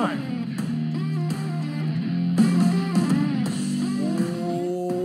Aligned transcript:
time. 0.00 0.18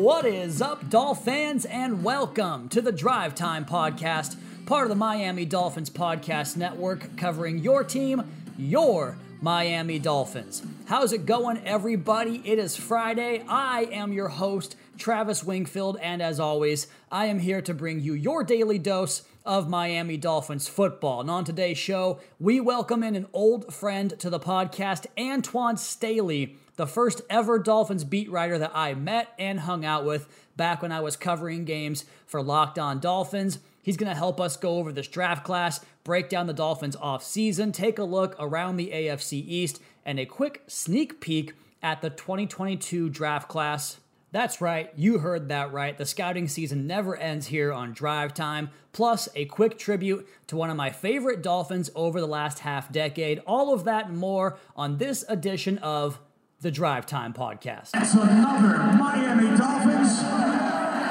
What 0.02 0.26
is 0.26 0.62
up, 0.62 0.90
Dolphins, 0.90 1.66
and 1.66 2.02
welcome 2.02 2.70
to 2.70 2.82
the 2.82 2.94
Drive 2.94 3.36
Time 3.36 3.66
Podcast, 3.66 4.38
part 4.66 4.84
of 4.84 4.90
the 4.90 4.96
Miami 4.96 5.44
Dolphins 5.44 5.90
Podcast 5.90 6.56
Network, 6.56 7.18
covering 7.18 7.60
your 7.60 7.84
team, 7.84 8.24
your 8.58 9.18
Miami 9.42 10.00
Dolphins. 10.00 10.64
How's 10.86 11.12
it 11.12 11.26
going, 11.26 11.58
everybody? 11.66 12.42
It 12.46 12.58
is 12.58 12.78
Friday. 12.78 13.44
I 13.50 13.90
am 13.92 14.14
your 14.14 14.30
host, 14.30 14.78
Travis 14.98 15.44
Wingfield, 15.44 15.98
and 16.02 16.22
as 16.22 16.40
always, 16.40 16.88
I 17.12 17.26
am 17.26 17.40
here 17.40 17.62
to 17.64 17.74
bring 17.74 18.00
you 18.00 18.14
your 18.14 18.46
daily 18.46 18.80
dose 18.80 19.24
of 19.46 19.70
Miami 19.70 20.18
Dolphins 20.18 20.68
football. 20.68 21.22
And 21.22 21.30
on 21.30 21.46
today's 21.46 21.78
show, 21.78 22.20
we 22.40 22.60
welcome 22.60 23.04
in 23.04 23.16
an 23.16 23.28
old 23.32 23.74
friend 23.74 24.18
to 24.20 24.30
the 24.30 24.40
podcast, 24.40 25.06
Antoine 25.20 25.78
Staley, 25.78 26.58
the 26.76 26.88
first 26.88 27.22
ever 27.30 27.60
Dolphins 27.60 28.04
beat 28.04 28.30
writer 28.30 28.58
that 28.58 28.72
I 28.74 28.94
met 28.96 29.34
and 29.38 29.62
hung 29.62 29.86
out 29.86 30.06
with 30.06 30.28
back 30.56 30.82
when 30.82 30.92
I 30.92 31.02
was 31.02 31.16
covering 31.16 31.66
games 31.66 32.06
for 32.26 32.42
Locked 32.42 32.80
On 32.80 33.00
Dolphins. 33.00 33.60
He's 33.82 33.98
going 33.98 34.12
to 34.12 34.18
help 34.18 34.42
us 34.42 34.58
go 34.58 34.78
over 34.78 34.92
this 34.92 35.08
draft 35.08 35.44
class, 35.44 35.80
break 36.04 36.28
down 36.28 36.48
the 36.48 36.54
Dolphins 36.54 36.96
off 36.96 37.24
season, 37.24 37.72
take 37.72 38.00
a 38.00 38.04
look 38.04 38.36
around 38.40 38.78
the 38.78 38.90
AFC 38.90 39.34
East, 39.34 39.80
and 40.04 40.20
a 40.20 40.26
quick 40.26 40.64
sneak 40.68 41.22
peek 41.22 41.54
at 41.84 42.02
the 42.02 42.10
2022 42.10 43.10
draft 43.10 43.48
class. 43.48 44.00
That's 44.32 44.60
right, 44.60 44.92
you 44.98 45.20
heard 45.20 45.48
that 45.50 45.72
right. 45.72 45.98
The 45.98 46.06
scouting 46.06 46.48
season 46.50 46.88
never 46.88 47.16
ends 47.16 47.48
here 47.48 47.72
on 47.72 47.94
Drive 47.94 48.34
Time. 48.34 48.70
Plus, 48.92 49.30
a 49.36 49.46
quick 49.46 49.78
tribute 49.78 50.28
to 50.48 50.58
one 50.58 50.70
of 50.70 50.76
my 50.76 50.90
favorite 50.90 51.42
Dolphins 51.42 51.90
over 51.96 52.20
the 52.20 52.28
last 52.28 52.60
half 52.60 52.92
decade. 52.92 53.42
All 53.48 53.74
of 53.74 53.86
that 53.86 54.08
and 54.08 54.18
more 54.18 54.58
on 54.76 54.98
this 54.98 55.24
edition 55.30 55.78
of 55.78 56.20
the 56.60 56.72
Drive 56.72 57.06
Time 57.06 57.34
Podcast. 57.34 57.92
It's 57.94 58.14
another 58.14 58.78
Miami 58.98 59.58
Dolphins. 59.58 60.20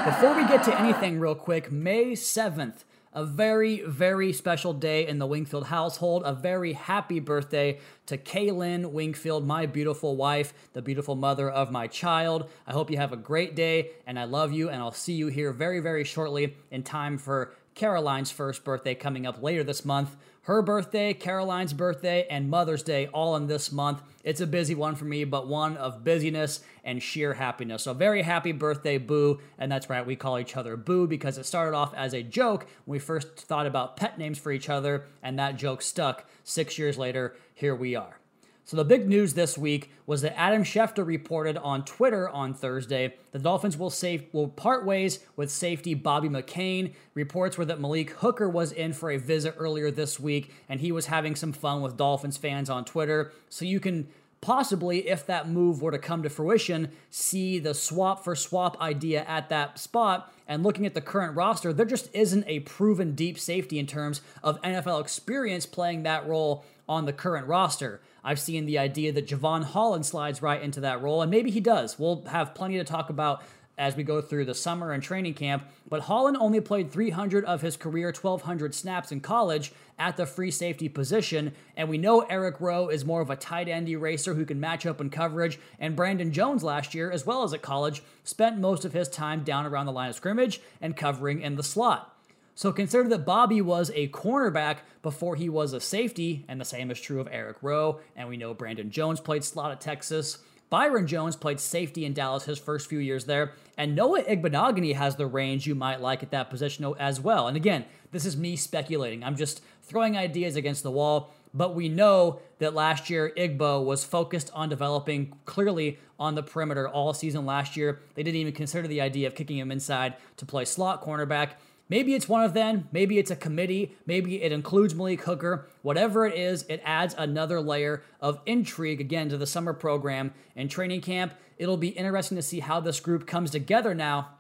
Before 0.05 0.35
we 0.35 0.47
get 0.47 0.63
to 0.65 0.79
anything, 0.79 1.19
real 1.19 1.35
quick, 1.35 1.73
May 1.73 2.13
7th, 2.13 2.85
a 3.15 3.25
very, 3.25 3.81
very 3.83 4.33
special 4.33 4.73
day 4.73 5.07
in 5.07 5.19
the 5.19 5.27
Wingfield 5.27 5.67
household. 5.67 6.23
A 6.27 6.35
very 6.35 6.73
happy 6.73 7.21
birthday 7.21 7.79
to 8.07 8.19
Kaylin 8.19 8.91
Wingfield, 8.91 9.47
my 9.47 9.67
beautiful 9.67 10.17
wife, 10.17 10.53
the 10.73 10.83
beautiful 10.83 11.15
mother 11.15 11.49
of 11.49 11.71
my 11.71 11.87
child. 11.87 12.51
I 12.67 12.73
hope 12.73 12.91
you 12.91 12.97
have 12.97 13.13
a 13.13 13.17
great 13.17 13.55
day, 13.55 13.93
and 14.07 14.19
I 14.19 14.25
love 14.25 14.53
you, 14.53 14.69
and 14.69 14.83
I'll 14.83 14.93
see 14.93 15.15
you 15.15 15.29
here 15.29 15.53
very, 15.53 15.81
very 15.81 16.05
shortly 16.05 16.57
in 16.71 16.83
time 16.83 17.17
for 17.17 17.55
Caroline's 17.75 18.31
first 18.31 18.65
birthday 18.65 18.95
coming 18.95 19.27
up 19.27 19.43
later 19.43 19.65
this 19.65 19.85
month. 19.85 20.17
Her 20.45 20.61
birthday, 20.61 21.15
Caroline's 21.15 21.73
birthday, 21.73 22.27
and 22.29 22.51
Mother's 22.51 22.83
Day 22.83 23.07
all 23.07 23.35
in 23.37 23.47
this 23.47 23.73
month. 23.73 24.03
It's 24.23 24.43
a 24.43 24.47
busy 24.47 24.75
one 24.75 24.95
for 24.95 25.07
me, 25.07 25.25
but 25.25 25.49
one 25.49 25.79
of 25.79 26.05
busyness 26.05 26.61
and 26.85 27.03
sheer 27.03 27.33
happiness. 27.33 27.85
So, 27.85 27.95
very 27.95 28.21
happy 28.21 28.53
birthday, 28.53 28.99
Boo. 28.99 29.41
And 29.59 29.73
that's 29.73 29.89
right, 29.89 30.05
we 30.05 30.17
call 30.17 30.39
each 30.39 30.55
other 30.55 30.77
Boo 30.77 31.07
because 31.07 31.39
it 31.39 31.47
started 31.47 31.75
off 31.75 31.95
as 31.95 32.13
a 32.13 32.23
joke 32.23 32.67
when 32.85 32.97
we 32.97 32.99
first 32.99 33.41
thought 33.41 33.67
about 33.67 33.97
pet 33.97 34.19
names 34.19 34.39
for 34.39 34.53
each 34.53 34.69
other, 34.69 35.07
and 35.23 35.39
that 35.39 35.57
joke 35.57 35.81
stuck. 35.81 36.27
Six 36.43 36.77
years 36.77 36.99
later, 36.99 37.35
here 37.55 37.75
we 37.75 37.97
are. 37.97 38.19
So 38.67 38.79
the 38.79 38.85
big 38.85 39.07
news 39.07 39.35
this 39.35 39.59
week 39.59 39.91
was 40.07 40.23
that 40.23 40.39
Adam 40.39 40.65
Schefter 40.65 41.05
reported 41.05 41.59
on 41.59 41.85
Twitter 41.85 42.29
on 42.31 42.55
Thursday 42.55 43.15
the 43.33 43.39
Dolphins 43.39 43.77
will 43.77 43.91
save 43.91 44.25
will 44.33 44.49
part 44.49 44.87
ways 44.87 45.19
with 45.37 45.51
safety 45.51 45.93
Bobby 45.93 46.29
McCain. 46.31 46.95
Reports 47.13 47.59
were 47.59 47.67
that 47.67 47.81
Malik 47.81 48.11
Hooker 48.11 48.49
was 48.49 48.73
in 48.73 48.95
for 48.95 49.11
a 49.11 49.19
visit 49.19 49.55
earlier 49.59 49.91
this 49.91 50.19
week 50.19 50.55
and 50.69 50.81
he 50.81 50.93
was 50.93 51.07
having 51.07 51.37
some 51.37 51.53
fun 51.53 51.83
with 51.83 51.99
Dolphins 51.99 52.39
fans 52.39 52.71
on 52.71 52.87
Twitter. 52.87 53.33
So 53.51 53.67
you 53.67 53.81
can 53.81 54.09
possibly, 54.41 55.09
if 55.09 55.27
that 55.27 55.49
move 55.49 55.83
were 55.83 55.91
to 55.91 55.99
come 55.99 56.23
to 56.23 56.31
fruition, 56.31 56.91
see 57.11 57.59
the 57.59 57.75
swap 57.75 58.25
for 58.25 58.35
swap 58.35 58.81
idea 58.81 59.25
at 59.25 59.49
that 59.49 59.79
spot. 59.79 60.33
And 60.47 60.63
looking 60.63 60.87
at 60.87 60.95
the 60.95 61.01
current 61.01 61.35
roster, 61.35 61.73
there 61.73 61.87
just 61.87 62.09
isn't 62.15 62.45
a 62.47 62.61
proven 62.61 63.15
deep 63.15 63.39
safety 63.39 63.79
in 63.79 63.87
terms 63.87 64.23
of 64.43 64.61
NFL 64.63 65.01
experience 65.01 65.67
playing 65.67 66.03
that 66.03 66.27
role 66.27 66.65
on 66.87 67.07
the 67.07 67.13
current 67.13 67.47
roster. 67.47 68.01
I've 68.25 68.41
seen 68.41 68.67
the 68.67 68.79
idea 68.79 69.13
that 69.13 69.29
Jevon 69.29 69.65
Holland 69.65 70.07
slides 70.07 70.41
right 70.41 70.63
into 70.63 70.81
that 70.81 71.03
role, 71.03 71.21
and 71.23 71.31
maybe 71.31 71.51
he 71.51 71.61
does. 71.61 71.99
We'll 71.99 72.25
have 72.25 72.55
plenty 72.55 72.79
to 72.79 72.85
talk 72.85 73.11
about 73.11 73.43
as 73.77 73.97
we 73.97 74.03
go 74.03 74.21
through 74.21 74.45
the 74.45 74.55
summer 74.55 74.93
and 74.93 75.03
training 75.03 75.35
camp. 75.35 75.65
But 75.89 76.03
Holland 76.03 76.37
only 76.39 76.61
played 76.61 76.91
300 76.91 77.45
of 77.45 77.61
his 77.61 77.77
career 77.77 78.07
1,200 78.09 78.75
snaps 78.75 79.13
in 79.13 79.21
college 79.21 79.73
at 79.99 80.17
the 80.17 80.27
free 80.27 80.51
safety 80.51 80.89
position. 80.89 81.53
And 81.77 81.89
we 81.89 81.99
know 81.99 82.21
Eric 82.21 82.61
Rowe 82.61 82.89
is 82.89 83.05
more 83.05 83.21
of 83.21 83.31
a 83.31 83.37
tight 83.37 83.69
end 83.69 83.89
eraser 83.89 84.35
who 84.35 84.45
can 84.45 84.61
match 84.61 84.87
up 84.87 85.01
in 85.01 85.11
coverage. 85.11 85.59
And 85.79 85.97
Brandon 85.97 86.33
Jones 86.33 86.63
last 86.63 86.95
year, 86.95 87.11
as 87.11 87.27
well 87.27 87.43
as 87.43 87.53
at 87.53 87.63
college, 87.63 88.03
spent 88.23 88.59
most 88.59 88.85
of 88.85 88.93
his 88.93 89.09
time 89.09 89.43
down 89.43 89.67
around 89.67 89.87
the 89.87 89.93
line 89.93 90.11
of 90.11 90.17
scrimmage 90.17 90.61
and 90.81 90.97
covering 90.97 91.43
in 91.43 91.57
the 91.57 91.63
slot. 91.63 92.14
So 92.55 92.73
consider 92.73 93.09
that 93.09 93.25
Bobby 93.25 93.61
was 93.61 93.91
a 93.95 94.09
cornerback 94.09 94.79
before 95.03 95.37
he 95.37 95.49
was 95.49 95.73
a 95.73 95.81
safety, 95.81 96.45
and 96.49 96.61
the 96.61 96.65
same 96.65 96.91
is 96.91 97.01
true 97.01 97.21
of 97.21 97.29
Eric 97.31 97.59
Rowe. 97.63 98.01
And 98.15 98.29
we 98.29 98.37
know 98.37 98.55
Brandon 98.55 98.91
Jones 98.91 99.21
played 99.21 99.43
slot 99.43 99.73
at 99.73 99.81
Texas. 99.81 100.39
Byron 100.71 101.07
Jones 101.07 101.37
played 101.37 101.61
safety 101.61 102.05
in 102.05 102.15
Dallas 102.15 102.45
his 102.45 102.59
first 102.59 102.89
few 102.89 102.99
years 102.99 103.27
there, 103.27 103.53
and 103.77 103.95
Noah 103.95 104.23
Igbinoghene 104.23 104.95
has 104.95 105.15
the 105.15 105.27
range 105.27 105.67
you 105.67 105.75
might 105.75 106.01
like 106.01 106.23
at 106.23 106.31
that 106.31 106.51
position 106.51 106.93
as 106.99 107.21
well. 107.21 107.47
And 107.47 107.57
again, 107.57 107.85
this 108.13 108.25
is 108.25 108.37
me 108.37 108.57
speculating. 108.57 109.23
I'm 109.23 109.37
just 109.37 109.63
throwing 109.83 110.17
ideas 110.17 110.57
against 110.57 110.83
the 110.83 110.91
wall, 110.91 111.33
but 111.53 111.75
we 111.75 111.89
know 111.89 112.41
that 112.59 112.75
last 112.75 113.11
year 113.11 113.33
Igbo 113.37 113.85
was 113.85 114.05
focused 114.05 114.51
on 114.55 114.69
developing 114.69 115.35
clearly 115.45 115.99
on 116.19 116.35
the 116.35 116.43
perimeter 116.43 116.89
all 116.89 117.13
season 117.13 117.47
last 117.47 117.77
year. 117.77 118.01
They 118.15 118.23
didn't 118.23 118.41
even 118.41 118.55
consider 118.55 118.89
the 118.89 119.01
idea 119.01 119.27
of 119.29 119.35
kicking 119.35 119.59
him 119.59 119.71
inside 119.71 120.15
to 120.39 120.47
play 120.47 120.65
slot 120.65 121.05
cornerback. 121.05 121.51
Maybe 121.89 122.15
it's 122.15 122.29
one 122.29 122.43
of 122.43 122.55
them. 122.55 122.89
Maybe 122.93 123.19
it's 123.19 123.31
a 123.31 123.37
committee. 123.37 123.97
Maybe 124.07 124.43
it 124.43 124.53
includes 124.53 124.95
Malik 124.95 125.23
Hooker. 125.23 125.67
Whatever 125.83 126.27
it 126.27 126.35
is, 126.35 126.65
it 126.69 126.81
adds 126.85 127.15
another 127.17 127.61
layer 127.61 128.03
of 128.21 128.41
intrigue 128.47 129.01
again 129.01 129.29
to 129.29 129.37
the 129.37 129.47
summer 129.47 129.75
program 129.75 130.33
and 130.57 130.71
training 130.71 131.03
camp. 131.03 131.35
It'll 131.59 131.77
be 131.77 131.89
interesting 131.89 132.37
to 132.37 132.43
see 132.43 132.61
how 132.61 132.81
this 132.81 133.01
group 133.01 133.27
comes 133.27 133.51
together 133.51 133.95
now. 133.95 134.31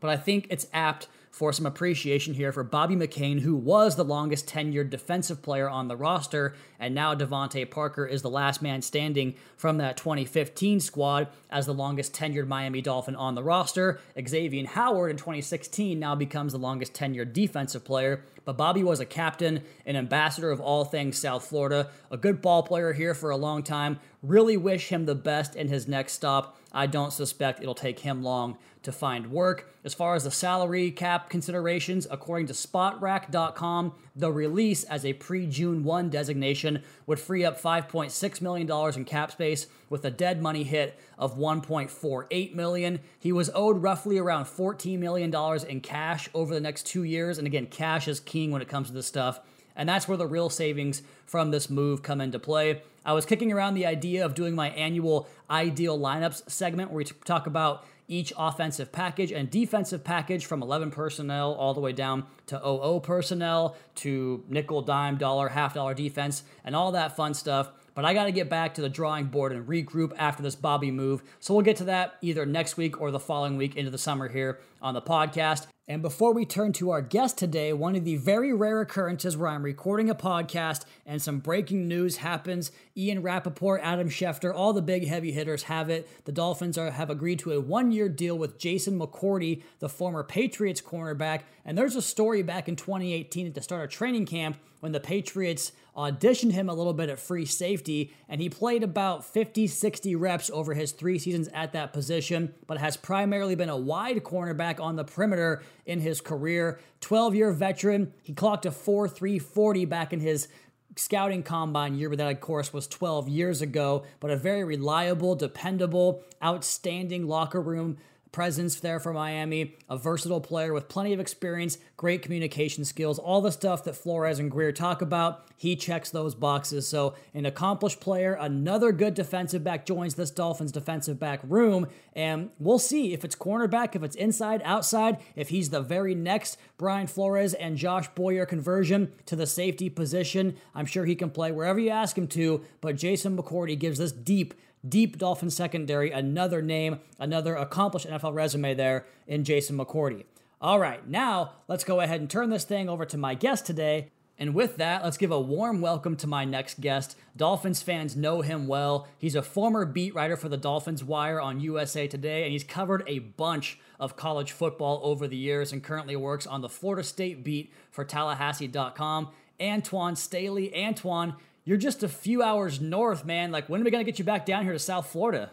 But 0.00 0.10
I 0.10 0.16
think 0.16 0.46
it's 0.48 0.66
apt 0.72 1.08
for 1.38 1.52
some 1.52 1.66
appreciation 1.66 2.34
here 2.34 2.50
for 2.50 2.64
Bobby 2.64 2.96
McCain, 2.96 3.38
who 3.38 3.54
was 3.54 3.94
the 3.94 4.04
longest 4.04 4.48
tenured 4.48 4.90
defensive 4.90 5.40
player 5.40 5.70
on 5.70 5.86
the 5.86 5.94
roster, 5.96 6.56
and 6.80 6.96
now 6.96 7.14
DeVante 7.14 7.70
Parker 7.70 8.04
is 8.04 8.22
the 8.22 8.28
last 8.28 8.60
man 8.60 8.82
standing 8.82 9.36
from 9.56 9.78
that 9.78 9.96
2015 9.96 10.80
squad 10.80 11.28
as 11.48 11.64
the 11.64 11.72
longest 11.72 12.12
tenured 12.12 12.48
Miami 12.48 12.82
Dolphin 12.82 13.14
on 13.14 13.36
the 13.36 13.44
roster. 13.44 14.00
Xavier 14.20 14.66
Howard 14.66 15.12
in 15.12 15.16
2016 15.16 15.96
now 15.96 16.16
becomes 16.16 16.50
the 16.50 16.58
longest 16.58 16.92
tenured 16.92 17.32
defensive 17.32 17.84
player, 17.84 18.24
but 18.44 18.56
Bobby 18.56 18.82
was 18.82 18.98
a 18.98 19.06
captain, 19.06 19.62
an 19.86 19.94
ambassador 19.94 20.50
of 20.50 20.60
all 20.60 20.84
things 20.84 21.16
South 21.18 21.44
Florida, 21.44 21.88
a 22.10 22.16
good 22.16 22.42
ball 22.42 22.64
player 22.64 22.92
here 22.92 23.14
for 23.14 23.30
a 23.30 23.36
long 23.36 23.62
time. 23.62 24.00
Really 24.24 24.56
wish 24.56 24.88
him 24.88 25.06
the 25.06 25.14
best 25.14 25.54
in 25.54 25.68
his 25.68 25.86
next 25.86 26.14
stop. 26.14 26.58
I 26.72 26.88
don't 26.88 27.12
suspect 27.12 27.60
it'll 27.62 27.76
take 27.76 28.00
him 28.00 28.24
long 28.24 28.58
to 28.88 28.92
find 28.92 29.30
work. 29.30 29.70
As 29.84 29.92
far 29.92 30.14
as 30.14 30.24
the 30.24 30.30
salary 30.30 30.90
cap 30.90 31.28
considerations, 31.28 32.06
according 32.10 32.46
to 32.46 32.54
spotrac.com, 32.54 33.92
the 34.16 34.32
release 34.32 34.82
as 34.84 35.04
a 35.04 35.12
pre 35.12 35.46
June 35.46 35.84
1 35.84 36.08
designation 36.08 36.82
would 37.06 37.20
free 37.20 37.44
up 37.44 37.60
$5.6 37.60 38.40
million 38.40 38.94
in 38.96 39.04
cap 39.04 39.30
space 39.30 39.66
with 39.90 40.04
a 40.06 40.10
dead 40.10 40.40
money 40.40 40.64
hit 40.64 40.98
of 41.18 41.36
1.48 41.36 42.54
million. 42.54 43.00
He 43.18 43.30
was 43.30 43.50
owed 43.54 43.82
roughly 43.82 44.16
around 44.16 44.46
14 44.46 44.98
million 44.98 45.30
dollars 45.30 45.64
in 45.64 45.80
cash 45.82 46.30
over 46.32 46.54
the 46.54 46.60
next 46.60 46.86
2 46.86 47.02
years 47.02 47.36
and 47.36 47.46
again 47.46 47.66
cash 47.66 48.08
is 48.08 48.20
king 48.20 48.50
when 48.50 48.62
it 48.62 48.68
comes 48.68 48.88
to 48.88 48.94
this 48.94 49.06
stuff. 49.06 49.40
And 49.76 49.88
that's 49.88 50.08
where 50.08 50.16
the 50.16 50.26
real 50.26 50.50
savings 50.50 51.02
from 51.24 51.50
this 51.50 51.70
move 51.70 52.02
come 52.02 52.20
into 52.20 52.38
play. 52.38 52.82
I 53.04 53.12
was 53.12 53.24
kicking 53.24 53.52
around 53.52 53.74
the 53.74 53.86
idea 53.86 54.24
of 54.24 54.34
doing 54.34 54.54
my 54.54 54.70
annual 54.70 55.28
ideal 55.48 55.98
lineups 55.98 56.50
segment 56.50 56.90
where 56.90 56.98
we 56.98 57.04
talk 57.04 57.46
about 57.46 57.84
each 58.08 58.32
offensive 58.36 58.90
package 58.90 59.30
and 59.30 59.50
defensive 59.50 60.02
package 60.02 60.46
from 60.46 60.62
11 60.62 60.90
personnel 60.90 61.52
all 61.52 61.74
the 61.74 61.80
way 61.80 61.92
down 61.92 62.24
to 62.46 62.58
00 62.58 63.00
personnel 63.00 63.76
to 63.96 64.42
nickel, 64.48 64.82
dime, 64.82 65.16
dollar, 65.16 65.48
half 65.48 65.74
dollar 65.74 65.94
defense, 65.94 66.42
and 66.64 66.74
all 66.74 66.92
that 66.92 67.14
fun 67.14 67.34
stuff. 67.34 67.70
But 67.98 68.04
I 68.04 68.14
got 68.14 68.26
to 68.26 68.30
get 68.30 68.48
back 68.48 68.74
to 68.74 68.80
the 68.80 68.88
drawing 68.88 69.24
board 69.24 69.50
and 69.50 69.66
regroup 69.66 70.12
after 70.16 70.40
this 70.40 70.54
Bobby 70.54 70.92
move. 70.92 71.20
So 71.40 71.52
we'll 71.52 71.64
get 71.64 71.78
to 71.78 71.84
that 71.86 72.14
either 72.22 72.46
next 72.46 72.76
week 72.76 73.00
or 73.00 73.10
the 73.10 73.18
following 73.18 73.56
week 73.56 73.74
into 73.74 73.90
the 73.90 73.98
summer 73.98 74.28
here 74.28 74.60
on 74.80 74.94
the 74.94 75.02
podcast. 75.02 75.66
And 75.88 76.00
before 76.00 76.32
we 76.32 76.44
turn 76.44 76.72
to 76.74 76.90
our 76.90 77.02
guest 77.02 77.38
today, 77.38 77.72
one 77.72 77.96
of 77.96 78.04
the 78.04 78.14
very 78.14 78.52
rare 78.52 78.82
occurrences 78.82 79.36
where 79.36 79.48
I'm 79.48 79.64
recording 79.64 80.10
a 80.10 80.14
podcast 80.14 80.84
and 81.06 81.20
some 81.20 81.40
breaking 81.40 81.88
news 81.88 82.18
happens. 82.18 82.70
Ian 82.96 83.20
Rapoport, 83.20 83.80
Adam 83.82 84.08
Schefter, 84.08 84.54
all 84.54 84.72
the 84.72 84.80
big 84.80 85.08
heavy 85.08 85.32
hitters 85.32 85.64
have 85.64 85.90
it. 85.90 86.08
The 86.24 86.30
Dolphins 86.30 86.78
are, 86.78 86.92
have 86.92 87.10
agreed 87.10 87.40
to 87.40 87.52
a 87.52 87.60
one 87.60 87.90
year 87.90 88.08
deal 88.08 88.38
with 88.38 88.58
Jason 88.58 88.96
McCourty, 88.96 89.62
the 89.80 89.88
former 89.88 90.22
Patriots 90.22 90.80
cornerback. 90.80 91.40
And 91.64 91.76
there's 91.76 91.96
a 91.96 92.02
story 92.02 92.42
back 92.44 92.68
in 92.68 92.76
2018 92.76 93.48
at 93.48 93.54
the 93.54 93.62
start 93.62 93.82
of 93.82 93.90
training 93.90 94.26
camp 94.26 94.56
when 94.80 94.92
the 94.92 95.00
Patriots 95.00 95.72
auditioned 95.98 96.52
him 96.52 96.68
a 96.68 96.74
little 96.74 96.94
bit 96.94 97.10
at 97.10 97.18
free 97.18 97.44
safety, 97.44 98.14
and 98.28 98.40
he 98.40 98.48
played 98.48 98.84
about 98.84 99.24
50, 99.24 99.66
60 99.66 100.14
reps 100.14 100.48
over 100.48 100.72
his 100.72 100.92
three 100.92 101.18
seasons 101.18 101.48
at 101.52 101.72
that 101.72 101.92
position, 101.92 102.54
but 102.68 102.78
has 102.78 102.96
primarily 102.96 103.56
been 103.56 103.68
a 103.68 103.76
wide 103.76 104.22
cornerback 104.22 104.78
on 104.78 104.94
the 104.94 105.04
perimeter 105.04 105.62
in 105.84 105.98
his 105.98 106.20
career. 106.20 106.78
12 107.00 107.34
year 107.34 107.52
veteran, 107.52 108.12
he 108.22 108.32
clocked 108.32 108.64
a 108.64 108.70
4 108.70 109.08
3 109.08 109.40
40 109.40 109.84
back 109.86 110.12
in 110.12 110.20
his 110.20 110.46
scouting 110.94 111.42
combine 111.42 111.96
year, 111.96 112.08
but 112.08 112.18
that, 112.18 112.30
of 112.30 112.40
course, 112.40 112.72
was 112.72 112.86
12 112.86 113.28
years 113.28 113.60
ago. 113.60 114.04
But 114.20 114.30
a 114.30 114.36
very 114.36 114.62
reliable, 114.62 115.34
dependable, 115.34 116.22
outstanding 116.42 117.26
locker 117.26 117.60
room 117.60 117.98
presence 118.32 118.80
there 118.80 119.00
for 119.00 119.12
Miami, 119.12 119.76
a 119.88 119.96
versatile 119.96 120.40
player 120.40 120.72
with 120.72 120.88
plenty 120.88 121.12
of 121.12 121.20
experience, 121.20 121.78
great 121.96 122.22
communication 122.22 122.84
skills, 122.84 123.18
all 123.18 123.40
the 123.40 123.52
stuff 123.52 123.84
that 123.84 123.96
Flores 123.96 124.38
and 124.38 124.50
Grier 124.50 124.72
talk 124.72 125.02
about. 125.02 125.44
He 125.56 125.74
checks 125.74 126.10
those 126.10 126.34
boxes. 126.34 126.86
So, 126.86 127.14
an 127.34 127.46
accomplished 127.46 128.00
player, 128.00 128.34
another 128.34 128.92
good 128.92 129.14
defensive 129.14 129.64
back 129.64 129.86
joins 129.86 130.14
this 130.14 130.30
Dolphins 130.30 130.72
defensive 130.72 131.18
back 131.18 131.40
room. 131.42 131.88
And 132.14 132.50
we'll 132.58 132.78
see 132.78 133.12
if 133.12 133.24
it's 133.24 133.34
cornerback, 133.34 133.96
if 133.96 134.02
it's 134.02 134.16
inside, 134.16 134.62
outside, 134.64 135.18
if 135.34 135.48
he's 135.48 135.70
the 135.70 135.80
very 135.80 136.14
next 136.14 136.58
Brian 136.76 137.06
Flores 137.06 137.54
and 137.54 137.76
Josh 137.76 138.08
Boyer 138.14 138.46
conversion 138.46 139.12
to 139.26 139.34
the 139.34 139.46
safety 139.46 139.90
position. 139.90 140.56
I'm 140.74 140.86
sure 140.86 141.04
he 141.04 141.16
can 141.16 141.30
play 141.30 141.50
wherever 141.50 141.80
you 141.80 141.90
ask 141.90 142.16
him 142.16 142.28
to, 142.28 142.64
but 142.80 142.96
Jason 142.96 143.36
McCourty 143.36 143.78
gives 143.78 143.98
this 143.98 144.12
deep 144.12 144.54
deep 144.86 145.18
Dolphin 145.18 145.50
secondary, 145.50 146.10
another 146.10 146.60
name, 146.62 147.00
another 147.18 147.56
accomplished 147.56 148.06
NFL 148.06 148.34
resume 148.34 148.74
there 148.74 149.06
in 149.26 149.44
Jason 149.44 149.78
McCourty. 149.78 150.24
All 150.60 150.80
right, 150.80 151.06
now 151.06 151.52
let's 151.68 151.84
go 151.84 152.00
ahead 152.00 152.20
and 152.20 152.28
turn 152.28 152.50
this 152.50 152.64
thing 152.64 152.88
over 152.88 153.04
to 153.06 153.16
my 153.16 153.34
guest 153.34 153.64
today. 153.64 154.10
And 154.40 154.54
with 154.54 154.76
that, 154.76 155.02
let's 155.02 155.16
give 155.16 155.32
a 155.32 155.40
warm 155.40 155.80
welcome 155.80 156.16
to 156.16 156.28
my 156.28 156.44
next 156.44 156.80
guest. 156.80 157.16
Dolphins 157.36 157.82
fans 157.82 158.14
know 158.14 158.40
him 158.40 158.68
well. 158.68 159.08
He's 159.18 159.34
a 159.34 159.42
former 159.42 159.84
beat 159.84 160.14
writer 160.14 160.36
for 160.36 160.48
the 160.48 160.56
Dolphins 160.56 161.02
Wire 161.02 161.40
on 161.40 161.58
USA 161.58 162.06
Today, 162.06 162.44
and 162.44 162.52
he's 162.52 162.62
covered 162.62 163.02
a 163.08 163.18
bunch 163.18 163.80
of 163.98 164.14
college 164.14 164.52
football 164.52 165.00
over 165.02 165.26
the 165.26 165.36
years 165.36 165.72
and 165.72 165.82
currently 165.82 166.14
works 166.14 166.46
on 166.46 166.60
the 166.60 166.68
Florida 166.68 167.02
State 167.02 167.42
beat 167.42 167.72
for 167.90 168.04
Tallahassee.com. 168.04 169.28
Antoine 169.60 170.14
Staley. 170.14 170.72
Antoine, 170.84 171.34
you're 171.68 171.76
just 171.76 172.02
a 172.02 172.08
few 172.08 172.42
hours 172.42 172.80
north, 172.80 173.26
man. 173.26 173.52
Like, 173.52 173.68
when 173.68 173.82
are 173.82 173.84
we 173.84 173.90
gonna 173.90 174.02
get 174.02 174.18
you 174.18 174.24
back 174.24 174.46
down 174.46 174.64
here 174.64 174.72
to 174.72 174.78
South 174.78 175.08
Florida? 175.08 175.50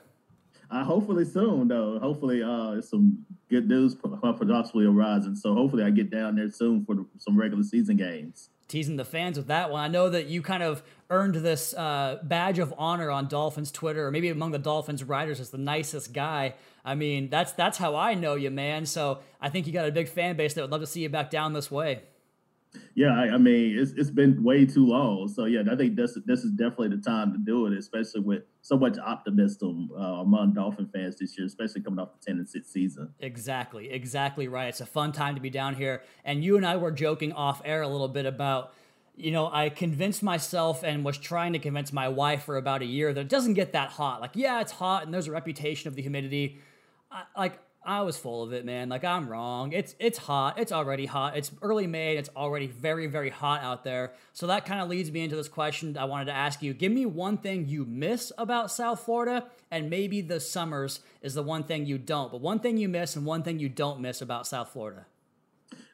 Uh, 0.72 0.82
hopefully 0.82 1.26
soon, 1.26 1.68
though. 1.68 2.00
Hopefully, 2.00 2.42
uh, 2.42 2.80
some 2.80 3.26
good 3.50 3.68
news 3.68 3.96
possibly 3.96 4.86
arising. 4.86 5.36
So 5.36 5.54
hopefully, 5.54 5.84
I 5.84 5.90
get 5.90 6.10
down 6.10 6.38
there 6.38 6.50
soon 6.50 6.86
for 6.86 6.96
the, 6.96 7.06
some 7.18 7.36
regular 7.36 7.64
season 7.64 7.98
games. 7.98 8.50
Teasing 8.70 8.96
the 8.96 9.04
fans 9.04 9.36
with 9.36 9.48
that 9.48 9.70
one. 9.70 9.84
I 9.84 9.90
know 9.90 10.10
that 10.10 10.28
you 10.28 10.42
kind 10.42 10.64
of 10.64 10.84
earned 11.10 11.36
this 11.36 11.74
uh, 11.74 12.20
badge 12.24 12.60
of 12.60 12.74
honor 12.78 13.12
on 13.12 13.28
Dolphins 13.28 13.70
Twitter, 13.70 14.08
or 14.08 14.12
maybe 14.12 14.30
among 14.30 14.52
the 14.52 14.58
Dolphins 14.58 15.04
writers, 15.04 15.42
as 15.42 15.50
the 15.50 15.58
nicest 15.58 16.14
guy. 16.14 16.56
I 16.86 16.96
mean, 16.96 17.30
that's 17.30 17.52
that's 17.52 17.78
how 17.78 17.94
I 17.98 18.14
know 18.14 18.36
you, 18.36 18.52
man. 18.52 18.86
So 18.86 19.20
I 19.42 19.50
think 19.50 19.68
you 19.68 19.74
got 19.74 19.86
a 19.86 19.92
big 19.92 20.08
fan 20.08 20.38
base 20.38 20.54
that 20.54 20.62
would 20.62 20.72
love 20.72 20.80
to 20.80 20.88
see 20.88 21.02
you 21.02 21.10
back 21.10 21.30
down 21.30 21.52
this 21.52 21.70
way. 21.70 22.04
Yeah, 22.96 23.20
I, 23.20 23.34
I, 23.34 23.38
mean, 23.38 23.78
it's 23.78 23.92
it's 23.92 24.10
been 24.10 24.44
way 24.44 24.66
too 24.66 24.86
long. 24.86 25.28
So 25.28 25.46
yeah, 25.46 25.64
I 25.70 25.76
think 25.76 25.96
this 25.96 26.18
this 26.26 26.44
is 26.44 26.52
definitely 26.52 26.90
the 26.90 27.02
time 27.02 27.32
to 27.34 27.38
do 27.38 27.66
it, 27.68 27.78
especially 27.78 28.22
with 28.22 28.44
so 28.62 28.78
much 28.78 28.98
optimism 28.98 29.90
uh, 29.98 30.22
among 30.22 30.54
Dolphin 30.54 30.88
fans 30.94 31.18
this 31.20 31.38
year, 31.38 31.46
especially 31.46 31.82
coming 31.82 32.00
off 32.00 32.10
the 32.20 32.26
ten 32.26 32.38
and 32.38 32.48
six 32.48 32.72
season. 32.72 33.14
Exactly, 33.20 33.92
exactly 33.92 34.48
right. 34.48 34.68
It's 34.68 34.82
a 34.82 34.86
fun 34.86 35.12
time 35.12 35.36
to 35.36 35.42
be 35.42 35.50
down 35.50 35.76
here, 35.76 36.04
and 36.24 36.44
you 36.44 36.58
and 36.58 36.66
I 36.66 36.78
were 36.78 36.92
joking 36.92 37.34
off 37.34 37.62
air 37.66 37.82
a 37.82 37.88
little 37.88 38.10
bit 38.10 38.26
about. 38.26 38.74
You 39.18 39.32
know, 39.32 39.50
I 39.50 39.70
convinced 39.70 40.24
myself 40.24 40.84
and 40.84 41.06
was 41.06 41.18
trying 41.18 41.54
to 41.54 41.60
convince 41.60 41.94
my 41.94 42.10
wife 42.10 42.44
for 42.44 42.58
about 42.58 42.82
a 42.82 42.86
year 42.86 43.14
that 43.14 43.22
it 43.22 43.30
doesn't 43.30 43.54
get 43.54 43.72
that 43.72 43.92
hot. 43.92 44.20
Like, 44.20 44.32
yeah, 44.34 44.60
it's 44.60 44.74
hot 44.74 45.06
and 45.06 45.14
there's 45.14 45.28
a 45.28 45.32
reputation 45.32 45.88
of 45.88 45.96
the 45.96 46.02
humidity. 46.02 46.60
I, 47.10 47.24
like, 47.38 47.58
I 47.86 48.02
was 48.02 48.18
full 48.18 48.44
of 48.44 48.52
it, 48.52 48.66
man. 48.66 48.90
Like 48.90 49.04
I'm 49.04 49.30
wrong. 49.30 49.72
It's 49.72 49.96
it's 50.00 50.18
hot. 50.18 50.58
It's 50.60 50.72
already 50.72 51.06
hot. 51.06 51.38
It's 51.38 51.52
early 51.62 51.86
May. 51.86 52.18
It's 52.18 52.30
already 52.36 52.68
very 52.68 53.08
very 53.08 53.30
hot 53.30 53.62
out 53.62 53.84
there. 53.84 54.14
So 54.34 54.48
that 54.48 54.66
kind 54.66 54.82
of 54.82 54.90
leads 54.90 55.12
me 55.12 55.24
into 55.24 55.36
this 55.36 55.48
question 55.48 55.98
I 55.98 56.06
wanted 56.06 56.26
to 56.26 56.34
ask 56.34 56.62
you. 56.64 56.74
Give 56.74 56.92
me 56.92 57.06
one 57.06 57.38
thing 57.38 57.68
you 57.68 57.86
miss 57.86 58.32
about 58.38 58.72
South 58.72 59.02
Florida, 59.02 59.46
and 59.70 59.90
maybe 59.90 60.22
the 60.22 60.40
summers 60.40 61.02
is 61.22 61.36
the 61.36 61.44
one 61.44 61.64
thing 61.64 61.86
you 61.86 61.98
don't. 61.98 62.32
But 62.32 62.42
one 62.42 62.60
thing 62.60 62.78
you 62.78 62.90
miss 62.90 63.16
and 63.16 63.26
one 63.26 63.44
thing 63.44 63.60
you 63.60 63.70
don't 63.70 64.00
miss 64.00 64.22
about 64.22 64.48
South 64.48 64.70
Florida. 64.70 65.06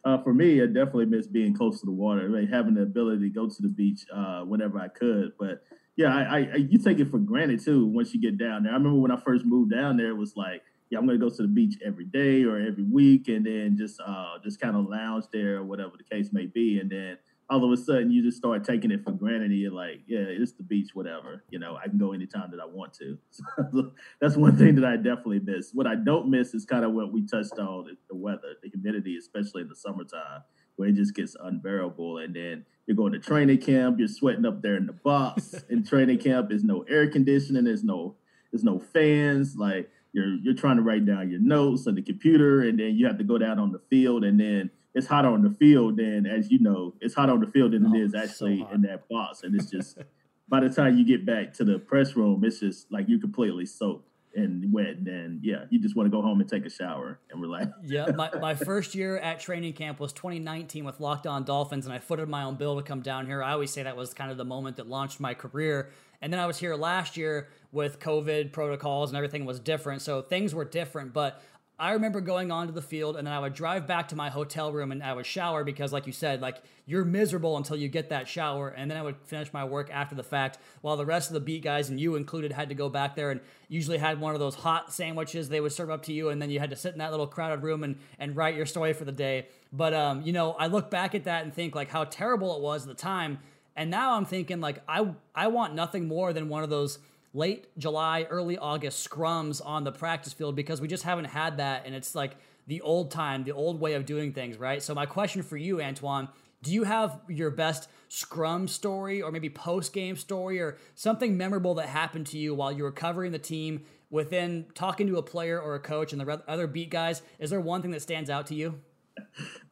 Uh, 0.03 0.17
for 0.23 0.33
me, 0.33 0.61
I 0.61 0.65
definitely 0.65 1.05
miss 1.05 1.27
being 1.27 1.53
close 1.53 1.79
to 1.81 1.85
the 1.85 1.91
water, 1.91 2.23
having 2.51 2.73
the 2.73 2.81
ability 2.81 3.29
to 3.29 3.29
go 3.29 3.47
to 3.47 3.61
the 3.61 3.67
beach 3.67 4.05
uh, 4.13 4.41
whenever 4.41 4.79
I 4.79 4.87
could. 4.87 5.33
But 5.37 5.63
yeah, 5.95 6.15
I, 6.15 6.37
I, 6.39 6.55
you 6.55 6.79
take 6.79 6.99
it 6.99 7.11
for 7.11 7.19
granted 7.19 7.63
too 7.63 7.85
once 7.85 8.13
you 8.13 8.21
get 8.21 8.37
down 8.37 8.63
there. 8.63 8.71
I 8.71 8.75
remember 8.75 8.99
when 8.99 9.11
I 9.11 9.19
first 9.19 9.45
moved 9.45 9.71
down 9.71 9.97
there, 9.97 10.09
it 10.09 10.17
was 10.17 10.35
like 10.35 10.63
yeah, 10.91 10.99
I'm 10.99 11.07
gonna 11.07 11.17
go 11.17 11.29
to 11.29 11.41
the 11.41 11.47
beach 11.47 11.79
every 11.83 12.03
day 12.03 12.43
or 12.43 12.59
every 12.59 12.83
week, 12.83 13.29
and 13.29 13.45
then 13.45 13.77
just 13.77 13.99
uh, 14.05 14.37
just 14.43 14.59
kind 14.59 14.75
of 14.75 14.89
lounge 14.89 15.23
there 15.31 15.55
or 15.55 15.63
whatever 15.63 15.93
the 15.97 16.03
case 16.03 16.31
may 16.33 16.45
be, 16.45 16.79
and 16.79 16.91
then 16.91 17.17
all 17.49 17.63
of 17.63 17.71
a 17.71 17.81
sudden 17.81 18.11
you 18.11 18.21
just 18.21 18.37
start 18.37 18.65
taking 18.65 18.91
it 18.91 19.03
for 19.03 19.11
granted. 19.11 19.51
And 19.51 19.59
you're 19.59 19.71
like, 19.71 20.01
yeah, 20.05 20.19
it's 20.19 20.51
the 20.51 20.63
beach, 20.63 20.89
whatever. 20.93 21.43
You 21.49 21.59
know, 21.59 21.77
I 21.77 21.87
can 21.87 21.97
go 21.97 22.11
anytime 22.11 22.51
that 22.51 22.59
I 22.59 22.65
want 22.65 22.93
to. 22.95 23.17
So 23.29 23.91
that's 24.21 24.35
one 24.35 24.57
thing 24.57 24.75
that 24.75 24.85
I 24.85 24.97
definitely 24.97 25.39
miss. 25.39 25.71
What 25.73 25.87
I 25.87 25.95
don't 25.95 26.29
miss 26.29 26.53
is 26.53 26.65
kind 26.65 26.83
of 26.83 26.91
what 26.91 27.13
we 27.13 27.25
touched 27.25 27.57
on: 27.57 27.97
the 28.09 28.15
weather, 28.15 28.55
the 28.61 28.69
humidity, 28.69 29.15
especially 29.15 29.61
in 29.61 29.69
the 29.69 29.75
summertime, 29.75 30.43
where 30.75 30.89
it 30.89 30.95
just 30.95 31.15
gets 31.15 31.37
unbearable. 31.41 32.17
And 32.17 32.35
then 32.35 32.65
you're 32.85 32.97
going 32.97 33.13
to 33.13 33.19
training 33.19 33.59
camp, 33.59 33.97
you're 33.97 34.09
sweating 34.09 34.45
up 34.45 34.61
there 34.61 34.75
in 34.75 34.87
the 34.87 34.93
box. 34.93 35.55
in 35.69 35.85
training 35.85 36.19
camp, 36.19 36.49
there's 36.49 36.65
no 36.65 36.81
air 36.89 37.09
conditioning, 37.09 37.63
there's 37.63 37.83
no 37.85 38.15
there's 38.51 38.65
no 38.65 38.79
fans, 38.79 39.55
like 39.55 39.89
you're 40.13 40.35
you're 40.37 40.53
trying 40.53 40.77
to 40.77 40.81
write 40.81 41.05
down 41.05 41.29
your 41.29 41.39
notes 41.39 41.87
on 41.87 41.95
the 41.95 42.01
computer, 42.01 42.61
and 42.61 42.79
then 42.79 42.95
you 42.95 43.05
have 43.07 43.17
to 43.17 43.23
go 43.23 43.37
down 43.37 43.59
on 43.59 43.71
the 43.71 43.79
field, 43.89 44.23
and 44.23 44.39
then 44.39 44.69
it's 44.93 45.07
hot 45.07 45.25
on 45.25 45.41
the 45.41 45.51
field. 45.51 45.97
Then, 45.97 46.25
as 46.25 46.51
you 46.51 46.59
know, 46.59 46.93
it's 46.99 47.15
hot 47.15 47.29
on 47.29 47.39
the 47.39 47.47
field 47.47 47.71
than 47.71 47.85
oh, 47.85 47.93
it 47.93 48.01
is 48.01 48.15
actually 48.15 48.59
so 48.59 48.73
in 48.73 48.81
that 48.83 49.07
box, 49.09 49.43
and 49.43 49.55
it's 49.55 49.69
just 49.69 49.97
by 50.49 50.59
the 50.59 50.69
time 50.69 50.97
you 50.97 51.05
get 51.05 51.25
back 51.25 51.53
to 51.53 51.63
the 51.63 51.79
press 51.79 52.15
room, 52.15 52.43
it's 52.43 52.59
just 52.59 52.91
like 52.91 53.05
you're 53.07 53.19
completely 53.19 53.65
soaked 53.65 54.07
and 54.35 54.71
wet, 54.71 54.95
and 55.05 55.43
yeah, 55.43 55.65
you 55.69 55.79
just 55.79 55.95
want 55.95 56.07
to 56.07 56.11
go 56.11 56.21
home 56.21 56.39
and 56.39 56.49
take 56.49 56.65
a 56.65 56.69
shower 56.69 57.19
and 57.31 57.41
relax. 57.41 57.67
yeah, 57.83 58.07
my, 58.15 58.29
my 58.39 58.55
first 58.55 58.95
year 58.95 59.17
at 59.17 59.39
training 59.39 59.73
camp 59.73 59.99
was 59.99 60.13
2019 60.13 60.85
with 60.85 60.99
Locked 60.99 61.27
On 61.27 61.43
Dolphins, 61.43 61.85
and 61.85 61.93
I 61.93 61.99
footed 61.99 62.29
my 62.29 62.43
own 62.43 62.55
bill 62.55 62.77
to 62.77 62.83
come 62.83 63.01
down 63.01 63.25
here. 63.25 63.43
I 63.43 63.51
always 63.51 63.71
say 63.71 63.83
that 63.83 63.97
was 63.97 64.13
kind 64.13 64.31
of 64.31 64.37
the 64.37 64.45
moment 64.45 64.77
that 64.77 64.87
launched 64.87 65.19
my 65.19 65.33
career. 65.33 65.89
And 66.21 66.31
then 66.31 66.39
I 66.39 66.45
was 66.45 66.57
here 66.59 66.75
last 66.75 67.17
year 67.17 67.49
with 67.71 67.99
COVID 67.99 68.51
protocols 68.51 69.09
and 69.09 69.17
everything 69.17 69.45
was 69.45 69.59
different, 69.59 70.01
so 70.01 70.21
things 70.21 70.53
were 70.53 70.65
different. 70.65 71.13
But 71.13 71.41
I 71.81 71.93
remember 71.93 72.21
going 72.21 72.51
onto 72.51 72.71
the 72.71 72.81
field 72.81 73.17
and 73.17 73.25
then 73.25 73.33
I 73.33 73.39
would 73.39 73.55
drive 73.55 73.87
back 73.87 74.09
to 74.09 74.15
my 74.15 74.29
hotel 74.29 74.71
room 74.71 74.91
and 74.91 75.01
I 75.01 75.13
would 75.13 75.25
shower 75.25 75.63
because, 75.63 75.91
like 75.91 76.05
you 76.05 76.13
said, 76.13 76.39
like 76.39 76.61
you're 76.85 77.03
miserable 77.03 77.57
until 77.57 77.75
you 77.75 77.87
get 77.87 78.09
that 78.09 78.27
shower. 78.27 78.69
And 78.69 78.89
then 78.89 78.99
I 78.99 79.01
would 79.01 79.15
finish 79.23 79.51
my 79.51 79.63
work 79.63 79.89
after 79.91 80.13
the 80.13 80.21
fact 80.21 80.59
while 80.81 80.95
the 80.95 81.07
rest 81.07 81.31
of 81.31 81.33
the 81.33 81.39
beat 81.39 81.63
guys 81.63 81.89
and 81.89 81.99
you 81.99 82.15
included 82.15 82.51
had 82.51 82.69
to 82.69 82.75
go 82.75 82.87
back 82.87 83.15
there 83.15 83.31
and 83.31 83.41
usually 83.67 83.97
had 83.97 84.21
one 84.21 84.35
of 84.35 84.39
those 84.39 84.53
hot 84.53 84.93
sandwiches 84.93 85.49
they 85.49 85.59
would 85.59 85.71
serve 85.71 85.89
up 85.89 86.03
to 86.03 86.13
you. 86.13 86.29
And 86.29 86.39
then 86.39 86.51
you 86.51 86.59
had 86.59 86.69
to 86.69 86.75
sit 86.75 86.93
in 86.93 86.99
that 86.99 87.09
little 87.09 87.25
crowded 87.25 87.63
room 87.63 87.83
and, 87.83 87.97
and 88.19 88.35
write 88.35 88.55
your 88.55 88.67
story 88.67 88.93
for 88.93 89.05
the 89.05 89.11
day. 89.11 89.47
But, 89.73 89.95
um, 89.95 90.21
you 90.21 90.33
know, 90.33 90.51
I 90.51 90.67
look 90.67 90.91
back 90.91 91.15
at 91.15 91.23
that 91.23 91.45
and 91.45 91.51
think 91.51 91.73
like 91.73 91.89
how 91.89 92.03
terrible 92.03 92.55
it 92.55 92.61
was 92.61 92.83
at 92.83 92.89
the 92.89 92.93
time. 92.93 93.39
And 93.75 93.89
now 93.89 94.13
I'm 94.13 94.25
thinking 94.25 94.61
like 94.61 94.83
I, 94.87 95.15
I 95.33 95.47
want 95.47 95.73
nothing 95.73 96.07
more 96.07 96.31
than 96.31 96.47
one 96.47 96.61
of 96.61 96.69
those 96.69 96.99
late 97.33 97.67
July, 97.77 98.27
early 98.29 98.57
August 98.57 99.07
scrums 99.09 99.61
on 99.65 99.83
the 99.83 99.91
practice 99.91 100.33
field 100.33 100.55
because 100.55 100.81
we 100.81 100.87
just 100.87 101.03
haven't 101.03 101.25
had 101.25 101.57
that. 101.57 101.85
And 101.85 101.95
it's 101.95 102.15
like 102.15 102.35
the 102.67 102.81
old 102.81 103.11
time, 103.11 103.43
the 103.43 103.51
old 103.51 103.79
way 103.79 103.93
of 103.93 104.05
doing 104.05 104.33
things, 104.33 104.57
right? 104.57 104.81
So, 104.81 104.93
my 104.93 105.05
question 105.05 105.43
for 105.43 105.57
you, 105.57 105.81
Antoine, 105.81 106.29
do 106.61 106.71
you 106.71 106.83
have 106.83 107.19
your 107.27 107.49
best 107.49 107.89
scrum 108.07 108.67
story 108.67 109.21
or 109.21 109.31
maybe 109.31 109.49
post 109.49 109.93
game 109.93 110.15
story 110.15 110.59
or 110.59 110.77
something 110.95 111.37
memorable 111.37 111.75
that 111.75 111.87
happened 111.87 112.27
to 112.27 112.37
you 112.37 112.53
while 112.53 112.71
you 112.71 112.83
were 112.83 112.91
covering 112.91 113.31
the 113.31 113.39
team 113.39 113.85
within 114.09 114.65
talking 114.75 115.07
to 115.07 115.17
a 115.17 115.23
player 115.23 115.59
or 115.59 115.75
a 115.75 115.79
coach 115.79 116.11
and 116.11 116.21
the 116.21 116.43
other 116.47 116.67
beat 116.67 116.89
guys? 116.89 117.21
Is 117.39 117.49
there 117.49 117.61
one 117.61 117.81
thing 117.81 117.91
that 117.91 118.01
stands 118.01 118.29
out 118.29 118.47
to 118.47 118.55
you? 118.55 118.79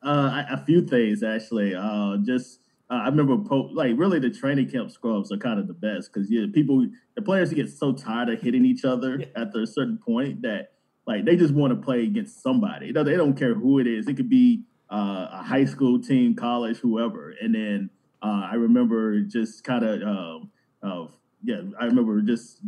Uh, 0.01 0.43
a 0.49 0.63
few 0.65 0.81
things 0.81 1.23
actually. 1.23 1.75
Uh, 1.75 2.17
just 2.23 2.59
uh, 2.89 2.95
I 2.95 3.05
remember, 3.05 3.37
po- 3.37 3.69
like, 3.73 3.93
really, 3.95 4.19
the 4.19 4.29
training 4.29 4.69
camp 4.69 4.91
scrubs 4.91 5.31
are 5.31 5.37
kind 5.37 5.59
of 5.59 5.67
the 5.67 5.73
best 5.73 6.11
because 6.11 6.29
yeah, 6.31 6.45
people, 6.51 6.87
the 7.15 7.21
players 7.21 7.53
get 7.53 7.69
so 7.69 7.93
tired 7.93 8.29
of 8.29 8.41
hitting 8.41 8.65
each 8.65 8.83
other 8.83 9.19
yeah. 9.19 9.27
after 9.35 9.61
a 9.61 9.67
certain 9.67 9.97
point 9.97 10.41
that 10.41 10.71
like 11.05 11.25
they 11.25 11.35
just 11.35 11.53
want 11.53 11.71
to 11.71 11.75
play 11.75 12.03
against 12.03 12.43
somebody. 12.43 12.91
They 12.91 13.15
don't 13.15 13.37
care 13.37 13.55
who 13.55 13.79
it 13.79 13.87
is. 13.87 14.07
It 14.07 14.15
could 14.15 14.29
be 14.29 14.63
uh, 14.91 15.27
a 15.31 15.43
high 15.43 15.65
school 15.65 15.99
team, 15.99 16.35
college, 16.35 16.77
whoever. 16.77 17.33
And 17.41 17.53
then 17.55 17.89
uh, 18.21 18.47
I 18.51 18.55
remember 18.55 19.19
just 19.21 19.63
kind 19.63 19.83
of, 19.83 20.01
um, 20.83 21.09
yeah, 21.43 21.61
I 21.79 21.85
remember 21.85 22.21
just 22.21 22.59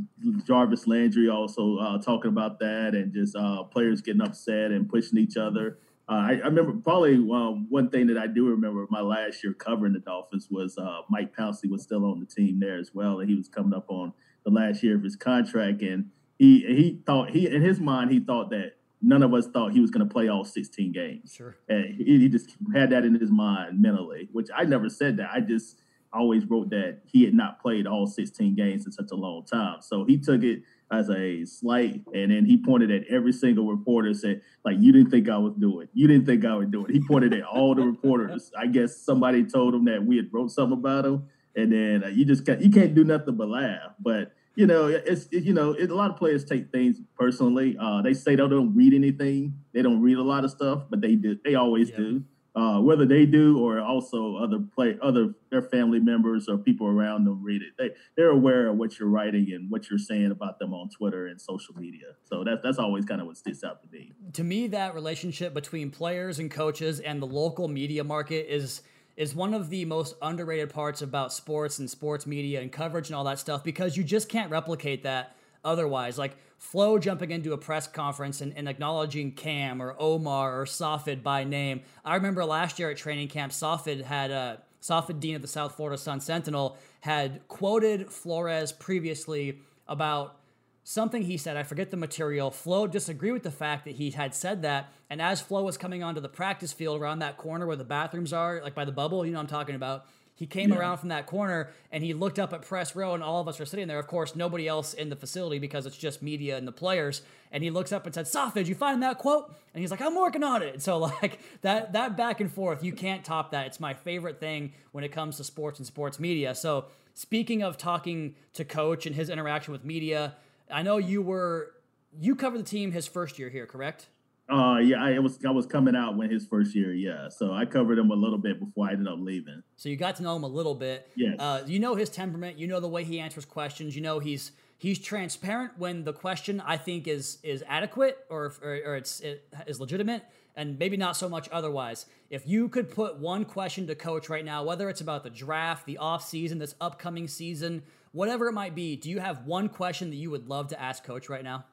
Jarvis 0.46 0.88
Landry 0.88 1.30
also 1.30 1.78
uh, 1.78 2.02
talking 2.02 2.30
about 2.30 2.58
that 2.60 2.96
and 2.96 3.14
just 3.14 3.36
uh, 3.36 3.64
players 3.64 4.02
getting 4.02 4.22
upset 4.22 4.72
and 4.72 4.90
pushing 4.90 5.20
each 5.20 5.38
other. 5.38 5.78
Uh, 6.10 6.14
I, 6.14 6.32
I, 6.44 6.48
remember 6.48 6.74
probably 6.74 7.16
um, 7.16 7.68
one 7.70 7.90
thing 7.90 8.08
that 8.08 8.18
I 8.18 8.28
do 8.28 8.50
remember 8.50 8.86
my 8.90 9.02
last 9.02 9.44
year 9.44 9.54
covering 9.54 9.94
the 9.94 10.00
Dolphins 10.00 10.48
was 10.50 10.78
Mike 11.10 11.36
Pouncey 11.36 11.70
was 11.70 11.84
still 11.84 12.06
on 12.06 12.20
the 12.20 12.26
team 12.26 12.60
there 12.60 12.78
as 12.78 12.92
well, 12.94 13.20
and 13.20 13.30
he 13.30 13.36
was 13.36 13.48
coming 13.48 13.74
up 13.74 13.86
on 13.90 14.14
the 14.44 14.52
last 14.52 14.84
year 14.84 14.96
of 14.96 15.04
his 15.04 15.16
contract, 15.16 15.82
and 15.82 16.10
he 16.38 16.62
he 16.62 17.02
thought 17.06 17.30
he 17.30 17.48
in 17.48 17.62
his 17.62 17.80
mind 17.80 18.12
he 18.12 18.20
thought 18.20 18.50
that 18.50 18.74
none 19.02 19.24
of 19.24 19.34
us 19.34 19.48
thought 19.48 19.72
he 19.72 19.80
was 19.80 19.92
going 19.92 20.08
to 20.08 20.12
play 20.12 20.28
all 20.28 20.44
16 20.44 20.92
games. 20.92 21.34
Sure. 21.34 21.58
And 21.68 21.96
he, 21.96 22.20
he, 22.20 22.30
just 22.30 22.56
had 22.74 22.92
that 22.92 23.04
in 23.04 23.20
his 23.20 23.32
mind 23.32 23.82
mentally, 23.82 24.30
which 24.32 24.50
I 24.56 24.64
never 24.64 24.90
said 24.90 25.18
that. 25.18 25.30
I 25.34 25.40
just 25.40 25.80
always 26.14 26.46
wrote 26.46 26.70
that 26.70 27.00
he 27.06 27.24
had 27.24 27.34
not 27.34 27.62
played 27.62 27.88
all 27.88 28.06
16 28.06 28.56
games 28.56 28.86
in 28.86 28.92
such 28.92 29.10
a 29.12 29.16
long 29.16 29.44
time. 29.46 29.82
So 29.82 30.06
he 30.06 30.18
took 30.18 30.44
it 30.44 30.62
as 30.92 31.10
a 31.10 31.46
slight, 31.46 32.02
and 32.14 32.32
then 32.32 32.46
he 32.46 32.58
pointed 32.58 32.92
at 32.92 33.04
every 33.10 33.32
single 33.32 33.68
reporter 33.68 34.14
said, 34.14 34.42
like, 34.66 34.76
you 34.80 34.92
didn't 34.92 35.10
think 35.10 35.30
I 35.30 35.38
was 35.38 35.54
doing. 35.54 35.88
You 35.94 36.08
didn't 36.08 36.26
think 36.26 36.46
I 36.46 36.56
would 36.56 36.72
do 36.72 36.86
it. 36.86 36.92
He 36.92 37.02
pointed 37.08 37.34
at 37.34 37.44
all 37.44 37.74
the 37.74 37.84
reporters. 37.84 38.52
I 38.58 38.68
guess 38.68 38.98
somebody 38.98 39.44
told 39.46 39.74
him 39.74 39.86
that 39.86 40.06
we 40.06 40.18
had 40.18 40.30
wrote 40.32 40.52
something 40.52 40.78
about 40.78 41.06
him, 41.06 41.24
and 41.56 41.72
then 41.72 42.04
uh, 42.04 42.08
you 42.08 42.26
just 42.26 42.46
can't, 42.46 42.62
you 42.62 42.70
can't 42.70 42.94
do 42.94 43.04
nothing 43.04 43.36
but 43.36 43.48
laugh. 43.50 43.94
But 44.00 44.34
you 44.56 44.68
know, 44.68 44.88
it's 44.88 45.28
it, 45.32 45.44
you 45.44 45.54
know, 45.54 45.72
it, 45.72 45.90
a 45.90 45.96
lot 45.96 46.12
of 46.12 46.18
players 46.18 46.44
take 46.44 46.72
things 46.72 46.98
personally. 47.18 47.78
Uh, 47.80 48.02
they 48.02 48.14
say 48.14 48.32
they 48.32 48.48
don't 48.48 48.76
read 48.76 48.94
anything. 48.94 49.54
They 49.74 49.82
don't 49.82 50.02
read 50.02 50.18
a 50.18 50.24
lot 50.24 50.44
of 50.44 50.52
stuff, 50.52 50.84
but 50.90 51.00
they 51.00 51.16
do. 51.16 51.38
They 51.44 51.56
always 51.56 51.90
yeah. 51.90 51.98
do. 51.98 52.24
Uh, 52.54 52.82
whether 52.82 53.06
they 53.06 53.26
do 53.26 53.60
or 53.60 53.80
also 53.80 54.36
other 54.36 54.60
play 54.76 54.98
other 55.02 55.34
their 55.52 55.62
family 55.62 56.02
members 56.02 56.50
or 56.50 56.58
people 56.58 56.86
around 56.86 57.24
them 57.24 57.42
read 57.42 57.62
it. 57.62 57.70
They 57.78 57.92
they're 58.18 58.32
aware 58.32 58.68
of 58.68 58.76
what 58.76 59.00
you're 59.00 59.08
writing 59.08 59.54
and 59.54 59.72
what 59.72 59.90
you're 59.90 59.98
saying 59.98 60.32
about 60.32 60.60
them 60.60 60.74
on 60.74 60.90
Twitter 60.90 61.28
and 61.28 61.40
social 61.40 61.74
media. 61.76 62.08
So 62.26 62.44
that's 62.44 62.62
that's 62.62 62.78
always 62.78 63.06
kind 63.06 63.22
of 63.22 63.28
what 63.28 63.38
sticks 63.38 63.64
out 63.64 63.82
to 63.84 63.88
me. 63.90 64.12
To 64.34 64.44
me, 64.44 64.68
that 64.68 64.94
relationship 64.96 65.54
between 65.54 65.92
players 65.92 66.40
and 66.40 66.52
coaches 66.52 67.00
and 67.00 67.22
the 67.22 67.28
local 67.28 67.70
media 67.70 68.04
market 68.04 68.54
is 68.54 68.82
is 69.16 69.34
one 69.34 69.54
of 69.54 69.70
the 69.70 69.86
most 69.86 70.16
underrated 70.22 70.70
parts 70.70 71.02
about 71.02 71.32
sports 71.32 71.80
and 71.80 71.90
sports 71.90 72.28
media 72.28 72.60
and 72.60 72.70
coverage 72.70 73.08
and 73.08 73.16
all 73.16 73.24
that 73.24 73.40
stuff 73.40 73.64
because 73.64 73.96
you 73.96 74.04
just 74.04 74.28
can't 74.28 74.52
replicate 74.52 75.04
that 75.04 75.38
otherwise. 75.64 76.18
Like 76.18 76.36
Flo 76.62 77.00
jumping 77.00 77.32
into 77.32 77.54
a 77.54 77.58
press 77.58 77.88
conference 77.88 78.40
and, 78.40 78.56
and 78.56 78.70
acknowledging 78.70 79.32
Cam 79.32 79.82
or 79.82 79.96
Omar 79.98 80.62
or 80.62 80.66
Safid 80.66 81.24
by 81.24 81.44
name. 81.44 81.82
I 82.06 82.16
remember 82.16 82.46
last 82.46 82.78
year 82.78 82.92
at 82.92 82.98
training 82.98 83.30
camp, 83.30 83.52
Safid 83.52 84.04
had 84.04 84.32
uh, 84.32 84.58
Safid 84.80 85.20
Deen 85.20 85.36
of 85.36 85.42
the 85.42 85.48
South 85.48 85.76
Florida 85.76 85.98
Sun 85.98 86.22
Sentinel 86.22 86.78
had 87.02 87.46
quoted 87.48 88.12
Flores 88.12 88.72
previously 88.72 89.58
about 89.88 90.38
something 90.84 91.24
he 91.24 91.36
said, 91.36 91.58
I 91.58 91.64
forget 91.64 91.90
the 91.90 91.98
material. 91.98 92.52
Flo 92.52 92.86
disagreed 92.86 93.34
with 93.34 93.44
the 93.44 93.52
fact 93.52 93.84
that 93.86 93.96
he 93.96 94.12
had 94.12 94.36
said 94.36 94.62
that. 94.62 94.94
And 95.10 95.20
as 95.20 95.42
Flo 95.42 95.64
was 95.64 95.78
coming 95.78 96.04
onto 96.04 96.22
the 96.22 96.30
practice 96.30 96.72
field 96.72 97.02
around 97.02 97.20
that 97.20 97.38
corner 97.38 97.66
where 97.66 97.76
the 97.76 97.84
bathrooms 97.84 98.32
are, 98.34 98.62
like 98.62 98.76
by 98.76 98.86
the 98.86 98.92
bubble, 98.92 99.26
you 99.26 99.34
know 99.34 99.40
I'm 99.40 99.48
talking 99.48 99.76
about, 99.76 100.06
he 100.36 100.48
came 100.48 100.72
yeah. 100.72 100.80
around 100.80 100.98
from 100.98 101.10
that 101.10 101.28
corner 101.28 101.70
and 101.92 102.04
he 102.04 102.14
looked 102.14 102.40
up 102.40 102.54
at 102.54 102.64
press 102.64 102.96
row 102.96 103.14
and 103.14 103.22
all 103.22 103.42
of 103.42 103.48
us 103.48 103.60
were 103.60 103.66
sitting 103.66 103.88
there. 103.88 104.00
Of 104.00 104.08
course, 104.08 104.36
nobody 104.36 104.68
else 104.68 104.94
in 104.94 105.10
the 105.10 105.16
facility 105.16 105.60
because 105.60 105.86
it's 105.86 105.98
just 105.98 106.22
media 106.22 106.58
and 106.58 106.68
the 106.68 106.72
players. 106.72 107.22
And 107.52 107.64
he 107.64 107.70
looks 107.70 107.92
up 107.92 108.06
and 108.06 108.16
said, 108.16 108.26
Safid, 108.26 108.66
you 108.66 108.76
find 108.76 109.04
that 109.04 109.18
quote? 109.18 109.54
And 109.74 109.82
he's 109.82 109.92
like, 109.92 110.02
I'm 110.02 110.16
working 110.16 110.44
on 110.44 110.62
it. 110.64 110.82
So 110.92 110.98
like 110.98 111.40
that 111.62 111.94
that 111.94 112.18
back 112.18 112.42
and 112.42 112.52
forth, 112.52 112.84
you 112.84 112.92
can't 112.92 113.24
top 113.24 113.52
that. 113.52 113.68
It's 113.68 113.80
my 113.80 113.94
favorite 113.94 114.40
thing 114.40 114.74
when 114.92 115.04
it 115.04 115.12
comes 115.12 115.38
to 115.38 115.44
sports 115.44 115.80
and 115.80 115.86
sports 115.86 116.20
media. 116.20 116.56
So 116.56 116.86
speaking 117.14 117.62
of 117.62 117.78
talking 117.78 118.36
to 118.54 118.66
coach 118.66 119.06
and 119.06 119.16
his 119.16 119.30
interaction 119.30 119.72
with 119.72 119.86
media, 119.86 120.36
I 120.72 120.82
know 120.82 120.98
you 120.98 121.22
were 121.22 121.74
you 122.20 122.36
covered 122.36 122.60
the 122.60 122.64
team 122.64 122.92
his 122.92 123.08
first 123.08 123.38
year 123.38 123.50
here, 123.50 123.66
correct? 123.66 124.08
Uh 124.50 124.80
yeah, 124.80 125.04
I 125.04 125.20
was 125.20 125.40
I 125.46 125.52
was 125.52 125.66
coming 125.66 125.96
out 125.96 126.18
when 126.18 126.30
his 126.30 126.46
first 126.46 126.76
year, 126.76 126.94
yeah. 126.94 127.30
So 127.30 127.54
I 127.54 127.66
covered 127.66 127.98
him 127.98 128.12
a 128.12 128.16
little 128.16 128.38
bit 128.38 128.60
before 128.60 128.90
I 128.90 128.92
ended 128.92 129.08
up 129.08 129.20
leaving. 129.20 129.64
So 129.78 129.90
you 129.90 129.96
got 129.96 130.18
to 130.18 130.24
know 130.24 130.36
him 130.36 130.44
a 130.44 130.48
little 130.48 130.76
bit. 130.76 131.10
Yeah. 131.16 131.36
Uh, 131.40 131.64
you 131.66 131.80
know 131.80 131.96
his 131.96 132.10
temperament. 132.10 132.58
You 132.58 132.68
know 132.68 132.80
the 132.80 132.88
way 132.88 133.04
he 133.04 133.20
answers 133.20 133.46
questions. 133.46 133.96
You 133.96 134.02
know 134.02 134.20
he's 134.20 134.52
he's 134.78 135.00
transparent 135.00 135.78
when 135.78 136.04
the 136.04 136.12
question 136.12 136.60
I 136.60 136.76
think 136.76 137.08
is 137.08 137.38
is 137.44 137.64
adequate 137.68 138.18
or 138.30 138.54
or, 138.62 138.80
or 138.86 138.96
it's 138.98 139.22
it 139.22 139.48
is 139.68 139.80
legitimate, 139.80 140.24
and 140.56 140.78
maybe 140.78 140.98
not 140.98 141.16
so 141.16 141.30
much 141.30 141.48
otherwise. 141.52 142.08
If 142.30 142.48
you 142.48 142.68
could 142.68 142.90
put 142.90 143.20
one 143.20 143.46
question 143.46 143.88
to 143.88 143.96
coach 143.96 144.28
right 144.28 144.44
now, 144.44 144.64
whether 144.64 144.90
it's 144.90 145.02
about 145.02 145.24
the 145.24 145.30
draft, 145.30 145.86
the 145.86 145.98
off 145.98 146.28
season, 146.28 146.58
this 146.58 146.76
upcoming 146.82 147.28
season, 147.28 147.84
whatever 148.12 148.48
it 148.48 148.54
might 148.54 148.74
be, 148.74 148.96
do 148.96 149.10
you 149.10 149.20
have 149.20 149.46
one 149.46 149.70
question 149.70 150.10
that 150.10 150.16
you 150.16 150.32
would 150.32 150.48
love 150.48 150.68
to 150.70 150.82
ask 150.82 151.04
coach 151.04 151.30
right 151.30 151.44
now? 151.44 151.66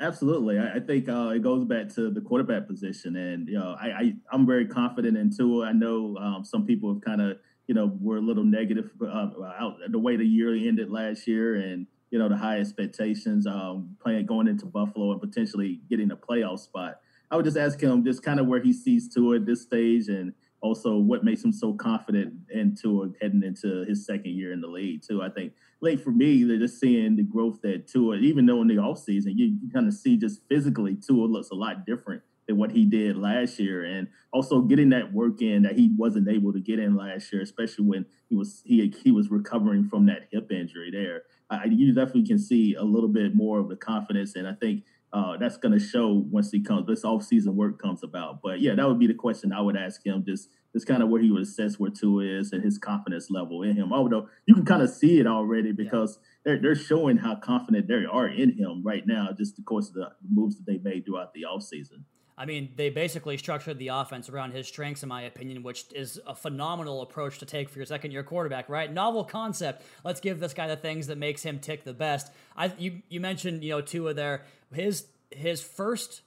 Absolutely. 0.00 0.58
I, 0.58 0.74
I 0.74 0.80
think 0.80 1.08
uh, 1.08 1.30
it 1.34 1.42
goes 1.42 1.64
back 1.64 1.88
to 1.94 2.10
the 2.10 2.20
quarterback 2.20 2.66
position. 2.66 3.16
And, 3.16 3.48
you 3.48 3.58
know, 3.58 3.76
I, 3.80 3.86
I, 3.86 4.34
am 4.34 4.46
very 4.46 4.66
confident 4.66 5.16
in 5.16 5.34
Tua. 5.34 5.66
I 5.66 5.72
know 5.72 6.16
um, 6.18 6.44
some 6.44 6.66
people 6.66 6.92
have 6.92 7.02
kind 7.02 7.20
of, 7.20 7.38
you 7.66 7.74
know, 7.74 7.96
were 8.00 8.18
a 8.18 8.20
little 8.20 8.44
negative 8.44 8.90
uh, 9.02 9.30
out 9.58 9.76
the 9.88 9.98
way 9.98 10.16
the 10.16 10.24
year 10.24 10.54
ended 10.54 10.90
last 10.90 11.26
year 11.26 11.56
and, 11.56 11.86
you 12.10 12.18
know, 12.18 12.28
the 12.28 12.36
high 12.36 12.60
expectations 12.60 13.46
um, 13.46 13.96
playing 14.02 14.26
going 14.26 14.48
into 14.48 14.66
Buffalo 14.66 15.12
and 15.12 15.20
potentially 15.20 15.80
getting 15.88 16.10
a 16.10 16.16
playoff 16.16 16.60
spot. 16.60 17.00
I 17.30 17.36
would 17.36 17.44
just 17.44 17.56
ask 17.56 17.80
him 17.80 18.04
just 18.04 18.22
kind 18.22 18.38
of 18.38 18.46
where 18.46 18.60
he 18.60 18.72
sees 18.72 19.12
Tua 19.12 19.36
at 19.36 19.46
this 19.46 19.62
stage 19.62 20.08
and 20.08 20.32
also 20.60 20.96
what 20.96 21.24
makes 21.24 21.44
him 21.44 21.52
so 21.52 21.74
confident 21.74 22.32
in 22.50 22.60
into 22.60 23.14
heading 23.20 23.42
into 23.42 23.84
his 23.84 24.06
second 24.06 24.32
year 24.32 24.52
in 24.52 24.60
the 24.60 24.66
league 24.66 25.02
too. 25.06 25.22
I 25.22 25.28
think 25.28 25.52
like 25.80 26.00
for 26.00 26.10
me, 26.10 26.44
they're 26.44 26.58
just 26.58 26.80
seeing 26.80 27.16
the 27.16 27.22
growth 27.22 27.60
that 27.62 27.86
Tua, 27.88 28.16
even 28.16 28.46
though 28.46 28.62
in 28.62 28.68
the 28.68 28.76
offseason, 28.76 29.32
you, 29.36 29.56
you 29.60 29.70
kind 29.72 29.86
of 29.86 29.94
see 29.94 30.16
just 30.16 30.40
physically 30.48 30.96
Tua 30.96 31.26
looks 31.26 31.50
a 31.50 31.54
lot 31.54 31.84
different 31.86 32.22
than 32.46 32.56
what 32.56 32.72
he 32.72 32.84
did 32.84 33.16
last 33.16 33.58
year. 33.58 33.84
And 33.84 34.08
also 34.32 34.60
getting 34.60 34.90
that 34.90 35.12
work 35.12 35.40
in 35.40 35.62
that 35.62 35.78
he 35.78 35.90
wasn't 35.96 36.28
able 36.28 36.52
to 36.52 36.60
get 36.60 36.78
in 36.78 36.96
last 36.96 37.32
year, 37.32 37.42
especially 37.42 37.86
when 37.86 38.06
he 38.28 38.34
was 38.34 38.62
he 38.64 38.92
he 39.02 39.10
was 39.10 39.30
recovering 39.30 39.88
from 39.88 40.06
that 40.06 40.28
hip 40.30 40.50
injury 40.50 40.90
there. 40.90 41.22
I, 41.50 41.64
you 41.66 41.92
definitely 41.94 42.26
can 42.26 42.38
see 42.38 42.74
a 42.74 42.82
little 42.82 43.08
bit 43.08 43.34
more 43.34 43.58
of 43.58 43.68
the 43.68 43.76
confidence. 43.76 44.34
And 44.36 44.48
I 44.48 44.54
think 44.54 44.84
uh, 45.12 45.36
that's 45.36 45.56
going 45.56 45.78
to 45.78 45.84
show 45.84 46.24
once 46.30 46.50
he 46.50 46.60
comes, 46.60 46.86
this 46.86 47.04
off-season 47.04 47.54
work 47.54 47.80
comes 47.80 48.02
about. 48.02 48.40
But 48.42 48.60
yeah, 48.60 48.74
that 48.74 48.88
would 48.88 48.98
be 48.98 49.06
the 49.06 49.14
question 49.14 49.52
I 49.52 49.60
would 49.60 49.76
ask 49.76 50.04
him. 50.04 50.24
Just, 50.26 50.48
just 50.74 50.86
kind 50.86 51.02
of 51.02 51.08
where 51.08 51.22
he 51.22 51.30
would 51.30 51.42
assess 51.42 51.78
where 51.78 51.90
Tua 51.90 52.24
is 52.24 52.52
and 52.52 52.62
his 52.62 52.76
confidence 52.78 53.30
level 53.30 53.62
in 53.62 53.76
him. 53.76 53.92
Although 53.92 54.28
you 54.46 54.54
can 54.54 54.66
kind 54.66 54.82
of 54.82 54.90
see 54.90 55.20
it 55.20 55.26
already 55.26 55.72
because 55.72 56.18
yeah. 56.20 56.28
they're 56.44 56.60
they're 56.60 56.74
showing 56.74 57.16
how 57.16 57.36
confident 57.36 57.86
they 57.86 58.04
are 58.04 58.28
in 58.28 58.58
him 58.58 58.82
right 58.84 59.06
now, 59.06 59.28
just 59.36 59.56
the 59.56 59.62
course 59.62 59.88
of 59.88 59.94
the 59.94 60.10
moves 60.28 60.56
that 60.56 60.66
they 60.66 60.78
made 60.78 61.06
throughout 61.06 61.32
the 61.32 61.44
offseason. 61.50 62.02
I 62.36 62.46
mean, 62.46 62.72
they 62.76 62.90
basically 62.90 63.36
structured 63.36 63.78
the 63.78 63.88
offense 63.88 64.28
around 64.28 64.52
his 64.52 64.66
strengths, 64.66 65.04
in 65.04 65.08
my 65.08 65.22
opinion, 65.22 65.62
which 65.62 65.84
is 65.94 66.18
a 66.26 66.34
phenomenal 66.34 67.02
approach 67.02 67.38
to 67.38 67.46
take 67.46 67.68
for 67.68 67.78
your 67.78 67.86
second 67.86 68.10
year 68.10 68.24
quarterback, 68.24 68.68
right? 68.68 68.92
Novel 68.92 69.22
concept. 69.22 69.84
Let's 70.04 70.20
give 70.20 70.40
this 70.40 70.52
guy 70.52 70.66
the 70.66 70.76
things 70.76 71.06
that 71.06 71.16
makes 71.16 71.44
him 71.44 71.60
tick 71.60 71.84
the 71.84 71.94
best. 71.94 72.32
I 72.56 72.72
you 72.76 73.02
you 73.08 73.20
mentioned, 73.20 73.62
you 73.62 73.70
know, 73.70 73.80
Tua 73.80 74.14
there. 74.14 74.42
His 74.72 75.06
his 75.30 75.62
first 75.62 76.22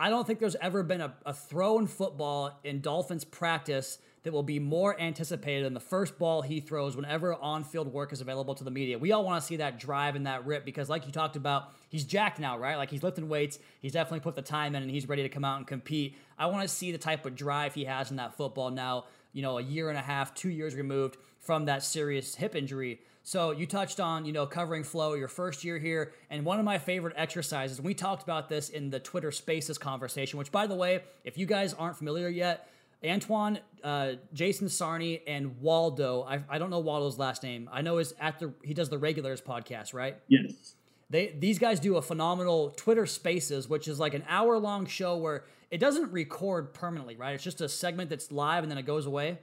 I 0.00 0.10
don't 0.10 0.24
think 0.24 0.38
there's 0.38 0.56
ever 0.60 0.84
been 0.84 1.00
a, 1.00 1.12
a 1.26 1.34
throw 1.34 1.80
in 1.80 1.88
football 1.88 2.56
in 2.62 2.80
Dolphins 2.80 3.24
practice 3.24 3.98
that 4.22 4.32
will 4.32 4.44
be 4.44 4.60
more 4.60 4.98
anticipated 5.00 5.64
than 5.64 5.74
the 5.74 5.80
first 5.80 6.20
ball 6.20 6.40
he 6.42 6.60
throws 6.60 6.94
whenever 6.94 7.34
on 7.34 7.64
field 7.64 7.92
work 7.92 8.12
is 8.12 8.20
available 8.20 8.54
to 8.54 8.62
the 8.62 8.70
media. 8.70 8.96
We 8.96 9.10
all 9.10 9.24
want 9.24 9.42
to 9.42 9.46
see 9.46 9.56
that 9.56 9.80
drive 9.80 10.14
and 10.14 10.24
that 10.26 10.46
rip 10.46 10.64
because, 10.64 10.88
like 10.88 11.04
you 11.06 11.10
talked 11.10 11.34
about, 11.34 11.72
he's 11.88 12.04
jacked 12.04 12.38
now, 12.38 12.56
right? 12.56 12.76
Like 12.76 12.90
he's 12.90 13.02
lifting 13.02 13.28
weights. 13.28 13.58
He's 13.80 13.92
definitely 13.92 14.20
put 14.20 14.36
the 14.36 14.42
time 14.42 14.76
in 14.76 14.82
and 14.82 14.90
he's 14.90 15.08
ready 15.08 15.22
to 15.22 15.28
come 15.28 15.44
out 15.44 15.58
and 15.58 15.66
compete. 15.66 16.16
I 16.38 16.46
want 16.46 16.62
to 16.62 16.72
see 16.72 16.92
the 16.92 16.98
type 16.98 17.26
of 17.26 17.34
drive 17.34 17.74
he 17.74 17.84
has 17.86 18.12
in 18.12 18.18
that 18.18 18.36
football 18.36 18.70
now, 18.70 19.06
you 19.32 19.42
know, 19.42 19.58
a 19.58 19.62
year 19.62 19.88
and 19.88 19.98
a 19.98 20.02
half, 20.02 20.32
two 20.32 20.50
years 20.50 20.76
removed 20.76 21.16
from 21.40 21.64
that 21.64 21.82
serious 21.82 22.36
hip 22.36 22.54
injury. 22.54 23.00
So 23.28 23.50
you 23.50 23.66
touched 23.66 24.00
on, 24.00 24.24
you 24.24 24.32
know, 24.32 24.46
covering 24.46 24.82
Flo 24.82 25.12
your 25.12 25.28
first 25.28 25.62
year 25.62 25.78
here, 25.78 26.14
and 26.30 26.46
one 26.46 26.58
of 26.58 26.64
my 26.64 26.78
favorite 26.78 27.12
exercises. 27.14 27.78
We 27.78 27.92
talked 27.92 28.22
about 28.22 28.48
this 28.48 28.70
in 28.70 28.88
the 28.88 29.00
Twitter 29.00 29.30
Spaces 29.30 29.76
conversation. 29.76 30.38
Which, 30.38 30.50
by 30.50 30.66
the 30.66 30.74
way, 30.74 31.02
if 31.24 31.36
you 31.36 31.44
guys 31.44 31.74
aren't 31.74 31.98
familiar 31.98 32.30
yet, 32.30 32.70
Antoine, 33.04 33.58
uh, 33.84 34.12
Jason 34.32 34.68
Sarney, 34.68 35.20
and 35.26 35.60
Waldo. 35.60 36.22
I, 36.22 36.40
I 36.48 36.58
don't 36.58 36.70
know 36.70 36.78
Waldo's 36.78 37.18
last 37.18 37.42
name. 37.42 37.68
I 37.70 37.82
know 37.82 37.98
is 37.98 38.14
at 38.18 38.38
the 38.38 38.54
he 38.64 38.72
does 38.72 38.88
the 38.88 38.96
regulars 38.96 39.42
podcast, 39.42 39.92
right? 39.92 40.16
Yes. 40.28 40.76
They 41.10 41.36
these 41.38 41.58
guys 41.58 41.80
do 41.80 41.98
a 41.98 42.02
phenomenal 42.02 42.70
Twitter 42.78 43.04
Spaces, 43.04 43.68
which 43.68 43.88
is 43.88 44.00
like 44.00 44.14
an 44.14 44.24
hour 44.26 44.58
long 44.58 44.86
show 44.86 45.18
where 45.18 45.44
it 45.70 45.80
doesn't 45.80 46.10
record 46.12 46.72
permanently, 46.72 47.16
right? 47.16 47.34
It's 47.34 47.44
just 47.44 47.60
a 47.60 47.68
segment 47.68 48.08
that's 48.08 48.32
live 48.32 48.62
and 48.62 48.70
then 48.70 48.78
it 48.78 48.86
goes 48.86 49.04
away. 49.04 49.36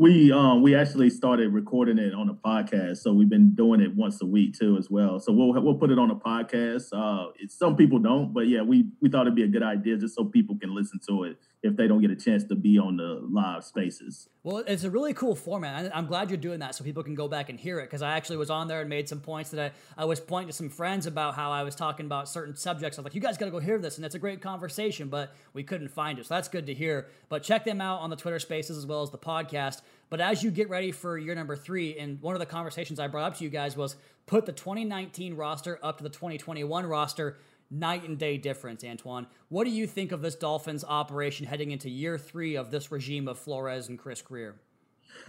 We 0.00 0.30
um 0.30 0.62
we 0.62 0.76
actually 0.76 1.10
started 1.10 1.52
recording 1.52 1.98
it 1.98 2.14
on 2.14 2.28
a 2.28 2.34
podcast, 2.34 2.98
so 2.98 3.12
we've 3.12 3.28
been 3.28 3.50
doing 3.56 3.80
it 3.80 3.92
once 3.96 4.22
a 4.22 4.26
week 4.26 4.56
too 4.56 4.76
as 4.78 4.88
well. 4.88 5.18
So 5.18 5.32
we'll 5.32 5.60
we'll 5.60 5.74
put 5.74 5.90
it 5.90 5.98
on 5.98 6.12
a 6.12 6.14
podcast. 6.14 6.84
Uh, 6.92 7.32
some 7.48 7.74
people 7.74 7.98
don't, 7.98 8.32
but 8.32 8.46
yeah, 8.46 8.62
we 8.62 8.86
we 9.02 9.08
thought 9.08 9.22
it'd 9.22 9.34
be 9.34 9.42
a 9.42 9.48
good 9.48 9.64
idea 9.64 9.96
just 9.96 10.14
so 10.14 10.24
people 10.24 10.56
can 10.56 10.72
listen 10.72 11.00
to 11.08 11.24
it 11.24 11.38
if 11.62 11.76
they 11.76 11.88
don't 11.88 12.00
get 12.00 12.10
a 12.10 12.16
chance 12.16 12.44
to 12.44 12.54
be 12.54 12.78
on 12.78 12.96
the 12.96 13.20
live 13.30 13.64
spaces. 13.64 14.28
Well, 14.44 14.58
it's 14.66 14.84
a 14.84 14.90
really 14.90 15.12
cool 15.12 15.34
format. 15.34 15.90
I'm 15.94 16.06
glad 16.06 16.30
you're 16.30 16.36
doing 16.36 16.60
that 16.60 16.74
so 16.74 16.84
people 16.84 17.02
can 17.02 17.16
go 17.16 17.26
back 17.26 17.48
and 17.48 17.58
hear 17.58 17.80
it 17.80 17.84
because 17.84 18.00
I 18.00 18.16
actually 18.16 18.36
was 18.36 18.48
on 18.48 18.68
there 18.68 18.80
and 18.80 18.88
made 18.88 19.08
some 19.08 19.20
points 19.20 19.50
that 19.50 19.72
I, 19.96 20.02
I 20.02 20.04
was 20.04 20.20
pointing 20.20 20.48
to 20.48 20.52
some 20.52 20.70
friends 20.70 21.06
about 21.06 21.34
how 21.34 21.50
I 21.50 21.64
was 21.64 21.74
talking 21.74 22.06
about 22.06 22.28
certain 22.28 22.54
subjects. 22.54 22.96
I 22.96 23.02
was 23.02 23.04
like, 23.04 23.14
you 23.14 23.20
guys 23.20 23.36
got 23.36 23.46
to 23.46 23.50
go 23.50 23.58
hear 23.58 23.78
this, 23.78 23.96
and 23.96 24.06
it's 24.06 24.14
a 24.14 24.20
great 24.20 24.40
conversation, 24.40 25.08
but 25.08 25.34
we 25.52 25.64
couldn't 25.64 25.88
find 25.88 26.18
it. 26.18 26.26
So 26.26 26.34
that's 26.34 26.48
good 26.48 26.66
to 26.66 26.74
hear. 26.74 27.08
But 27.28 27.42
check 27.42 27.64
them 27.64 27.80
out 27.80 28.00
on 28.00 28.10
the 28.10 28.16
Twitter 28.16 28.38
spaces 28.38 28.78
as 28.78 28.86
well 28.86 29.02
as 29.02 29.10
the 29.10 29.18
podcast. 29.18 29.82
But 30.10 30.20
as 30.20 30.42
you 30.42 30.50
get 30.52 30.70
ready 30.70 30.92
for 30.92 31.18
year 31.18 31.34
number 31.34 31.56
three, 31.56 31.98
and 31.98 32.22
one 32.22 32.34
of 32.34 32.40
the 32.40 32.46
conversations 32.46 33.00
I 33.00 33.08
brought 33.08 33.32
up 33.32 33.38
to 33.38 33.44
you 33.44 33.50
guys 33.50 33.76
was 33.76 33.96
put 34.26 34.46
the 34.46 34.52
2019 34.52 35.34
roster 35.34 35.78
up 35.82 35.98
to 35.98 36.04
the 36.04 36.10
2021 36.10 36.86
roster 36.86 37.38
night 37.70 38.08
and 38.08 38.18
day 38.18 38.36
difference, 38.38 38.84
Antoine. 38.84 39.26
What 39.48 39.64
do 39.64 39.70
you 39.70 39.86
think 39.86 40.12
of 40.12 40.22
this 40.22 40.34
Dolphins 40.34 40.84
operation 40.84 41.46
heading 41.46 41.70
into 41.70 41.90
year 41.90 42.18
three 42.18 42.56
of 42.56 42.70
this 42.70 42.90
regime 42.90 43.28
of 43.28 43.38
Flores 43.38 43.88
and 43.88 43.98
Chris 43.98 44.22
Grier? 44.22 44.60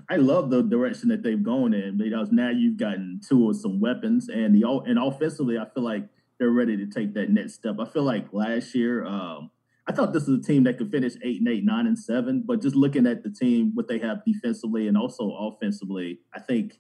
I 0.10 0.18
love 0.18 0.50
the 0.50 0.62
direction 0.62 1.10
that 1.10 1.24
they've 1.24 1.42
gone 1.42 1.74
in 1.74 1.98
because 1.98 2.32
now 2.32 2.50
you've 2.50 2.78
gotten 2.78 3.20
two 3.28 3.50
of 3.50 3.56
some 3.58 3.80
weapons, 3.80 4.30
and 4.30 4.56
the 4.56 4.68
and 4.86 5.00
offensively, 5.00 5.58
I 5.58 5.66
feel 5.66 5.84
like 5.84 6.08
they're 6.38 6.52
ready 6.52 6.78
to 6.78 6.88
take 6.88 7.14
that 7.16 7.30
next 7.30 7.56
step. 7.56 7.76
I 7.80 7.86
feel 7.86 8.04
like 8.04 8.32
last 8.32 8.74
year, 8.74 9.06
um, 9.06 9.52
I 9.88 9.92
thought 9.92 10.14
this 10.14 10.28
is 10.28 10.40
a 10.40 10.42
team 10.42 10.64
that 10.66 10.78
could 10.78 10.92
finish 10.92 11.14
eight 11.24 11.40
and 11.40 11.50
eight, 11.50 11.66
nine 11.66 11.88
and 11.88 11.98
seven, 11.98 12.44
but 12.46 12.62
just 12.62 12.76
looking 12.76 13.08
at 13.08 13.24
the 13.24 13.30
team, 13.30 13.72
what 13.74 13.88
they 13.88 14.00
have 14.00 14.24
defensively 14.24 14.88
and 14.88 14.96
also 14.96 15.32
offensively, 15.32 16.20
I 16.34 16.40
think 16.40 16.80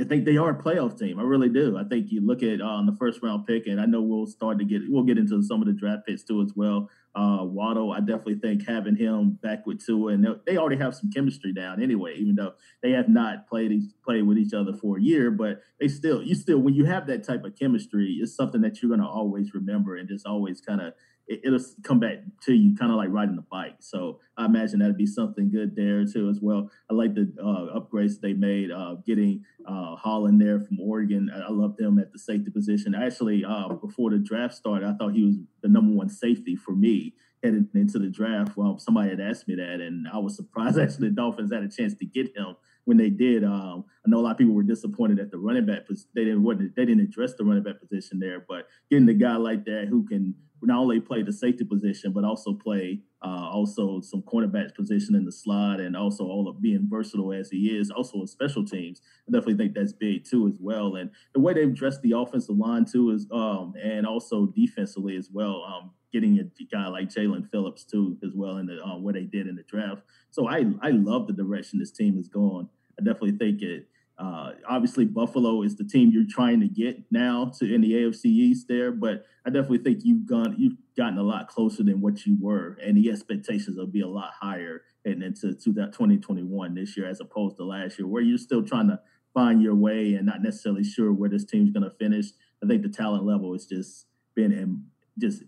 I 0.00 0.04
think 0.04 0.24
they 0.24 0.38
are 0.38 0.50
a 0.50 0.62
playoff 0.62 0.98
team. 0.98 1.18
I 1.18 1.22
really 1.22 1.50
do. 1.50 1.76
I 1.76 1.84
think 1.84 2.06
you 2.10 2.26
look 2.26 2.42
at 2.42 2.62
uh, 2.62 2.82
the 2.86 2.96
first 2.98 3.22
round 3.22 3.46
pick, 3.46 3.66
and 3.66 3.78
I 3.78 3.84
know 3.84 4.00
we'll 4.00 4.26
start 4.26 4.58
to 4.58 4.64
get 4.64 4.82
we'll 4.88 5.04
get 5.04 5.18
into 5.18 5.42
some 5.42 5.60
of 5.60 5.66
the 5.66 5.74
draft 5.74 6.06
picks 6.06 6.22
too 6.22 6.40
as 6.40 6.52
well. 6.56 6.88
Uh, 7.14 7.40
Waddle, 7.42 7.92
I 7.92 8.00
definitely 8.00 8.36
think 8.36 8.66
having 8.66 8.96
him 8.96 9.38
back 9.42 9.66
with 9.66 9.84
Tua, 9.84 10.14
and 10.14 10.26
they 10.46 10.56
already 10.56 10.78
have 10.78 10.94
some 10.94 11.10
chemistry 11.10 11.52
down 11.52 11.82
anyway. 11.82 12.14
Even 12.16 12.36
though 12.36 12.54
they 12.82 12.92
have 12.92 13.10
not 13.10 13.46
played 13.48 13.72
played 14.02 14.22
with 14.22 14.38
each 14.38 14.54
other 14.54 14.72
for 14.72 14.96
a 14.96 15.02
year, 15.02 15.30
but 15.30 15.60
they 15.78 15.88
still 15.88 16.22
you 16.22 16.34
still 16.34 16.58
when 16.58 16.72
you 16.72 16.86
have 16.86 17.06
that 17.08 17.22
type 17.22 17.44
of 17.44 17.58
chemistry, 17.58 18.18
it's 18.20 18.34
something 18.34 18.62
that 18.62 18.80
you're 18.80 18.88
going 18.88 19.00
to 19.00 19.06
always 19.06 19.52
remember 19.52 19.96
and 19.96 20.08
just 20.08 20.26
always 20.26 20.62
kind 20.62 20.80
of 20.80 20.94
it, 21.26 21.50
will 21.50 21.60
come 21.82 22.00
back 22.00 22.18
to 22.42 22.52
you 22.52 22.76
kind 22.76 22.90
of 22.90 22.96
like 22.96 23.08
riding 23.10 23.38
a 23.38 23.42
bike. 23.42 23.76
So 23.80 24.20
I 24.36 24.44
imagine 24.46 24.80
that'd 24.80 24.96
be 24.96 25.06
something 25.06 25.50
good 25.50 25.76
there 25.76 26.04
too 26.04 26.28
as 26.28 26.40
well. 26.40 26.70
I 26.90 26.94
like 26.94 27.14
the 27.14 27.32
uh, 27.40 27.78
upgrades 27.78 28.20
they 28.20 28.32
made, 28.32 28.70
uh, 28.70 28.96
getting 29.06 29.44
uh, 29.66 29.96
Holland 29.96 30.40
there 30.40 30.60
from 30.60 30.80
Oregon. 30.80 31.30
I, 31.34 31.40
I 31.40 31.50
love 31.50 31.76
them 31.76 31.98
at 31.98 32.12
the 32.12 32.18
safety 32.18 32.50
position. 32.50 32.94
Actually, 32.94 33.44
uh, 33.44 33.68
before 33.68 34.10
the 34.10 34.18
draft 34.18 34.54
started, 34.54 34.88
I 34.88 34.94
thought 34.94 35.14
he 35.14 35.24
was 35.24 35.36
the 35.62 35.68
number 35.68 35.94
one 35.96 36.08
safety 36.08 36.56
for 36.56 36.72
me 36.72 37.14
heading 37.42 37.68
into 37.74 37.98
the 37.98 38.08
draft. 38.08 38.56
Well, 38.56 38.78
somebody 38.78 39.10
had 39.10 39.20
asked 39.20 39.48
me 39.48 39.56
that, 39.56 39.80
and 39.80 40.06
I 40.12 40.18
was 40.18 40.36
surprised 40.36 40.78
actually 40.80 41.08
the 41.08 41.14
Dolphins 41.14 41.52
had 41.52 41.62
a 41.62 41.68
chance 41.68 41.94
to 41.94 42.04
get 42.04 42.36
him 42.36 42.56
when 42.84 42.96
they 42.96 43.10
did. 43.10 43.44
Um, 43.44 43.84
I 44.04 44.10
know 44.10 44.18
a 44.18 44.22
lot 44.22 44.32
of 44.32 44.38
people 44.38 44.54
were 44.54 44.62
disappointed 44.62 45.18
at 45.18 45.30
the 45.30 45.38
running 45.38 45.66
back 45.66 45.82
they 46.14 46.24
didn't 46.24 46.74
they 46.74 46.84
didn't 46.84 47.00
address 47.00 47.34
the 47.34 47.44
running 47.44 47.62
back 47.62 47.80
position 47.80 48.18
there, 48.18 48.44
but 48.48 48.66
getting 48.90 49.08
a 49.08 49.14
guy 49.14 49.36
like 49.36 49.64
that 49.66 49.86
who 49.88 50.04
can 50.06 50.34
not 50.64 50.78
only 50.78 51.00
play 51.00 51.22
the 51.22 51.32
safety 51.32 51.64
position, 51.64 52.12
but 52.12 52.24
also 52.24 52.54
play 52.54 53.00
uh, 53.24 53.48
also 53.50 54.00
some 54.00 54.22
cornerback 54.22 54.74
position 54.74 55.14
in 55.14 55.24
the 55.24 55.32
slot, 55.32 55.80
and 55.80 55.96
also 55.96 56.24
all 56.24 56.48
of 56.48 56.60
being 56.60 56.86
versatile 56.88 57.32
as 57.32 57.50
he 57.50 57.76
is, 57.76 57.90
also 57.90 58.20
in 58.20 58.26
special 58.26 58.64
teams. 58.64 59.00
I 59.28 59.32
definitely 59.32 59.56
think 59.56 59.74
that's 59.74 59.92
big 59.92 60.24
too 60.24 60.48
as 60.48 60.58
well. 60.60 60.96
And 60.96 61.10
the 61.34 61.40
way 61.40 61.52
they've 61.52 61.74
dressed 61.74 62.02
the 62.02 62.16
offensive 62.16 62.56
line 62.56 62.84
too 62.84 63.10
is, 63.10 63.26
um, 63.32 63.74
and 63.82 64.06
also 64.06 64.46
defensively 64.46 65.16
as 65.16 65.28
well. 65.32 65.64
Um, 65.64 65.90
getting 66.12 66.38
a 66.38 66.64
guy 66.74 66.86
like 66.88 67.08
Jaelan 67.08 67.50
Phillips 67.50 67.84
too 67.84 68.16
as 68.24 68.32
well 68.34 68.58
in 68.58 68.66
the 68.66 68.82
uh, 68.82 68.98
what 68.98 69.14
they 69.14 69.24
did 69.24 69.46
in 69.46 69.56
the 69.56 69.62
draft. 69.62 70.02
So 70.30 70.48
I 70.48 70.64
I 70.80 70.90
love 70.90 71.26
the 71.26 71.32
direction 71.32 71.78
this 71.78 71.90
team 71.90 72.18
is 72.18 72.28
going. 72.28 72.68
I 72.98 73.02
definitely 73.02 73.38
think 73.38 73.62
it 73.62 73.88
uh, 74.18 74.52
obviously, 74.68 75.04
Buffalo 75.04 75.62
is 75.62 75.76
the 75.76 75.84
team 75.84 76.10
you're 76.12 76.22
trying 76.28 76.60
to 76.60 76.68
get 76.68 77.02
now 77.10 77.50
to 77.58 77.74
in 77.74 77.80
the 77.80 77.92
AFC 77.92 78.26
East 78.26 78.68
there, 78.68 78.92
but 78.92 79.24
I 79.44 79.50
definitely 79.50 79.78
think 79.78 80.00
you've 80.04 80.26
gone 80.26 80.54
you've 80.58 80.76
gotten 80.96 81.18
a 81.18 81.22
lot 81.22 81.48
closer 81.48 81.82
than 81.82 82.00
what 82.00 82.24
you 82.24 82.36
were, 82.40 82.78
and 82.82 82.96
the 82.96 83.10
expectations 83.10 83.76
will 83.76 83.86
be 83.86 84.02
a 84.02 84.06
lot 84.06 84.30
higher 84.38 84.82
heading 85.04 85.22
into 85.22 85.54
to 85.54 85.72
that 85.72 85.92
2021 85.92 86.74
this 86.74 86.96
year 86.96 87.08
as 87.08 87.20
opposed 87.20 87.56
to 87.56 87.64
last 87.64 87.98
year, 87.98 88.06
where 88.06 88.22
you're 88.22 88.38
still 88.38 88.62
trying 88.62 88.88
to 88.88 89.00
find 89.34 89.60
your 89.60 89.74
way 89.74 90.14
and 90.14 90.26
not 90.26 90.42
necessarily 90.42 90.84
sure 90.84 91.12
where 91.12 91.30
this 91.30 91.44
team's 91.44 91.72
going 91.72 91.82
to 91.82 91.96
finish. 91.96 92.26
I 92.62 92.68
think 92.68 92.82
the 92.82 92.90
talent 92.90 93.24
level 93.24 93.52
has 93.54 93.66
just 93.66 94.06
been 94.36 94.84
just 95.18 95.42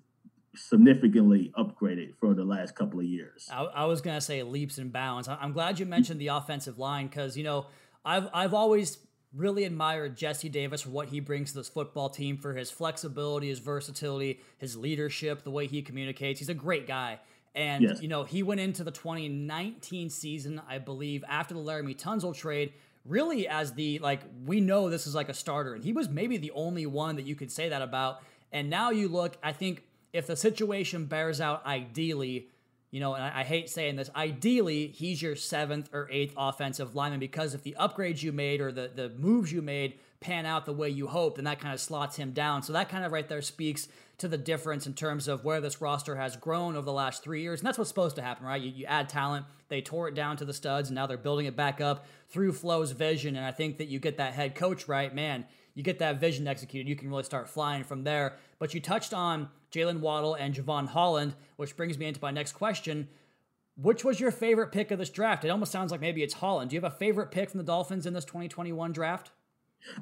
significantly 0.56 1.52
upgraded 1.58 2.14
for 2.18 2.34
the 2.34 2.44
last 2.44 2.74
couple 2.74 3.00
of 3.00 3.06
years. 3.06 3.48
I, 3.52 3.64
I 3.64 3.84
was 3.84 4.00
going 4.00 4.16
to 4.16 4.20
say 4.20 4.42
leaps 4.42 4.78
and 4.78 4.92
bounds. 4.92 5.28
I'm 5.28 5.52
glad 5.52 5.78
you 5.78 5.86
mentioned 5.86 6.20
the 6.20 6.28
offensive 6.28 6.78
line 6.78 7.06
because 7.06 7.36
you 7.36 7.44
know 7.44 7.66
I've 8.04 8.28
I've 8.32 8.54
always 8.54 8.98
really 9.34 9.64
admired 9.64 10.16
Jesse 10.16 10.48
Davis 10.48 10.82
for 10.82 10.90
what 10.90 11.08
he 11.08 11.20
brings 11.20 11.50
to 11.52 11.58
this 11.58 11.68
football 11.68 12.08
team 12.08 12.38
for 12.38 12.54
his 12.54 12.70
flexibility, 12.70 13.48
his 13.48 13.58
versatility, 13.58 14.40
his 14.58 14.76
leadership, 14.76 15.42
the 15.42 15.50
way 15.50 15.66
he 15.66 15.82
communicates. 15.82 16.38
He's 16.38 16.48
a 16.48 16.54
great 16.54 16.86
guy. 16.86 17.18
And 17.54 17.84
yes. 17.84 18.02
you 18.02 18.08
know, 18.08 18.24
he 18.24 18.42
went 18.42 18.60
into 18.60 18.82
the 18.82 18.90
2019 18.90 20.10
season, 20.10 20.60
I 20.68 20.78
believe, 20.78 21.24
after 21.28 21.54
the 21.54 21.60
Laremy 21.60 21.96
Tunsil 21.96 22.34
trade, 22.34 22.72
really 23.04 23.46
as 23.46 23.72
the 23.72 23.98
like 24.00 24.22
we 24.44 24.60
know 24.60 24.90
this 24.90 25.06
is 25.06 25.14
like 25.14 25.28
a 25.28 25.34
starter, 25.34 25.74
and 25.74 25.84
he 25.84 25.92
was 25.92 26.08
maybe 26.08 26.36
the 26.36 26.50
only 26.52 26.86
one 26.86 27.16
that 27.16 27.26
you 27.26 27.34
could 27.34 27.52
say 27.52 27.68
that 27.68 27.82
about. 27.82 28.22
And 28.50 28.70
now 28.70 28.90
you 28.90 29.08
look, 29.08 29.36
I 29.42 29.52
think 29.52 29.82
if 30.14 30.28
the 30.28 30.36
situation 30.36 31.06
bears 31.06 31.40
out 31.40 31.66
ideally, 31.66 32.48
you 32.92 33.00
know, 33.00 33.14
and 33.14 33.24
I, 33.24 33.40
I, 33.40 33.42
hate 33.42 33.68
saying 33.68 33.96
this, 33.96 34.08
ideally, 34.14 34.86
he's 34.86 35.20
your 35.20 35.34
seventh 35.34 35.90
or 35.92 36.08
eighth 36.08 36.32
offensive 36.36 36.94
lineman 36.94 37.18
because 37.18 37.52
if 37.52 37.64
the 37.64 37.74
upgrades 37.78 38.22
you 38.22 38.30
made 38.30 38.60
or 38.60 38.70
the, 38.70 38.88
the 38.94 39.08
moves 39.18 39.52
you 39.52 39.60
made 39.60 39.98
pan 40.20 40.46
out 40.46 40.66
the 40.66 40.72
way 40.72 40.88
you 40.88 41.08
hope, 41.08 41.34
then 41.34 41.44
that 41.46 41.58
kind 41.58 41.74
of 41.74 41.80
slots 41.80 42.14
him 42.14 42.30
down. 42.30 42.62
So 42.62 42.72
that 42.74 42.88
kind 42.88 43.04
of 43.04 43.10
right 43.10 43.28
there 43.28 43.42
speaks 43.42 43.88
to 44.18 44.28
the 44.28 44.38
difference 44.38 44.86
in 44.86 44.94
terms 44.94 45.26
of 45.26 45.44
where 45.44 45.60
this 45.60 45.80
roster 45.80 46.14
has 46.14 46.36
grown 46.36 46.76
over 46.76 46.84
the 46.84 46.92
last 46.92 47.24
three 47.24 47.42
years. 47.42 47.58
And 47.58 47.66
that's 47.66 47.76
what's 47.76 47.90
supposed 47.90 48.14
to 48.14 48.22
happen, 48.22 48.46
right? 48.46 48.62
You, 48.62 48.70
you 48.70 48.86
add 48.86 49.08
talent, 49.08 49.46
they 49.68 49.82
tore 49.82 50.06
it 50.06 50.14
down 50.14 50.36
to 50.36 50.44
the 50.44 50.54
studs, 50.54 50.90
and 50.90 50.94
now 50.94 51.08
they're 51.08 51.16
building 51.16 51.46
it 51.46 51.56
back 51.56 51.80
up 51.80 52.06
through 52.28 52.52
Flo's 52.52 52.92
vision. 52.92 53.34
And 53.34 53.44
I 53.44 53.50
think 53.50 53.78
that 53.78 53.88
you 53.88 53.98
get 53.98 54.18
that 54.18 54.34
head 54.34 54.54
coach 54.54 54.86
right, 54.86 55.12
man, 55.12 55.44
you 55.74 55.82
get 55.82 55.98
that 55.98 56.20
vision 56.20 56.46
executed, 56.46 56.88
you 56.88 56.96
can 56.96 57.10
really 57.10 57.24
start 57.24 57.48
flying 57.48 57.84
from 57.84 58.04
there. 58.04 58.36
But 58.58 58.74
you 58.74 58.80
touched 58.80 59.12
on 59.12 59.48
Jaylen 59.72 60.00
Waddle 60.00 60.34
and 60.34 60.54
Jevon 60.54 60.88
Holland, 60.88 61.34
which 61.56 61.76
brings 61.76 61.98
me 61.98 62.06
into 62.06 62.20
my 62.22 62.30
next 62.30 62.52
question. 62.52 63.08
Which 63.76 64.04
was 64.04 64.20
your 64.20 64.30
favorite 64.30 64.70
pick 64.70 64.92
of 64.92 65.00
this 65.00 65.10
draft? 65.10 65.44
It 65.44 65.48
almost 65.48 65.72
sounds 65.72 65.90
like 65.90 66.00
maybe 66.00 66.22
it's 66.22 66.34
Holland. 66.34 66.70
Do 66.70 66.76
you 66.76 66.80
have 66.80 66.92
a 66.92 66.96
favorite 66.96 67.32
pick 67.32 67.50
from 67.50 67.58
the 67.58 67.64
Dolphins 67.64 68.06
in 68.06 68.14
this 68.14 68.24
2021 68.24 68.92
draft? 68.92 69.32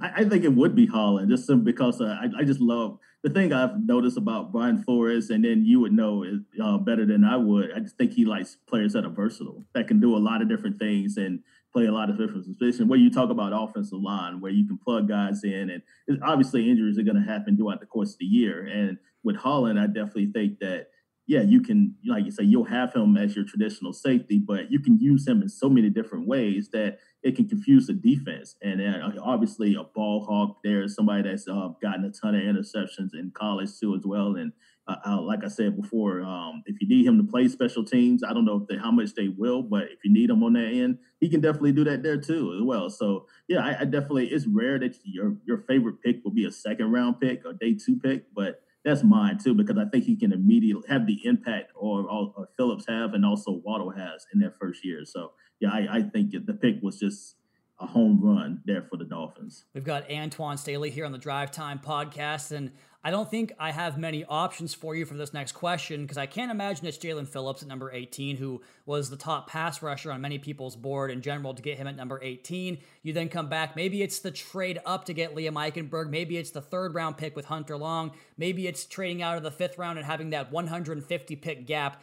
I, 0.01 0.11
I 0.17 0.29
think 0.29 0.45
it 0.45 0.55
would 0.55 0.75
be 0.75 0.87
Holland, 0.87 1.31
just 1.31 1.51
because 1.65 2.01
uh, 2.01 2.19
I, 2.21 2.41
I, 2.41 2.45
just 2.45 2.61
love 2.61 2.99
the 3.23 3.31
thing 3.31 3.53
I've 3.53 3.81
noticed 3.85 4.17
about 4.17 4.53
Brian 4.53 4.83
Flores, 4.83 5.31
and 5.31 5.45
then 5.45 5.65
you 5.65 5.81
would 5.81 5.93
know 5.93 6.23
it 6.23 6.41
uh, 6.63 6.79
better 6.79 7.07
than 7.07 7.25
I 7.25 7.37
would. 7.37 7.73
I 7.73 7.81
just 7.81 7.97
think 7.97 8.13
he 8.13 8.25
likes 8.25 8.59
players 8.67 8.93
that 8.93 9.05
are 9.05 9.11
versatile, 9.11 9.65
that 9.73 9.89
can 9.89 10.01
do 10.01 10.17
a 10.17 10.19
lot 10.19 10.43
of 10.43 10.49
different 10.49 10.79
things 10.79 11.17
and 11.17 11.41
play 11.73 11.87
a 11.87 11.93
lot 11.93 12.11
of 12.11 12.19
different 12.19 12.47
positions. 12.59 12.89
Where 12.89 12.99
you 12.99 13.11
talk 13.11 13.31
about 13.31 13.53
offensive 13.55 14.01
line, 14.01 14.41
where 14.41 14.53
you 14.53 14.67
can 14.67 14.79
plug 14.79 15.09
guys 15.09 15.45
in, 15.45 15.71
and 15.71 16.23
obviously 16.23 16.71
injuries 16.71 16.99
are 16.99 17.03
going 17.03 17.23
to 17.23 17.33
happen 17.33 17.57
throughout 17.57 17.81
the 17.81 17.87
course 17.87 18.13
of 18.13 18.19
the 18.19 18.27
year. 18.27 18.67
And 18.67 18.99
with 19.25 19.37
Holland, 19.37 19.79
I 19.79 19.87
definitely 19.87 20.33
think 20.33 20.59
that 20.61 20.89
yeah, 21.27 21.43
you 21.43 21.63
can 21.63 21.95
like 22.05 22.25
you 22.25 22.31
say 22.31 22.43
you'll 22.43 22.65
have 22.65 22.93
him 22.93 23.17
as 23.17 23.37
your 23.37 23.45
traditional 23.45 23.93
safety, 23.93 24.39
but 24.39 24.71
you 24.71 24.81
can 24.81 24.99
use 24.99 25.27
him 25.27 25.41
in 25.41 25.49
so 25.49 25.69
many 25.69 25.89
different 25.89 26.27
ways 26.27 26.71
that 26.73 26.99
it 27.23 27.37
can 27.37 27.49
confuse 27.49 27.87
the 27.87 27.93
defense. 27.93 28.57
And 28.61 28.83
uh, 28.83 29.11
obviously, 29.23 29.75
a 29.75 29.85
ball 29.85 30.25
hawk 30.25 30.59
there 30.65 30.83
is 30.83 30.97
somebody 30.97 31.23
that's 31.23 31.47
uh, 31.47 31.69
gotten 31.81 32.05
a 32.05 32.11
ton 32.11 32.35
of 32.35 32.43
interceptions 32.43 33.15
in 33.15 33.31
college 33.35 33.71
too 33.79 33.95
as 33.95 34.03
well. 34.05 34.35
And 34.37 34.53
uh, 34.89 34.97
uh, 35.07 35.21
like 35.21 35.45
I 35.45 35.49
said 35.49 35.81
before, 35.81 36.23
um, 36.23 36.63
if 36.67 36.81
you 36.81 36.89
need 36.89 37.07
him 37.07 37.17
to 37.19 37.31
play 37.31 37.47
special 37.49 37.85
teams, 37.85 38.25
I 38.25 38.33
don't 38.33 38.45
know 38.45 38.67
they, 38.69 38.77
how 38.77 38.91
much 38.91 39.15
they 39.15 39.29
will, 39.29 39.63
but 39.63 39.85
if 39.85 40.05
you 40.05 40.13
need 40.13 40.29
him 40.29 40.43
on 40.43 40.55
that 40.55 40.73
end, 40.73 40.99
he 41.21 41.29
can 41.29 41.41
definitely 41.41 41.73
do 41.73 41.85
that 41.85 42.03
there 42.03 42.21
too 42.21 42.55
as 42.57 42.63
well. 42.63 42.91
So 42.91 43.27
yeah, 43.49 43.61
I, 43.61 43.81
I 43.81 43.85
definitely 43.85 44.29
it's 44.29 44.47
rare 44.47 44.79
that 44.81 44.97
your 45.05 45.37
your 45.47 45.59
favorite 45.69 46.03
pick 46.03 46.25
will 46.25 46.33
be 46.33 46.47
a 46.47 46.53
second 46.53 46.91
round 46.91 47.21
pick 47.21 47.45
or 47.47 47.53
day 47.53 47.75
two 47.75 47.97
pick, 47.97 48.25
but 48.35 48.63
that's 48.85 49.05
mine 49.05 49.39
too 49.39 49.55
because 49.55 49.79
I 49.79 49.85
think 49.85 50.05
he 50.05 50.17
can 50.17 50.33
immediately 50.33 50.83
have 50.89 51.07
the 51.07 51.25
impact 51.25 51.71
or, 51.77 52.09
or 52.11 52.49
Phillips 52.57 52.85
have 52.89 53.15
and 53.15 53.25
also 53.25 53.53
Waddle 53.65 53.91
has 53.91 54.27
in 54.35 54.41
their 54.41 54.55
first 54.61 54.85
year. 54.85 55.05
So 55.05 55.33
yeah, 55.61 55.71
I, 55.71 55.99
I 55.99 56.03
think 56.03 56.33
the 56.33 56.55
pick 56.55 56.83
was 56.83 56.99
just 56.99 57.37
a 57.83 57.87
home 57.87 58.21
run 58.23 58.61
there 58.65 58.83
for 58.83 58.97
the 58.97 59.05
Dolphins. 59.05 59.65
We've 59.75 59.85
got 59.85 60.11
Antoine 60.11 60.57
Staley 60.57 60.91
here 60.91 61.05
on 61.05 61.13
the 61.13 61.19
Drive 61.19 61.51
Time 61.51 61.79
podcast, 61.79 62.53
and 62.53 62.73
I 63.05 63.11
don't 63.11 63.29
think 63.29 63.53
I 63.59 63.73
have 63.73 63.99
many 63.99 64.25
options 64.25 64.75
for 64.75 64.95
you 64.95 65.05
for 65.05 65.15
this 65.15 65.33
next 65.35 65.53
question 65.53 66.03
because 66.03 66.19
I 66.19 66.27
can't 66.27 66.53
imagine 66.53 66.87
it's 66.87 66.99
Jaelan 66.99 67.27
Phillips 67.27 67.61
at 67.61 67.67
number 67.69 67.91
18, 67.91 68.37
who 68.37 68.63
was 68.87 69.11
the 69.11 69.17
top 69.17 69.51
pass 69.51 69.83
rusher 69.83 70.13
on 70.13 70.21
many 70.21 70.39
people's 70.39 70.77
board 70.77 71.11
in 71.11 71.21
general 71.21 71.53
to 71.53 71.63
get 71.63 71.79
him 71.79 71.89
at 71.89 71.97
number 71.97 72.21
18. 72.23 72.79
You 73.03 73.13
then 73.13 73.29
come 73.29 73.49
back. 73.49 73.75
Maybe 73.75 74.03
it's 74.03 74.21
the 74.21 74.31
trade 74.31 74.79
up 74.87 75.07
to 75.07 75.15
get 75.15 75.35
Liam 75.35 75.55
Eichenberg. 75.55 76.11
Maybe 76.11 76.37
it's 76.37 76.51
the 76.51 76.61
third 76.61 76.95
round 76.95 77.17
pick 77.17 77.35
with 77.35 77.47
Hunter 77.47 77.77
Long. 77.77 78.13
Maybe 78.39 78.69
it's 78.69 78.87
trading 78.87 79.21
out 79.21 79.37
of 79.37 79.43
the 79.43 79.51
fifth 79.51 79.79
round 79.79 79.99
and 79.99 80.07
having 80.07 80.31
that 80.31 80.53
150 80.53 81.37
pick 81.37 81.67
gap. 81.67 82.01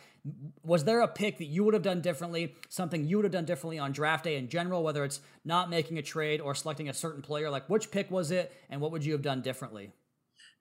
Was 0.64 0.84
there 0.84 1.00
a 1.00 1.08
pick 1.08 1.38
that 1.38 1.46
you 1.46 1.64
would 1.64 1.76
have 1.76 1.84
done 1.84 2.02
differently, 2.02 2.56
something 2.68 3.06
you 3.06 3.16
would 3.16 3.24
have 3.24 3.32
done 3.32 3.46
differently 3.46 3.80
on 3.80 3.94
draft 3.94 4.26
day 4.26 4.36
in 4.36 4.50
general, 4.50 4.84
whether 4.84 5.06
it's 5.06 5.22
not 5.46 5.70
making 5.70 5.98
a 5.98 6.02
trade 6.02 6.42
or 6.42 6.54
selecting 6.54 6.90
a 6.90 6.94
certain 6.94 7.22
player? 7.22 7.50
Like, 7.50 7.70
which 7.70 7.90
pick 7.90 8.12
was 8.12 8.32
it, 8.32 8.52
and 8.70 8.82
what 8.82 8.92
would 8.92 9.06
you 9.06 9.14
have 9.14 9.22
done 9.22 9.42
differently? 9.42 9.94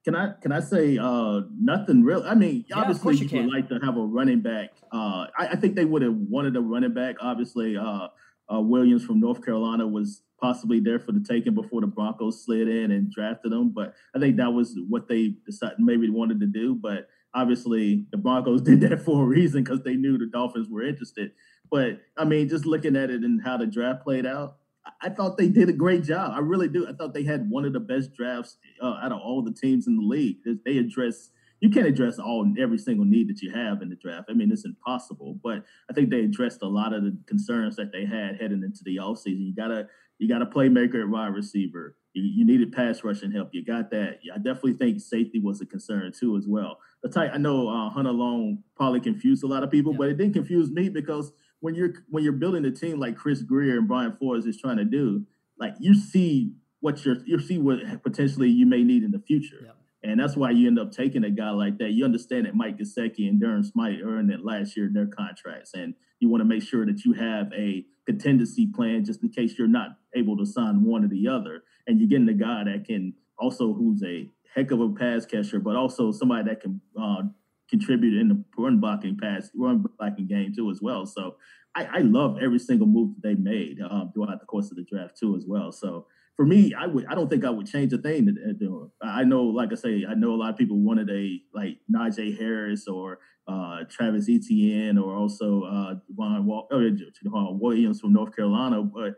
Can 0.05 0.15
I 0.15 0.31
can 0.41 0.51
I 0.51 0.61
say 0.61 0.97
uh, 0.97 1.41
nothing 1.59 2.03
real? 2.03 2.23
I 2.25 2.33
mean, 2.33 2.65
yeah, 2.69 2.77
obviously 2.79 3.17
you, 3.17 3.27
you 3.27 3.43
would 3.43 3.53
like 3.53 3.69
to 3.69 3.79
have 3.83 3.97
a 3.97 4.01
running 4.01 4.39
back. 4.39 4.69
Uh, 4.93 5.27
I, 5.37 5.49
I, 5.51 5.55
think 5.57 5.75
they 5.75 5.83
would 5.85 6.01
have 6.01 6.15
wanted 6.15 6.55
a 6.55 6.61
running 6.61 6.93
back. 6.93 7.17
Obviously, 7.19 7.75
uh, 7.75 8.07
uh, 8.51 8.61
Williams 8.61 9.03
from 9.03 9.19
North 9.19 9.43
Carolina 9.43 9.85
was 9.85 10.21
possibly 10.39 10.79
there 10.79 10.99
for 10.99 11.11
the 11.11 11.19
taking 11.19 11.53
before 11.53 11.81
the 11.81 11.87
Broncos 11.87 12.45
slid 12.45 12.67
in 12.67 12.91
and 12.91 13.11
drafted 13.11 13.51
him. 13.51 13.69
But 13.69 13.93
I 14.15 14.19
think 14.19 14.37
that 14.37 14.53
was 14.53 14.77
what 14.87 15.07
they 15.09 15.35
decided 15.45 15.79
maybe 15.79 16.09
wanted 16.09 16.39
to 16.39 16.47
do. 16.47 16.75
But 16.75 17.09
obviously, 17.33 18.05
the 18.11 18.17
Broncos 18.17 18.61
did 18.63 18.81
that 18.81 19.01
for 19.01 19.23
a 19.23 19.27
reason 19.27 19.63
because 19.63 19.83
they 19.83 19.95
knew 19.95 20.17
the 20.17 20.27
Dolphins 20.27 20.69
were 20.69 20.83
interested. 20.83 21.31
But 21.69 21.99
I 22.17 22.23
mean, 22.23 22.49
just 22.49 22.65
looking 22.65 22.95
at 22.95 23.09
it 23.09 23.21
and 23.21 23.41
how 23.43 23.57
the 23.57 23.67
draft 23.67 24.03
played 24.03 24.25
out, 24.25 24.58
I 25.01 25.09
thought 25.09 25.37
they 25.37 25.49
did 25.49 25.69
a 25.69 25.73
great 25.73 26.03
job. 26.03 26.33
I 26.35 26.39
really 26.39 26.67
do. 26.67 26.87
I 26.87 26.93
thought 26.93 27.13
they 27.13 27.23
had 27.23 27.49
one 27.49 27.65
of 27.65 27.73
the 27.73 27.79
best 27.79 28.13
drafts 28.13 28.57
uh, 28.81 28.99
out 29.03 29.11
of 29.11 29.19
all 29.19 29.41
the 29.41 29.53
teams 29.53 29.87
in 29.87 29.95
the 29.95 30.03
league. 30.03 30.37
They 30.65 30.77
address 30.77 31.31
you 31.61 31.69
can't 31.69 31.87
address 31.87 32.19
all 32.19 32.49
every 32.57 32.77
single 32.77 33.05
need 33.05 33.27
that 33.29 33.41
you 33.41 33.51
have 33.51 33.81
in 33.81 33.89
the 33.89 33.95
draft. 33.95 34.29
I 34.29 34.33
mean, 34.33 34.51
it's 34.51 34.65
impossible. 34.65 35.39
But 35.43 35.65
I 35.89 35.93
think 35.93 36.09
they 36.09 36.21
addressed 36.21 36.61
a 36.61 36.67
lot 36.67 36.93
of 36.93 37.03
the 37.03 37.17
concerns 37.27 37.75
that 37.75 37.91
they 37.91 38.05
had 38.05 38.39
heading 38.39 38.63
into 38.63 38.81
the 38.83 38.97
offseason. 38.97 39.45
You 39.45 39.53
gotta 39.55 39.87
you 40.19 40.27
got 40.27 40.41
a 40.41 40.45
playmaker 40.45 41.01
at 41.01 41.09
wide 41.09 41.33
receiver. 41.33 41.95
You, 42.13 42.23
you, 42.23 42.45
needed 42.45 42.73
pass 42.73 43.03
rushing 43.03 43.31
help. 43.31 43.49
You 43.53 43.63
got 43.63 43.91
that. 43.91 44.19
I 44.33 44.37
definitely 44.37 44.73
think 44.73 44.99
safety 44.99 45.39
was 45.39 45.61
a 45.61 45.65
concern 45.65 46.11
too 46.17 46.35
as 46.37 46.45
well. 46.47 46.79
The 47.03 47.09
type 47.09 47.31
I 47.33 47.37
know 47.37 47.69
uh, 47.69 47.89
Hunter 47.89 48.11
Long 48.11 48.63
probably 48.75 48.99
confused 48.99 49.43
a 49.43 49.47
lot 49.47 49.63
of 49.63 49.71
people, 49.71 49.93
yeah. 49.93 49.97
but 49.99 50.09
it 50.09 50.17
didn't 50.17 50.33
confuse 50.33 50.71
me 50.71 50.89
because 50.89 51.31
when 51.59 51.75
you're 51.75 51.93
when 52.09 52.23
you're 52.23 52.33
building 52.33 52.65
a 52.65 52.71
team 52.71 52.99
like 52.99 53.15
Chris 53.15 53.41
Grier 53.41 53.77
and 53.77 53.87
Brian 53.87 54.15
Flores 54.17 54.45
is 54.45 54.59
trying 54.59 54.77
to 54.77 54.85
do, 54.85 55.25
like 55.59 55.73
you 55.79 55.93
see 55.93 56.53
what 56.79 57.03
you're 57.05 57.17
you 57.25 57.39
see 57.39 57.57
what 57.57 57.79
potentially 58.03 58.49
you 58.49 58.65
may 58.65 58.83
need 58.83 59.03
in 59.03 59.11
the 59.11 59.19
future. 59.19 59.59
Yeah. 59.63 59.71
And 60.01 60.19
that's 60.19 60.37
why 60.37 60.51
you 60.51 60.67
end 60.67 60.79
up 60.79 60.93
taking 60.93 61.25
a 61.25 61.29
guy 61.29 61.49
like 61.49 61.77
that. 61.79 61.91
You 61.91 62.05
understand 62.05 62.45
that 62.45 62.55
Mike 62.55 62.77
Gesicki 62.77 63.27
and 63.27 63.39
Durham 63.39 63.63
Smythe 63.63 63.99
earned 64.01 64.31
it 64.31 64.45
last 64.45 64.77
year 64.77 64.85
in 64.85 64.93
their 64.93 65.07
contracts. 65.07 65.71
And 65.73 65.93
you 66.19 66.29
want 66.29 66.39
to 66.39 66.45
make 66.45 66.63
sure 66.63 66.85
that 66.85 67.03
you 67.03 67.13
have 67.13 67.51
a 67.53 67.85
contingency 68.05 68.67
plan 68.73 69.03
just 69.03 69.21
in 69.23 69.29
case 69.29 69.55
you're 69.57 69.67
not 69.67 69.97
able 70.15 70.37
to 70.37 70.45
sign 70.45 70.85
one 70.85 71.03
or 71.03 71.09
the 71.09 71.27
other. 71.27 71.63
And 71.85 71.99
you're 71.99 72.07
getting 72.07 72.29
a 72.29 72.33
guy 72.33 72.63
that 72.63 72.85
can 72.85 73.13
also 73.37 73.73
who's 73.73 74.01
a 74.03 74.29
heck 74.55 74.71
of 74.71 74.79
a 74.79 74.89
pass 74.89 75.25
catcher, 75.25 75.59
but 75.59 75.75
also 75.75 76.11
somebody 76.11 76.49
that 76.49 76.61
can 76.61 76.79
uh, 76.99 77.23
contributed 77.69 78.19
in 78.19 78.27
the 78.27 78.43
run 78.57 78.79
blocking 78.79 79.17
pass, 79.17 79.49
run 79.55 79.85
blocking 79.97 80.27
game 80.27 80.53
too 80.55 80.69
as 80.69 80.81
well. 80.81 81.05
So 81.05 81.35
I, 81.75 81.85
I 81.85 81.99
love 81.99 82.39
every 82.41 82.59
single 82.59 82.87
move 82.87 83.15
that 83.15 83.27
they 83.27 83.35
made 83.35 83.79
um, 83.81 84.11
throughout 84.13 84.39
the 84.39 84.45
course 84.45 84.71
of 84.71 84.77
the 84.77 84.83
draft 84.83 85.17
too 85.17 85.35
as 85.35 85.45
well. 85.47 85.71
So 85.71 86.07
for 86.35 86.45
me, 86.45 86.73
I 86.73 86.87
would 86.87 87.05
I 87.07 87.15
don't 87.15 87.29
think 87.29 87.45
I 87.45 87.49
would 87.49 87.67
change 87.67 87.93
a 87.93 87.97
thing. 87.97 88.25
To, 88.25 88.53
to, 88.53 88.91
I 89.01 89.23
know, 89.23 89.43
like 89.43 89.71
I 89.71 89.75
say, 89.75 90.05
I 90.09 90.13
know 90.13 90.31
a 90.31 90.37
lot 90.37 90.49
of 90.49 90.57
people 90.57 90.77
wanted 90.77 91.09
a 91.09 91.41
like 91.53 91.77
Najee 91.93 92.39
Harris 92.39 92.87
or 92.87 93.19
uh, 93.47 93.83
Travis 93.89 94.29
Etienne 94.29 94.97
or 94.97 95.15
also 95.15 95.63
uh, 95.63 95.95
Javon 96.11 96.45
Wal- 96.45 96.67
uh, 96.71 97.51
Williams 97.51 97.99
from 97.99 98.13
North 98.13 98.35
Carolina, 98.35 98.83
but 98.83 99.15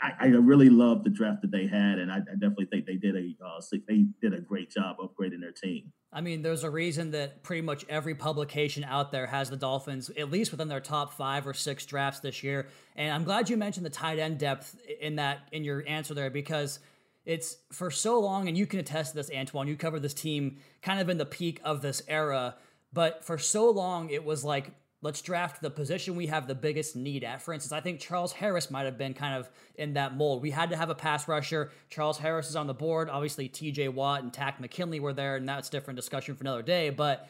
I, 0.00 0.12
I, 0.20 0.26
really 0.26 0.68
love 0.68 1.04
the 1.04 1.10
draft 1.10 1.42
that 1.42 1.52
they 1.52 1.68
had, 1.68 1.98
and 1.98 2.10
I, 2.10 2.16
I 2.16 2.34
definitely 2.34 2.66
think 2.66 2.86
they 2.86 2.96
did 2.96 3.14
a 3.14 3.34
uh, 3.44 3.60
they 3.86 4.06
did 4.20 4.34
a 4.34 4.40
great 4.40 4.70
job 4.70 4.96
upgrading 4.98 5.40
their 5.40 5.52
team. 5.52 5.92
I 6.12 6.20
mean, 6.20 6.42
there's 6.42 6.62
a 6.62 6.70
reason 6.70 7.12
that 7.12 7.42
pretty 7.42 7.62
much 7.62 7.86
every 7.88 8.14
publication 8.14 8.84
out 8.84 9.12
there 9.12 9.26
has 9.26 9.48
the 9.48 9.56
Dolphins 9.56 10.10
at 10.10 10.30
least 10.30 10.50
within 10.50 10.68
their 10.68 10.80
top 10.80 11.14
five 11.14 11.46
or 11.46 11.54
six 11.54 11.86
drafts 11.86 12.20
this 12.20 12.42
year. 12.42 12.68
And 12.96 13.12
I'm 13.12 13.24
glad 13.24 13.48
you 13.48 13.56
mentioned 13.56 13.86
the 13.86 13.90
tight 13.90 14.18
end 14.18 14.38
depth 14.38 14.76
in 15.00 15.16
that 15.16 15.48
in 15.52 15.64
your 15.64 15.82
answer 15.88 16.12
there 16.12 16.28
because 16.28 16.80
it's 17.24 17.56
for 17.70 17.90
so 17.90 18.20
long, 18.20 18.48
and 18.48 18.58
you 18.58 18.66
can 18.66 18.80
attest 18.80 19.12
to 19.12 19.16
this, 19.16 19.30
Antoine. 19.34 19.68
You 19.68 19.76
covered 19.76 20.02
this 20.02 20.12
team 20.12 20.58
kind 20.82 21.00
of 21.00 21.08
in 21.08 21.18
the 21.18 21.24
peak 21.24 21.60
of 21.64 21.80
this 21.80 22.02
era, 22.08 22.56
but 22.92 23.24
for 23.24 23.38
so 23.38 23.70
long 23.70 24.10
it 24.10 24.24
was 24.24 24.44
like 24.44 24.72
let's 25.02 25.20
draft 25.20 25.60
the 25.60 25.70
position 25.70 26.16
we 26.16 26.28
have 26.28 26.46
the 26.46 26.54
biggest 26.54 26.96
need 26.96 27.24
at. 27.24 27.42
For 27.42 27.52
instance, 27.52 27.72
I 27.72 27.80
think 27.80 28.00
Charles 28.00 28.32
Harris 28.32 28.70
might 28.70 28.84
have 28.84 28.96
been 28.96 29.12
kind 29.12 29.34
of 29.34 29.50
in 29.74 29.94
that 29.94 30.16
mold. 30.16 30.40
We 30.40 30.52
had 30.52 30.70
to 30.70 30.76
have 30.76 30.90
a 30.90 30.94
pass 30.94 31.28
rusher. 31.28 31.70
Charles 31.90 32.18
Harris 32.18 32.48
is 32.48 32.56
on 32.56 32.68
the 32.68 32.74
board. 32.74 33.10
Obviously, 33.10 33.48
TJ 33.48 33.92
Watt 33.92 34.22
and 34.22 34.32
Takk 34.32 34.60
McKinley 34.60 35.00
were 35.00 35.12
there, 35.12 35.36
and 35.36 35.46
that's 35.46 35.68
different 35.68 35.96
discussion 35.96 36.36
for 36.36 36.44
another 36.44 36.62
day. 36.62 36.90
But 36.90 37.28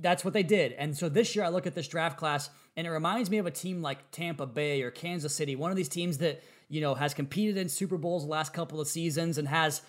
that's 0.00 0.24
what 0.24 0.32
they 0.32 0.44
did. 0.44 0.72
And 0.72 0.96
so 0.96 1.08
this 1.08 1.34
year, 1.36 1.44
I 1.44 1.48
look 1.48 1.66
at 1.66 1.74
this 1.74 1.88
draft 1.88 2.16
class, 2.16 2.50
and 2.76 2.86
it 2.86 2.90
reminds 2.90 3.30
me 3.30 3.38
of 3.38 3.46
a 3.46 3.50
team 3.50 3.82
like 3.82 4.10
Tampa 4.12 4.46
Bay 4.46 4.82
or 4.82 4.90
Kansas 4.90 5.34
City, 5.34 5.56
one 5.56 5.70
of 5.70 5.76
these 5.76 5.88
teams 5.88 6.18
that 6.18 6.42
you 6.68 6.80
know 6.80 6.94
has 6.94 7.12
competed 7.12 7.56
in 7.56 7.68
Super 7.68 7.98
Bowls 7.98 8.24
the 8.24 8.30
last 8.30 8.54
couple 8.54 8.80
of 8.80 8.88
seasons 8.88 9.38
and 9.38 9.48
has 9.48 9.82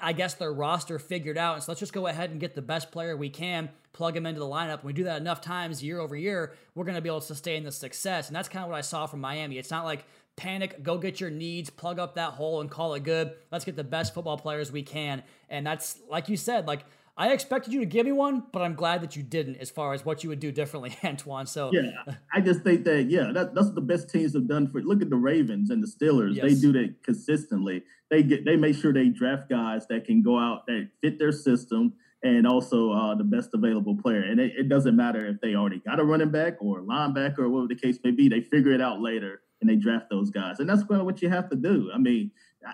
I 0.00 0.12
guess 0.12 0.34
their 0.34 0.52
roster 0.52 0.98
figured 0.98 1.36
out. 1.36 1.54
And 1.54 1.62
so 1.62 1.72
let's 1.72 1.80
just 1.80 1.92
go 1.92 2.06
ahead 2.06 2.30
and 2.30 2.40
get 2.40 2.54
the 2.54 2.62
best 2.62 2.90
player 2.90 3.16
we 3.16 3.28
can, 3.28 3.68
plug 3.92 4.16
him 4.16 4.26
into 4.26 4.40
the 4.40 4.46
lineup. 4.46 4.82
When 4.82 4.86
we 4.86 4.92
do 4.92 5.04
that 5.04 5.20
enough 5.20 5.40
times 5.40 5.82
year 5.82 6.00
over 6.00 6.16
year, 6.16 6.54
we're 6.74 6.84
going 6.84 6.94
to 6.94 7.00
be 7.00 7.08
able 7.08 7.20
to 7.20 7.26
sustain 7.26 7.64
the 7.64 7.72
success. 7.72 8.28
And 8.28 8.36
that's 8.36 8.48
kind 8.48 8.64
of 8.64 8.70
what 8.70 8.78
I 8.78 8.82
saw 8.82 9.06
from 9.06 9.20
Miami. 9.20 9.58
It's 9.58 9.70
not 9.70 9.84
like 9.84 10.04
panic, 10.36 10.82
go 10.82 10.98
get 10.98 11.20
your 11.20 11.30
needs, 11.30 11.70
plug 11.70 11.98
up 11.98 12.14
that 12.14 12.32
hole, 12.32 12.60
and 12.60 12.70
call 12.70 12.94
it 12.94 13.04
good. 13.04 13.32
Let's 13.52 13.64
get 13.64 13.76
the 13.76 13.84
best 13.84 14.14
football 14.14 14.38
players 14.38 14.72
we 14.72 14.82
can. 14.82 15.22
And 15.48 15.66
that's, 15.66 15.98
like 16.08 16.28
you 16.28 16.36
said, 16.36 16.66
like 16.66 16.84
I 17.16 17.32
expected 17.32 17.72
you 17.72 17.80
to 17.80 17.86
give 17.86 18.06
me 18.06 18.12
one, 18.12 18.42
but 18.52 18.62
I'm 18.62 18.74
glad 18.74 19.00
that 19.02 19.14
you 19.14 19.22
didn't 19.22 19.56
as 19.56 19.70
far 19.70 19.92
as 19.92 20.04
what 20.04 20.24
you 20.24 20.30
would 20.30 20.40
do 20.40 20.50
differently, 20.50 20.96
Antoine. 21.04 21.46
So 21.46 21.70
yeah, 21.72 22.14
I 22.32 22.40
just 22.40 22.62
think 22.62 22.84
that 22.84 23.04
yeah, 23.04 23.30
that, 23.32 23.54
that's 23.54 23.66
what 23.66 23.76
the 23.76 23.80
best 23.80 24.10
teams 24.10 24.34
have 24.34 24.48
done 24.48 24.68
for. 24.68 24.80
Look 24.82 25.00
at 25.00 25.10
the 25.10 25.16
Ravens 25.16 25.70
and 25.70 25.82
the 25.82 25.86
Steelers; 25.86 26.34
yes. 26.34 26.44
they 26.44 26.60
do 26.60 26.72
that 26.72 27.02
consistently. 27.04 27.84
They 28.10 28.22
get 28.22 28.44
they 28.44 28.56
make 28.56 28.76
sure 28.76 28.92
they 28.92 29.08
draft 29.08 29.48
guys 29.48 29.86
that 29.88 30.04
can 30.04 30.22
go 30.22 30.38
out 30.38 30.66
that 30.66 30.88
fit 31.00 31.18
their 31.18 31.32
system 31.32 31.94
and 32.24 32.46
also 32.46 32.90
uh, 32.90 33.14
the 33.14 33.24
best 33.24 33.50
available 33.52 33.96
player. 33.96 34.22
And 34.22 34.40
it, 34.40 34.52
it, 34.56 34.68
doesn't 34.70 34.96
matter 34.96 35.26
if 35.26 35.42
they 35.42 35.54
already 35.54 35.80
got 35.80 36.00
a 36.00 36.04
running 36.04 36.30
back 36.30 36.54
or 36.58 36.78
a 36.78 36.82
linebacker 36.82 37.40
or 37.40 37.50
whatever 37.50 37.68
the 37.68 37.78
case 37.78 37.98
may 38.02 38.12
be. 38.12 38.30
They 38.30 38.40
figure 38.40 38.72
it 38.72 38.80
out 38.80 39.02
later 39.02 39.42
and 39.60 39.68
they 39.68 39.76
draft 39.76 40.06
those 40.10 40.30
guys, 40.30 40.58
and 40.58 40.68
that's 40.68 40.82
kind 40.82 41.00
of 41.00 41.06
what 41.06 41.22
you 41.22 41.28
have 41.28 41.48
to 41.50 41.56
do. 41.56 41.90
I 41.94 41.98
mean, 41.98 42.32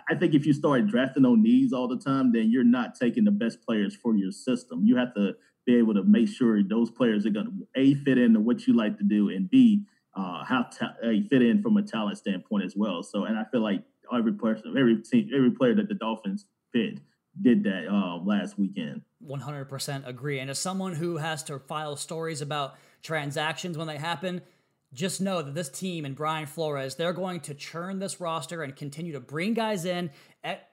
I 0.08 0.14
think 0.14 0.34
if 0.34 0.46
you 0.46 0.52
start 0.52 0.86
drafting 0.86 1.24
on 1.24 1.42
needs 1.42 1.72
all 1.72 1.88
the 1.88 1.98
time, 1.98 2.32
then 2.32 2.50
you're 2.50 2.64
not 2.64 2.94
taking 2.94 3.24
the 3.24 3.30
best 3.30 3.62
players 3.62 3.94
for 3.94 4.14
your 4.14 4.30
system. 4.30 4.84
You 4.84 4.96
have 4.96 5.14
to 5.14 5.32
be 5.66 5.76
able 5.76 5.94
to 5.94 6.02
make 6.02 6.28
sure 6.28 6.62
those 6.62 6.90
players 6.90 7.26
are 7.26 7.30
going 7.30 7.46
to 7.46 7.80
a 7.80 7.94
fit 7.94 8.18
into 8.18 8.40
what 8.40 8.66
you 8.66 8.74
like 8.74 8.98
to 8.98 9.04
do, 9.04 9.28
and 9.30 9.50
b 9.50 9.84
uh, 10.14 10.44
how 10.44 10.64
ta- 10.64 10.94
fit 11.02 11.42
in 11.42 11.62
from 11.62 11.76
a 11.76 11.82
talent 11.82 12.18
standpoint 12.18 12.64
as 12.64 12.74
well. 12.76 13.02
So, 13.02 13.24
and 13.24 13.38
I 13.38 13.44
feel 13.44 13.60
like 13.60 13.82
every 14.12 14.32
person, 14.32 14.74
every 14.76 14.96
team, 15.02 15.30
every 15.34 15.50
player 15.50 15.74
that 15.74 15.88
the 15.88 15.94
Dolphins 15.94 16.46
fit 16.72 17.00
did 17.40 17.62
that 17.64 17.86
uh, 17.88 18.16
last 18.24 18.58
weekend. 18.58 19.02
100% 19.24 20.06
agree. 20.06 20.40
And 20.40 20.50
as 20.50 20.58
someone 20.58 20.94
who 20.94 21.18
has 21.18 21.42
to 21.44 21.58
file 21.58 21.96
stories 21.96 22.40
about 22.40 22.74
transactions 23.02 23.78
when 23.78 23.86
they 23.86 23.98
happen, 23.98 24.42
just 24.92 25.20
know 25.20 25.40
that 25.40 25.54
this 25.54 25.68
team 25.68 26.04
and 26.04 26.16
Brian 26.16 26.46
Flores, 26.46 26.96
they're 26.96 27.12
going 27.12 27.40
to 27.40 27.54
churn 27.54 28.00
this 28.00 28.20
roster 28.20 28.62
and 28.62 28.74
continue 28.74 29.12
to 29.12 29.20
bring 29.20 29.54
guys 29.54 29.84
in, 29.84 30.10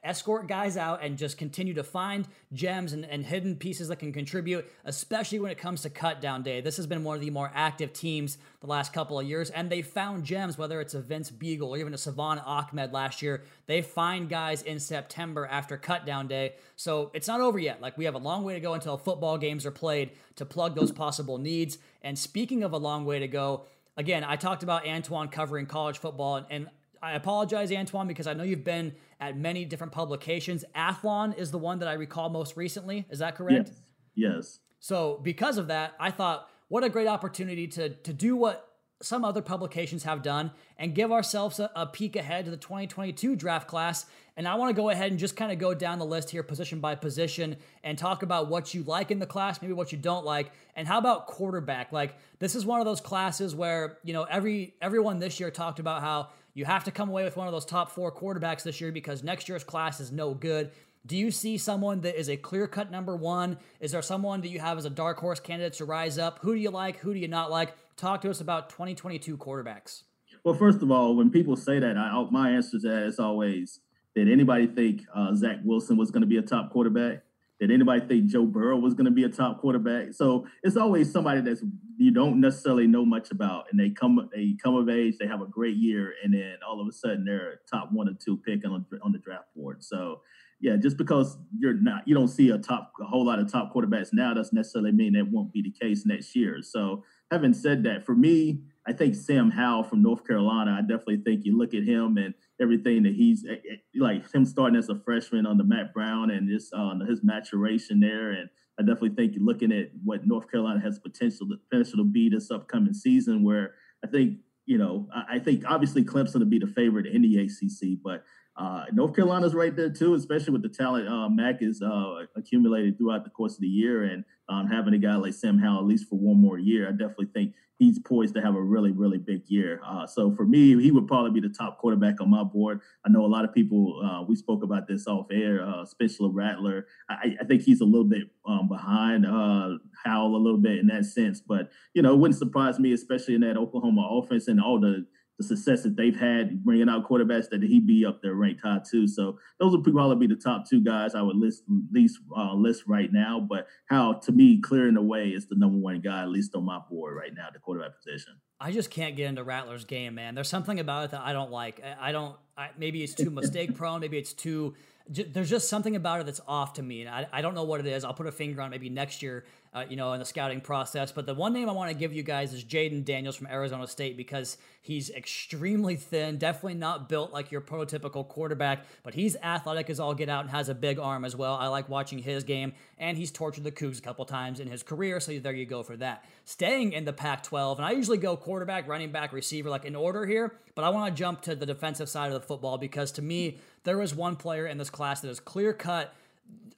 escort 0.03 0.47
guys 0.47 0.75
out, 0.75 1.03
and 1.03 1.17
just 1.17 1.37
continue 1.37 1.75
to 1.75 1.83
find 1.83 2.27
gems 2.51 2.93
and, 2.93 3.05
and, 3.05 3.25
hidden 3.25 3.55
pieces 3.55 3.89
that 3.89 3.99
can 3.99 4.11
contribute, 4.11 4.65
especially 4.85 5.39
when 5.39 5.51
it 5.51 5.59
comes 5.59 5.81
to 5.81 5.89
cut 5.89 6.19
down 6.19 6.41
day. 6.41 6.61
This 6.61 6.77
has 6.77 6.87
been 6.87 7.03
one 7.03 7.15
of 7.15 7.21
the 7.21 7.29
more 7.29 7.51
active 7.53 7.93
teams 7.93 8.39
the 8.61 8.67
last 8.67 8.91
couple 8.91 9.19
of 9.19 9.27
years, 9.27 9.51
and 9.51 9.69
they 9.69 9.83
found 9.83 10.23
gems, 10.23 10.57
whether 10.57 10.81
it's 10.81 10.95
a 10.95 11.01
Vince 11.01 11.29
Biegel 11.29 11.67
or 11.67 11.77
even 11.77 11.93
a 11.93 11.97
Salvon 11.97 12.39
Ahmed 12.39 12.93
last 12.93 13.21
year. 13.21 13.43
They 13.67 13.83
find 13.83 14.29
guys 14.29 14.63
in 14.63 14.79
September 14.79 15.45
after 15.45 15.77
cut 15.77 16.07
down 16.07 16.27
day. 16.27 16.55
So 16.75 17.11
it's 17.13 17.27
not 17.27 17.41
over 17.41 17.59
yet. 17.59 17.81
Like 17.81 17.97
we 17.97 18.05
have 18.05 18.15
a 18.15 18.19
long 18.19 18.43
way 18.43 18.55
to 18.55 18.59
go 18.59 18.73
until 18.73 18.97
football 18.97 19.37
games 19.37 19.65
are 19.65 19.71
played 19.71 20.11
to 20.37 20.45
plug 20.45 20.75
those 20.75 20.91
possible 20.91 21.37
needs. 21.37 21.77
And 22.01 22.17
speaking 22.17 22.63
of 22.63 22.73
a 22.73 22.77
long 22.77 23.05
way 23.05 23.19
to 23.19 23.27
go, 23.27 23.65
again, 23.97 24.23
I 24.23 24.35
talked 24.35 24.63
about 24.63 24.87
Antoine 24.87 25.27
covering 25.27 25.65
college 25.65 25.97
football, 25.97 26.37
and, 26.37 26.45
and 26.49 26.69
I 27.01 27.13
apologize, 27.13 27.71
Antoine, 27.71 28.07
because 28.07 28.27
I 28.27 28.33
know 28.33 28.43
you've 28.43 28.63
been 28.63 28.93
at 29.19 29.37
many 29.37 29.65
different 29.65 29.93
publications. 29.93 30.63
Athlon 30.75 31.37
is 31.37 31.51
the 31.51 31.57
one 31.57 31.79
that 31.79 31.89
I 31.89 31.93
recall 31.93 32.29
most 32.29 32.55
recently. 32.55 33.05
Is 33.09 33.19
that 33.19 33.35
correct? 33.35 33.69
Yes. 34.15 34.33
yes. 34.35 34.59
So, 34.79 35.19
because 35.23 35.57
of 35.57 35.67
that, 35.67 35.95
I 35.99 36.11
thought, 36.11 36.49
what 36.69 36.83
a 36.83 36.89
great 36.89 37.07
opportunity 37.07 37.67
to 37.67 37.89
to 37.89 38.13
do 38.13 38.35
what 38.35 38.66
some 39.01 39.23
other 39.23 39.41
publications 39.41 40.03
have 40.03 40.23
done 40.23 40.51
and 40.77 40.95
give 40.95 41.11
ourselves 41.11 41.59
a, 41.59 41.69
a, 41.75 41.85
peek 41.85 42.15
ahead 42.15 42.45
to 42.45 42.51
the 42.51 42.57
2022 42.57 43.35
draft 43.35 43.67
class. 43.67 44.05
And 44.35 44.47
I 44.47 44.55
want 44.55 44.75
to 44.75 44.79
go 44.79 44.89
ahead 44.89 45.11
and 45.11 45.19
just 45.19 45.35
kind 45.35 45.51
of 45.51 45.59
go 45.59 45.73
down 45.73 45.99
the 45.99 46.05
list 46.05 46.29
here, 46.29 46.41
position 46.43 46.79
by 46.79 46.95
position, 46.95 47.57
and 47.83 47.97
talk 47.97 48.23
about 48.23 48.49
what 48.49 48.73
you 48.73 48.83
like 48.83 49.11
in 49.11 49.19
the 49.19 49.25
class, 49.25 49.61
maybe 49.61 49.73
what 49.73 49.91
you 49.91 49.97
don't 49.97 50.25
like, 50.25 50.51
and 50.75 50.87
how 50.87 50.97
about 50.97 51.27
quarterback? 51.27 51.91
Like 51.91 52.15
this 52.39 52.55
is 52.55 52.65
one 52.65 52.79
of 52.79 52.85
those 52.85 53.01
classes 53.01 53.53
where 53.55 53.97
you 54.03 54.13
know 54.13 54.23
every 54.23 54.75
everyone 54.81 55.19
this 55.19 55.39
year 55.39 55.51
talked 55.51 55.79
about 55.79 56.01
how 56.01 56.29
you 56.53 56.65
have 56.65 56.83
to 56.85 56.91
come 56.91 57.09
away 57.09 57.23
with 57.23 57.37
one 57.37 57.47
of 57.47 57.53
those 57.53 57.65
top 57.65 57.91
four 57.91 58.11
quarterbacks 58.11 58.63
this 58.63 58.81
year 58.81 58.91
because 58.91 59.23
next 59.23 59.47
year's 59.47 59.63
class 59.63 59.99
is 59.99 60.11
no 60.11 60.33
good. 60.33 60.71
Do 61.05 61.15
you 61.15 61.31
see 61.31 61.57
someone 61.57 62.01
that 62.01 62.19
is 62.19 62.29
a 62.29 62.35
clear 62.35 62.67
cut 62.67 62.91
number 62.91 63.15
one? 63.15 63.57
Is 63.79 63.91
there 63.91 64.01
someone 64.01 64.41
that 64.41 64.49
you 64.49 64.59
have 64.59 64.77
as 64.77 64.85
a 64.85 64.89
dark 64.89 65.19
horse 65.19 65.39
candidate 65.39 65.73
to 65.73 65.85
rise 65.85 66.17
up? 66.17 66.39
Who 66.41 66.53
do 66.53 66.59
you 66.59 66.69
like? 66.69 66.97
Who 66.97 67.13
do 67.13 67.19
you 67.19 67.27
not 67.27 67.49
like? 67.49 67.75
Talk 67.97 68.21
to 68.21 68.29
us 68.29 68.41
about 68.41 68.69
2022 68.69 69.37
quarterbacks. 69.37 70.03
Well, 70.43 70.53
first 70.53 70.83
of 70.83 70.91
all, 70.91 71.15
when 71.15 71.31
people 71.31 71.55
say 71.55 71.79
that, 71.79 71.97
I, 71.97 72.27
my 72.29 72.51
answer 72.51 72.79
to 72.79 72.87
that 72.89 73.03
is 73.07 73.19
always 73.19 73.79
did 74.13 74.31
anybody 74.31 74.67
think 74.67 75.01
uh, 75.15 75.33
Zach 75.33 75.57
Wilson 75.63 75.97
was 75.97 76.11
going 76.11 76.21
to 76.21 76.27
be 76.27 76.37
a 76.37 76.43
top 76.43 76.71
quarterback? 76.71 77.23
Did 77.59 77.71
anybody 77.71 78.01
think 78.01 78.27
Joe 78.27 78.45
Burrow 78.45 78.77
was 78.77 78.93
going 78.93 79.05
to 79.05 79.11
be 79.11 79.23
a 79.23 79.29
top 79.29 79.59
quarterback? 79.59 80.13
So 80.13 80.45
it's 80.61 80.77
always 80.77 81.11
somebody 81.11 81.41
that's 81.41 81.63
you 81.97 82.11
don't 82.11 82.39
necessarily 82.39 82.85
know 82.85 83.03
much 83.03 83.31
about, 83.31 83.65
and 83.71 83.79
they 83.79 83.89
come 83.89 84.29
they 84.31 84.55
come 84.63 84.75
of 84.75 84.89
age, 84.89 85.17
they 85.17 85.25
have 85.25 85.41
a 85.41 85.47
great 85.47 85.75
year, 85.75 86.13
and 86.23 86.31
then 86.31 86.57
all 86.67 86.79
of 86.79 86.87
a 86.87 86.91
sudden 86.91 87.25
they're 87.25 87.53
a 87.53 87.57
top 87.67 87.91
one 87.91 88.07
or 88.07 88.13
two 88.13 88.37
pick 88.37 88.63
on 88.63 88.85
on 89.01 89.11
the 89.11 89.17
draft 89.17 89.47
board. 89.55 89.83
So 89.83 90.21
yeah, 90.59 90.75
just 90.75 90.97
because 90.97 91.37
you're 91.57 91.73
not, 91.73 92.07
you 92.07 92.15
don't 92.15 92.27
see 92.27 92.49
a 92.49 92.57
top, 92.57 92.93
a 92.99 93.05
whole 93.05 93.25
lot 93.25 93.39
of 93.39 93.51
top 93.51 93.73
quarterbacks 93.73 94.09
now, 94.11 94.33
doesn't 94.33 94.55
necessarily 94.55 94.91
mean 94.91 95.13
that 95.13 95.29
won't 95.29 95.53
be 95.53 95.61
the 95.61 95.71
case 95.71 96.05
next 96.05 96.35
year. 96.35 96.61
So, 96.61 97.03
having 97.31 97.53
said 97.53 97.83
that, 97.83 98.05
for 98.05 98.15
me, 98.15 98.61
I 98.87 98.93
think 98.93 99.15
Sam 99.15 99.51
Howell 99.51 99.83
from 99.83 100.01
North 100.01 100.25
Carolina, 100.25 100.75
I 100.77 100.81
definitely 100.81 101.17
think 101.17 101.45
you 101.45 101.57
look 101.57 101.73
at 101.73 101.83
him 101.83 102.17
and 102.17 102.33
everything 102.61 103.03
that 103.03 103.13
he's 103.13 103.45
eh, 103.45 103.55
eh, 103.69 103.75
like 103.95 104.31
him 104.33 104.45
starting 104.45 104.77
as 104.77 104.89
a 104.89 104.95
freshman 104.95 105.45
under 105.45 105.63
Mack 105.63 105.93
Brown 105.93 106.31
and 106.31 106.47
just 106.47 106.73
uh, 106.73 106.93
his 107.07 107.23
maturation 107.23 107.99
there. 107.99 108.31
And 108.31 108.49
I 108.79 108.83
definitely 108.83 109.15
think 109.15 109.35
you're 109.35 109.43
looking 109.43 109.73
at 109.73 109.89
what 110.05 110.25
North 110.25 110.49
Carolina 110.49 110.79
has 110.79 110.99
potential 110.99 111.47
potential 111.69 111.97
to 111.97 112.05
be 112.05 112.29
this 112.29 112.49
upcoming 112.49 112.93
season, 112.93 113.43
where 113.43 113.73
I 114.05 114.07
think 114.07 114.37
you 114.67 114.77
know, 114.77 115.07
I, 115.29 115.39
think 115.39 115.63
obviously 115.65 116.03
Clemson 116.03 116.39
to 116.39 116.45
be 116.45 116.59
the 116.59 116.67
favorite 116.67 117.05
in 117.05 117.21
the 117.21 117.39
ACC, 117.39 117.97
but 118.03 118.25
uh, 118.57 118.85
North 118.91 119.15
Carolina's 119.15 119.53
right 119.53 119.75
there 119.75 119.89
too, 119.89 120.15
especially 120.15 120.53
with 120.53 120.63
the 120.63 120.69
talent 120.69 121.07
uh, 121.07 121.29
Mack 121.29 121.61
is 121.61 121.81
uh, 121.81 122.25
accumulated 122.35 122.97
throughout 122.97 123.23
the 123.23 123.29
course 123.29 123.55
of 123.55 123.61
the 123.61 123.67
year, 123.67 124.03
and 124.03 124.23
um, 124.49 124.67
having 124.67 124.93
a 124.93 124.97
guy 124.97 125.15
like 125.15 125.33
Sam 125.33 125.59
Howell 125.59 125.79
at 125.79 125.85
least 125.85 126.09
for 126.09 126.17
one 126.17 126.41
more 126.41 126.57
year, 126.57 126.87
I 126.87 126.91
definitely 126.91 127.27
think 127.33 127.53
he's 127.77 127.99
poised 127.99 128.33
to 128.33 128.41
have 128.41 128.55
a 128.55 128.61
really, 128.61 128.91
really 128.91 129.19
big 129.19 129.43
year. 129.47 129.79
Uh, 129.85 130.07
so 130.07 130.31
for 130.31 130.45
me, 130.45 130.81
he 130.81 130.89
would 130.89 131.07
probably 131.07 131.39
be 131.39 131.47
the 131.47 131.53
top 131.53 131.77
quarterback 131.77 132.19
on 132.19 132.31
my 132.31 132.43
board. 132.43 132.81
I 133.05 133.09
know 133.09 133.23
a 133.23 133.27
lot 133.27 133.45
of 133.45 133.53
people. 133.53 134.01
Uh, 134.03 134.23
we 134.23 134.35
spoke 134.35 134.63
about 134.63 134.87
this 134.87 135.05
off 135.05 135.27
air. 135.31 135.63
Uh, 135.63 135.85
Rattler, 136.31 136.87
I, 137.09 137.35
I, 137.39 137.43
think 137.45 137.61
he's 137.61 137.81
a 137.81 137.85
little 137.85 138.05
bit 138.05 138.23
um, 138.47 138.67
behind 138.67 139.25
Howell 139.25 140.35
a 140.35 140.37
little 140.37 140.59
bit 140.59 140.79
in 140.79 140.87
that 140.87 141.05
sense, 141.05 141.41
but 141.41 141.69
you 141.93 142.01
know, 142.01 142.13
it 142.13 142.17
wouldn't 142.17 142.39
surprise 142.39 142.79
me, 142.79 142.93
especially 142.93 143.35
in 143.35 143.41
that 143.41 143.57
Oklahoma 143.57 144.07
offense 144.11 144.47
and 144.47 144.59
all 144.59 144.79
the 144.79 145.05
the 145.37 145.43
success 145.43 145.83
that 145.83 145.95
they've 145.95 146.19
had 146.19 146.63
bringing 146.65 146.89
out 146.89 147.07
quarterbacks 147.07 147.49
that 147.49 147.61
he'd 147.61 147.85
be 147.85 148.05
up 148.05 148.21
there 148.21 148.33
ranked 148.33 148.61
high 148.61 148.79
too. 148.89 149.07
So 149.07 149.37
those 149.59 149.71
would 149.71 149.83
probably 149.83 150.27
be 150.27 150.33
the 150.33 150.39
top 150.39 150.67
two 150.67 150.81
guys 150.81 151.13
I 151.13 151.21
would 151.21 151.35
list 151.35 151.63
least 151.91 152.19
uh, 152.35 152.53
list 152.53 152.83
right 152.87 153.11
now. 153.11 153.39
But 153.39 153.67
how 153.89 154.13
to 154.13 154.31
me 154.31 154.59
clearing 154.59 154.95
the 154.95 155.01
way 155.01 155.29
is 155.29 155.47
the 155.47 155.55
number 155.55 155.77
one 155.77 156.01
guy 156.01 156.23
at 156.23 156.29
least 156.29 156.55
on 156.55 156.65
my 156.65 156.79
board 156.89 157.15
right 157.15 157.33
now, 157.35 157.47
the 157.53 157.59
quarterback 157.59 157.97
position. 157.97 158.33
I 158.59 158.71
just 158.71 158.89
can't 158.89 159.15
get 159.15 159.27
into 159.27 159.43
Rattler's 159.43 159.85
game, 159.85 160.15
man. 160.15 160.33
There's 160.33 160.49
something 160.49 160.79
about 160.79 161.05
it 161.05 161.11
that 161.11 161.21
I 161.21 161.33
don't 161.33 161.51
like. 161.51 161.83
I 161.99 162.11
don't. 162.11 162.35
I, 162.57 162.69
maybe 162.77 163.03
it's 163.03 163.13
too 163.13 163.29
mistake 163.29 163.75
prone. 163.75 164.01
Maybe 164.01 164.17
it's 164.17 164.33
too. 164.33 164.73
There's 165.07 165.49
just 165.49 165.69
something 165.69 165.95
about 165.95 166.19
it 166.19 166.25
that's 166.25 166.41
off 166.47 166.73
to 166.73 166.83
me, 166.83 167.01
and 167.01 167.09
I, 167.09 167.27
I 167.31 167.41
don't 167.41 167.53
know 167.53 167.63
what 167.63 167.79
it 167.79 167.85
is. 167.85 168.03
I'll 168.03 168.15
put 168.15 168.27
a 168.27 168.31
finger 168.31 168.61
on 168.61 168.71
maybe 168.71 168.89
next 168.89 169.21
year 169.21 169.45
uh, 169.77 169.85
you 169.87 169.95
know, 169.95 170.13
in 170.13 170.19
the 170.19 170.25
scouting 170.25 170.61
process. 170.61 171.11
But 171.11 171.25
the 171.25 171.33
one 171.33 171.53
name 171.53 171.69
I 171.69 171.71
want 171.71 171.91
to 171.91 171.95
give 171.95 172.13
you 172.13 172.23
guys 172.23 172.53
is 172.53 172.63
Jayden 172.63 173.05
Daniels 173.05 173.35
from 173.35 173.47
Arizona 173.47 173.87
State 173.87 174.17
because 174.17 174.57
he's 174.81 175.09
extremely 175.11 175.95
thin, 175.95 176.37
definitely 176.37 176.75
not 176.75 177.09
built 177.09 177.31
like 177.31 177.51
your 177.51 177.61
prototypical 177.61 178.27
quarterback, 178.27 178.85
but 179.03 179.13
he's 179.13 179.35
athletic 179.37 179.89
as 179.89 179.99
all 179.99 180.15
get 180.15 180.29
out 180.29 180.41
and 180.41 180.49
has 180.49 180.69
a 180.69 180.75
big 180.75 180.97
arm 180.97 181.25
as 181.25 181.35
well. 181.35 181.55
I 181.55 181.67
like 181.67 181.89
watching 181.89 182.19
his 182.19 182.43
game, 182.43 182.73
and 182.97 183.17
he's 183.17 183.31
tortured 183.31 183.63
the 183.63 183.71
Cougs 183.71 183.99
a 183.99 184.01
couple 184.01 184.25
times 184.25 184.59
in 184.59 184.67
his 184.67 184.81
career, 184.81 185.19
so 185.19 185.37
there 185.37 185.53
you 185.53 185.65
go 185.65 185.83
for 185.83 185.95
that. 185.97 186.25
Staying 186.45 186.93
in 186.93 187.05
the 187.05 187.13
Pac 187.13 187.43
12, 187.43 187.77
and 187.79 187.85
I 187.85 187.91
usually 187.91 188.17
go 188.17 188.35
quarterback, 188.35 188.87
running 188.87 189.11
back, 189.11 189.33
receiver, 189.33 189.69
like 189.69 189.85
in 189.85 189.95
order 189.95 190.25
here, 190.25 190.55
but 190.75 190.83
I 190.83 190.89
want 190.89 191.13
to 191.13 191.19
jump 191.19 191.41
to 191.41 191.55
the 191.55 191.65
defensive 191.65 192.09
side 192.09 192.27
of 192.27 192.33
the 192.33 192.47
football 192.47 192.77
because 192.77 193.11
to 193.13 193.21
me, 193.21 193.59
there 193.83 194.01
is 194.01 194.15
one 194.15 194.35
player 194.35 194.65
in 194.65 194.77
this 194.77 194.89
class 194.89 195.21
that 195.21 195.29
is 195.29 195.39
clear 195.39 195.73
cut 195.73 196.13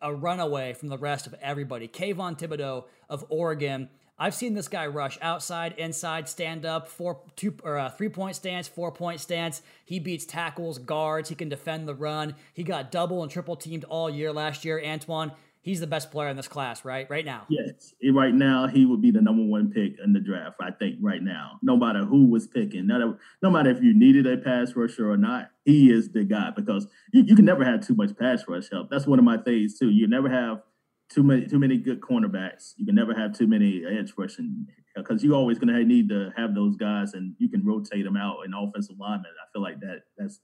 a 0.01 0.13
runaway 0.13 0.73
from 0.73 0.89
the 0.89 0.97
rest 0.97 1.27
of 1.27 1.35
everybody. 1.41 1.87
Kayvon 1.87 2.37
Thibodeaux 2.37 2.85
of 3.09 3.25
Oregon. 3.29 3.89
I've 4.21 4.35
seen 4.35 4.53
this 4.53 4.67
guy 4.67 4.85
rush 4.87 5.17
outside, 5.21 5.75
inside, 5.77 6.27
stand 6.27 6.65
up, 6.65 6.89
four, 6.89 7.21
two 7.37 7.55
or 7.63 7.77
uh, 7.77 7.89
three 7.89 8.09
point 8.09 8.35
stance, 8.35 8.67
four 8.67 8.91
point 8.91 9.21
stance. 9.21 9.61
He 9.85 9.99
beats 9.99 10.25
tackles, 10.25 10.77
guards. 10.77 11.29
He 11.29 11.35
can 11.35 11.47
defend 11.47 11.87
the 11.87 11.95
run. 11.95 12.35
He 12.53 12.63
got 12.63 12.91
double 12.91 13.23
and 13.23 13.31
triple 13.31 13.55
teamed 13.55 13.85
all 13.85 14.09
year 14.09 14.33
last 14.33 14.65
year. 14.65 14.81
Antoine, 14.83 15.31
he's 15.61 15.79
the 15.79 15.87
best 15.87 16.11
player 16.11 16.29
in 16.29 16.37
this 16.37 16.47
class, 16.47 16.85
right? 16.85 17.09
Right 17.09 17.25
now. 17.25 17.45
Yes, 17.49 17.93
right 18.13 18.33
now 18.33 18.67
he 18.67 18.85
would 18.85 19.01
be 19.01 19.11
the 19.11 19.21
number 19.21 19.43
one 19.43 19.71
pick 19.71 19.95
in 20.03 20.13
the 20.13 20.19
draft. 20.19 20.57
I 20.61 20.71
think 20.71 20.97
right 21.01 21.21
now, 21.21 21.59
no 21.61 21.75
matter 21.75 22.05
who 22.05 22.25
was 22.27 22.47
picking, 22.47 22.87
no, 22.87 23.17
no 23.41 23.49
matter 23.49 23.69
if 23.69 23.81
you 23.81 23.93
needed 23.93 24.25
a 24.27 24.37
pass 24.37 24.75
rusher 24.75 25.09
or 25.09 25.17
not, 25.17 25.49
he 25.65 25.91
is 25.91 26.09
the 26.09 26.23
guy 26.23 26.51
because 26.55 26.87
you, 27.13 27.23
you 27.23 27.35
can 27.35 27.45
never 27.45 27.63
have 27.63 27.85
too 27.85 27.95
much 27.95 28.17
pass 28.17 28.43
rush 28.47 28.69
help. 28.71 28.89
That's 28.89 29.07
one 29.07 29.19
of 29.19 29.25
my 29.25 29.37
things 29.37 29.77
too. 29.77 29.89
You 29.89 30.07
never 30.07 30.29
have 30.29 30.61
too 31.09 31.23
many 31.23 31.45
too 31.47 31.59
many 31.59 31.77
good 31.77 32.01
cornerbacks. 32.01 32.73
You 32.77 32.85
can 32.85 32.95
never 32.95 33.13
have 33.13 33.37
too 33.37 33.47
many 33.47 33.83
edge 33.85 34.13
rushing 34.17 34.67
because 34.95 35.23
you're 35.23 35.35
always 35.35 35.59
going 35.59 35.73
to 35.73 35.83
need 35.83 36.09
to 36.09 36.31
have 36.35 36.55
those 36.55 36.75
guys, 36.75 37.13
and 37.13 37.35
you 37.37 37.49
can 37.49 37.65
rotate 37.65 38.05
them 38.05 38.17
out 38.17 38.45
in 38.45 38.53
offensive 38.53 38.97
linemen. 38.99 39.31
I 39.41 39.45
feel 39.53 39.61
like 39.61 39.79
that 39.81 40.03
that's 40.17 40.39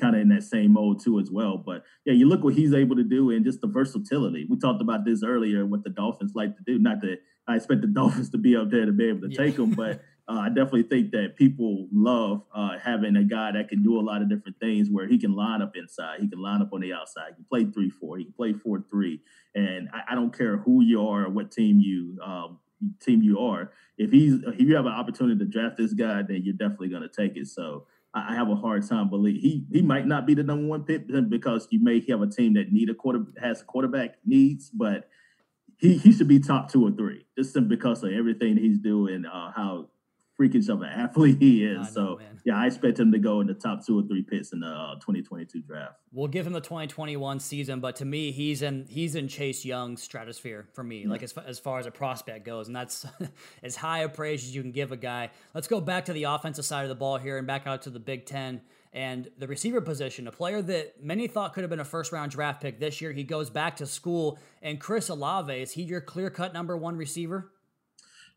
kind 0.00 0.14
of 0.14 0.22
in 0.22 0.28
that 0.28 0.42
same 0.42 0.72
mode 0.72 1.00
too 1.02 1.18
as 1.18 1.30
well. 1.30 1.56
But 1.56 1.84
yeah, 2.04 2.12
you 2.12 2.28
look 2.28 2.44
what 2.44 2.54
he's 2.54 2.74
able 2.74 2.96
to 2.96 3.04
do 3.04 3.30
and 3.30 3.44
just 3.44 3.60
the 3.60 3.66
versatility. 3.66 4.46
We 4.48 4.58
talked 4.58 4.82
about 4.82 5.04
this 5.04 5.22
earlier, 5.22 5.64
what 5.66 5.84
the 5.84 5.90
Dolphins 5.90 6.32
like 6.34 6.56
to 6.56 6.62
do. 6.64 6.78
Not 6.78 7.00
that 7.02 7.18
I 7.46 7.56
expect 7.56 7.80
the 7.80 7.86
Dolphins 8.00 8.30
to 8.30 8.38
be 8.38 8.56
up 8.56 8.70
there 8.70 8.86
to 8.86 8.92
be 8.92 9.08
able 9.08 9.28
to 9.28 9.30
yeah. 9.30 9.38
take 9.38 9.56
them, 9.56 9.70
but 9.70 10.02
uh, 10.28 10.38
I 10.38 10.48
definitely 10.48 10.84
think 10.84 11.10
that 11.12 11.36
people 11.36 11.88
love 11.92 12.42
uh, 12.54 12.78
having 12.82 13.16
a 13.16 13.24
guy 13.24 13.52
that 13.52 13.68
can 13.68 13.82
do 13.82 13.98
a 13.98 14.02
lot 14.02 14.22
of 14.22 14.28
different 14.28 14.58
things 14.60 14.88
where 14.90 15.06
he 15.06 15.18
can 15.18 15.34
line 15.34 15.62
up 15.62 15.76
inside, 15.76 16.20
he 16.20 16.28
can 16.28 16.40
line 16.40 16.62
up 16.62 16.72
on 16.72 16.80
the 16.80 16.92
outside, 16.92 17.28
he 17.30 17.34
can 17.34 17.44
play 17.44 17.64
three 17.64 17.90
four, 17.90 18.16
he 18.18 18.24
can 18.24 18.32
play 18.32 18.52
four 18.52 18.84
three, 18.90 19.20
and 19.54 19.88
I, 19.92 20.12
I 20.12 20.14
don't 20.14 20.36
care 20.36 20.56
who 20.58 20.82
you 20.82 21.06
are 21.06 21.26
or 21.26 21.30
what 21.30 21.50
team 21.50 21.80
you 21.80 22.18
um, 22.22 22.58
team 23.00 23.22
you 23.22 23.38
are. 23.40 23.72
If 23.98 24.10
he's 24.10 24.42
if 24.42 24.60
you 24.60 24.76
have 24.76 24.86
an 24.86 24.92
opportunity 24.92 25.38
to 25.38 25.44
draft 25.44 25.76
this 25.76 25.92
guy, 25.92 26.22
then 26.22 26.42
you're 26.42 26.54
definitely 26.54 26.88
going 26.88 27.02
to 27.02 27.08
take 27.08 27.36
it. 27.36 27.46
So 27.48 27.86
I 28.14 28.34
have 28.34 28.48
a 28.48 28.54
hard 28.54 28.88
time 28.88 29.10
believing 29.10 29.40
he 29.40 29.66
he 29.72 29.82
might 29.82 30.06
not 30.06 30.26
be 30.26 30.34
the 30.34 30.44
number 30.44 30.66
one 30.66 30.84
pick 30.84 31.08
because 31.28 31.66
you 31.70 31.82
may 31.82 32.00
have 32.08 32.22
a 32.22 32.28
team 32.28 32.54
that 32.54 32.72
need 32.72 32.88
a 32.88 32.94
quarter 32.94 33.24
has 33.42 33.62
quarterback 33.62 34.16
needs, 34.24 34.70
but 34.70 35.08
he 35.78 35.96
he 35.98 36.12
should 36.12 36.28
be 36.28 36.38
top 36.38 36.70
two 36.70 36.86
or 36.86 36.92
three 36.92 37.26
just 37.36 37.56
because 37.68 38.04
of 38.04 38.12
everything 38.12 38.56
he's 38.56 38.78
doing, 38.78 39.24
uh, 39.26 39.52
how 39.54 39.88
freakish 40.36 40.68
of 40.68 40.82
an 40.82 40.88
athlete 40.88 41.36
he 41.38 41.64
is. 41.64 41.78
Know, 41.78 41.92
so 41.92 42.16
man. 42.16 42.40
yeah, 42.44 42.56
I 42.56 42.66
expect 42.66 42.98
him 42.98 43.12
to 43.12 43.18
go 43.18 43.40
in 43.40 43.46
the 43.46 43.54
top 43.54 43.84
two 43.84 43.98
or 43.98 44.02
three 44.02 44.22
picks 44.22 44.52
in 44.52 44.60
the 44.60 44.66
uh, 44.66 44.94
2022 44.96 45.60
draft. 45.62 45.94
We'll 46.12 46.28
give 46.28 46.46
him 46.46 46.52
the 46.52 46.60
2021 46.60 47.40
season, 47.40 47.80
but 47.80 47.96
to 47.96 48.04
me, 48.04 48.32
he's 48.32 48.62
in 48.62 48.86
he's 48.88 49.14
in 49.14 49.28
Chase 49.28 49.64
Young's 49.64 50.02
stratosphere 50.02 50.68
for 50.72 50.82
me, 50.82 51.02
mm-hmm. 51.02 51.10
like 51.10 51.22
as, 51.22 51.32
as 51.46 51.58
far 51.58 51.78
as 51.78 51.86
a 51.86 51.90
prospect 51.90 52.44
goes, 52.44 52.66
and 52.66 52.76
that's 52.76 53.06
as 53.62 53.76
high 53.76 54.00
a 54.00 54.08
praise 54.08 54.44
as 54.44 54.54
you 54.54 54.62
can 54.62 54.72
give 54.72 54.92
a 54.92 54.96
guy. 54.96 55.30
Let's 55.54 55.68
go 55.68 55.80
back 55.80 56.06
to 56.06 56.12
the 56.12 56.24
offensive 56.24 56.64
side 56.64 56.82
of 56.82 56.88
the 56.88 56.94
ball 56.94 57.18
here 57.18 57.38
and 57.38 57.46
back 57.46 57.66
out 57.66 57.82
to 57.82 57.90
the 57.90 58.00
Big 58.00 58.26
Ten. 58.26 58.60
And 58.92 59.28
the 59.38 59.48
receiver 59.48 59.80
position, 59.80 60.28
a 60.28 60.30
player 60.30 60.62
that 60.62 61.02
many 61.02 61.26
thought 61.26 61.52
could 61.52 61.64
have 61.64 61.70
been 61.70 61.80
a 61.80 61.84
first 61.84 62.12
round 62.12 62.30
draft 62.30 62.62
pick 62.62 62.78
this 62.78 63.00
year, 63.00 63.10
he 63.10 63.24
goes 63.24 63.50
back 63.50 63.76
to 63.76 63.86
school. 63.86 64.38
And 64.62 64.78
Chris 64.78 65.08
Olave, 65.08 65.52
is 65.52 65.72
he 65.72 65.82
your 65.82 66.00
clear 66.00 66.30
cut 66.30 66.54
number 66.54 66.76
one 66.76 66.96
receiver? 66.96 67.50